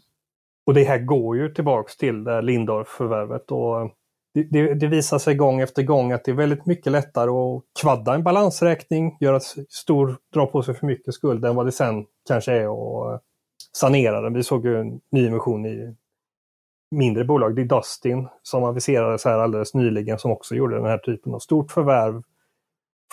Och 0.65 0.73
det 0.73 0.83
här 0.83 0.99
går 0.99 1.37
ju 1.37 1.49
tillbaks 1.49 1.97
till 1.97 2.23
Lindorff-förvärvet 2.41 3.51
och 3.51 3.91
det, 4.33 4.73
det, 4.73 4.87
visar 4.87 5.17
sig 5.17 5.35
gång 5.35 5.61
efter 5.61 5.83
gång 5.83 6.11
att 6.11 6.25
det 6.25 6.31
är 6.31 6.35
väldigt 6.35 6.65
mycket 6.65 6.91
lättare 6.91 7.29
att 7.29 7.63
kvadda 7.81 8.15
en 8.15 8.23
balansräkning, 8.23 9.17
göra 9.19 9.39
stor, 9.69 10.17
dra 10.33 10.45
på 10.45 10.63
sig 10.63 10.73
för 10.73 10.87
mycket 10.87 11.13
skuld 11.13 11.45
än 11.45 11.55
vad 11.55 11.65
det 11.65 11.71
sen 11.71 12.05
kanske 12.27 12.51
är 12.51 12.65
att 12.65 13.13
eh, 13.13 13.19
sanera 13.77 14.21
den. 14.21 14.33
Vi 14.33 14.43
såg 14.43 14.65
ju 14.65 14.79
en 14.79 15.01
nyemission 15.11 15.65
i 15.65 15.95
mindre 16.91 17.25
bolag, 17.25 17.55
det 17.55 17.61
är 17.61 17.65
Dustin 17.65 18.27
som 18.41 18.63
aviserades 18.63 19.25
här 19.25 19.39
alldeles 19.39 19.73
nyligen 19.73 20.19
som 20.19 20.31
också 20.31 20.55
gjorde 20.55 20.75
den 20.75 20.85
här 20.85 20.97
typen 20.97 21.33
av 21.33 21.39
stort 21.39 21.71
förvärv. 21.71 22.21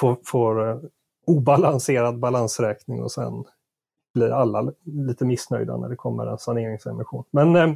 Får, 0.01 0.19
får 0.25 0.69
eh, 0.69 0.79
obalanserad 1.27 2.19
balansräkning 2.19 3.03
och 3.03 3.13
sen 3.13 3.45
blir 4.15 4.31
alla 4.31 4.73
lite 4.85 5.25
missnöjda 5.25 5.77
när 5.77 5.89
det 5.89 5.97
kommer 5.97 6.27
en 6.27 6.39
saneringsemission. 6.39 7.25
Men 7.31 7.57
eh, 7.57 7.75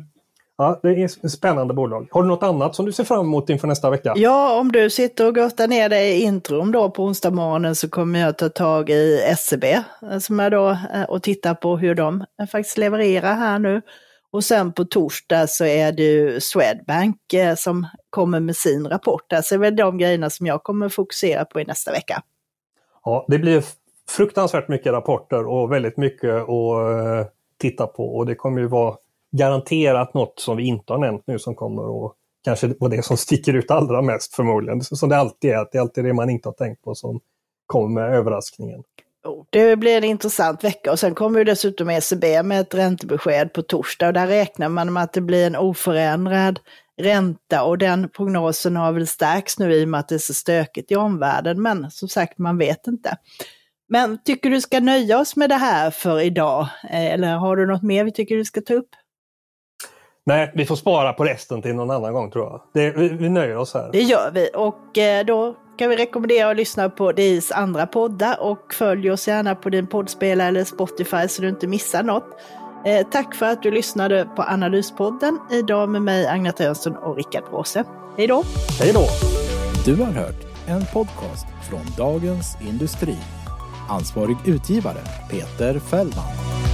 Ja, 0.57 0.81
det 0.83 0.89
är 0.89 1.05
ett 1.05 1.31
spännande 1.31 1.75
bolag. 1.75 2.09
Har 2.11 2.23
du 2.23 2.29
något 2.29 2.43
annat 2.43 2.75
som 2.75 2.87
du 2.87 2.93
ser 2.93 3.05
fram 3.05 3.21
emot 3.21 3.51
inför 3.51 3.69
nästa 3.69 3.91
vecka? 3.91 4.13
Ja, 4.17 4.61
om 4.61 4.73
du 4.73 4.91
sitter 4.91 5.27
och 5.27 5.35
gottar 5.35 5.69
ner 5.69 5.89
dig 5.89 6.11
i 6.11 6.23
intron 6.23 6.73
då 6.73 6.91
på 6.91 7.05
onsdag 7.05 7.31
morgonen 7.31 7.75
så 7.75 7.89
kommer 7.89 8.21
jag 8.21 8.39
ta 8.39 8.49
tag 8.49 8.91
i 8.91 9.21
SCB 9.21 9.73
eh, 9.73 10.19
som 10.19 10.41
är 10.41 10.51
då 10.51 10.71
eh, 10.71 11.03
och 11.09 11.23
titta 11.23 11.55
på 11.55 11.77
hur 11.77 11.95
de 11.95 12.25
eh, 12.41 12.47
faktiskt 12.47 12.79
levererar 12.79 13.35
här 13.35 13.59
nu. 13.59 13.83
Och 14.33 14.45
sen 14.45 14.73
på 14.73 14.85
torsdag 14.85 15.47
så 15.47 15.65
är 15.65 15.93
det 15.93 16.03
ju 16.03 16.41
Swedbank 16.41 17.17
som 17.57 17.87
kommer 18.11 18.41
med 18.41 18.57
sin 18.57 18.89
rapport. 18.89 19.23
Det 19.29 19.53
är 19.53 19.59
väl 19.59 19.77
de 19.77 19.99
grejerna 19.99 20.31
som 20.31 20.47
jag 20.47 20.63
kommer 20.63 20.89
fokusera 20.89 21.45
på 21.45 21.61
i 21.61 21.65
nästa 21.65 21.93
vecka. 21.93 22.23
Ja, 23.05 23.25
det 23.29 23.39
blir 23.39 23.65
fruktansvärt 24.09 24.69
mycket 24.69 24.93
rapporter 24.93 25.47
och 25.47 25.73
väldigt 25.73 25.97
mycket 25.97 26.35
att 26.35 27.35
titta 27.59 27.87
på 27.87 28.17
och 28.17 28.27
det 28.27 28.35
kommer 28.35 28.61
ju 28.61 28.67
vara 28.67 28.97
garanterat 29.39 30.15
något 30.15 30.41
som 30.41 30.57
vi 30.57 30.63
inte 30.63 30.93
har 30.93 31.01
nämnt 31.01 31.23
nu 31.27 31.39
som 31.39 31.55
kommer 31.55 32.07
att 32.07 32.13
kanske 32.45 32.75
vara 32.79 32.91
det 32.91 33.03
som 33.03 33.17
sticker 33.17 33.55
ut 33.55 33.71
allra 33.71 34.03
mest 34.03 34.35
förmodligen. 34.35 34.81
Som 34.81 35.09
det 35.09 35.17
alltid 35.17 35.51
är, 35.51 35.57
att 35.57 35.73
det 35.73 35.79
är 35.79 35.83
alltid 35.83 36.05
det 36.05 36.13
man 36.13 36.31
inte 36.31 36.49
har 36.49 36.55
tänkt 36.55 36.83
på 36.83 36.95
som 36.95 37.21
kommer 37.67 38.01
med 38.01 38.17
överraskningen. 38.17 38.83
Oh, 39.25 39.45
det 39.51 39.77
blir 39.77 39.97
en 39.97 40.05
intressant 40.05 40.65
vecka 40.65 40.93
och 40.93 40.99
sen 40.99 41.15
kommer 41.15 41.39
ju 41.39 41.45
dessutom 41.45 41.91
ECB 41.91 42.43
med 42.43 42.61
ett 42.61 42.75
räntebesked 42.75 43.53
på 43.53 43.63
torsdag 43.63 44.07
och 44.07 44.13
där 44.13 44.27
räknar 44.27 44.69
man 44.69 44.93
med 44.93 45.03
att 45.03 45.13
det 45.13 45.21
blir 45.21 45.47
en 45.47 45.57
oförändrad 45.57 46.61
ränta 47.03 47.65
och 47.65 47.79
den 47.79 48.09
prognosen 48.09 48.77
har 48.77 48.93
väl 48.93 49.07
stärkts 49.07 49.59
nu 49.59 49.75
i 49.75 49.85
och 49.85 49.89
med 49.89 50.01
att 50.01 50.09
det 50.09 50.15
är 50.15 50.19
så 50.19 50.35
stökigt 50.35 50.93
i 50.93 50.97
omvärlden. 50.97 51.63
Men 51.63 51.91
som 51.91 52.09
sagt, 52.09 52.39
man 52.39 52.59
vet 52.59 52.87
inte. 52.87 53.17
Men 53.89 54.19
tycker 54.25 54.51
du 54.51 54.61
ska 54.61 54.81
nöja 54.81 55.19
oss 55.19 55.37
med 55.37 55.51
det 55.51 55.55
här 55.55 55.91
för 55.91 56.21
idag? 56.21 56.69
Eh, 56.91 57.13
eller 57.13 57.37
har 57.37 57.57
du 57.57 57.67
något 57.67 57.83
mer 57.83 58.05
vi 58.05 58.13
tycker 58.13 58.37
du 58.37 58.45
ska 58.45 58.61
ta 58.61 58.75
upp? 58.75 58.89
Nej, 60.27 60.53
vi 60.55 60.67
får 60.67 60.77
spara 60.77 61.13
på 61.13 61.25
resten 61.25 61.63
till 61.63 61.75
någon 61.75 61.91
annan 61.91 62.13
gång 62.13 62.31
tror 62.31 62.45
jag. 62.45 62.61
Det, 62.75 62.91
vi, 62.91 63.09
vi, 63.09 63.29
nöjer 63.29 63.57
oss 63.57 63.75
här. 63.75 63.89
Det 63.93 64.03
gör 64.03 64.31
vi 64.31 64.51
och 64.55 64.99
eh, 64.99 65.25
då 65.25 65.55
kan 65.79 65.91
vi 65.91 65.97
rekommendera 65.97 66.51
att 66.51 66.57
lyssna 66.57 66.91
på 66.91 67.13
DIs 67.13 67.53
andra 67.53 67.87
poddar 67.87 68.41
och 68.41 68.75
följ 68.75 69.11
oss 69.11 69.29
gärna 69.29 69.55
på 69.55 69.71
din 69.71 69.87
poddspelare 69.87 70.49
eller 70.49 70.65
Spotify 70.65 71.29
så 71.29 71.43
du 71.43 71.49
inte 71.49 71.67
missar 71.67 72.03
något. 72.03 72.25
Eh, 72.85 73.07
tack 73.11 73.35
för 73.35 73.47
att 73.47 73.63
du 73.63 73.71
lyssnade 73.71 74.29
på 74.37 74.43
Analyspodden 74.43 75.39
idag 75.51 75.89
med 75.89 76.03
mig 76.03 76.27
Agna 76.27 76.53
Jönsson 76.59 76.97
och 76.97 77.17
Rickard 77.17 77.45
Bråse. 77.51 77.85
Hej 78.17 78.27
då! 78.27 78.43
Hej 78.81 78.93
då! 78.93 79.07
Du 79.85 80.03
har 80.03 80.13
hört 80.13 80.45
en 80.69 80.85
podcast 80.93 81.47
från 81.71 81.81
Dagens 81.97 82.57
Industri. 82.69 83.17
Ansvarig 83.89 84.37
utgivare 84.47 85.01
Peter 85.31 85.79
Fällman. 85.79 86.74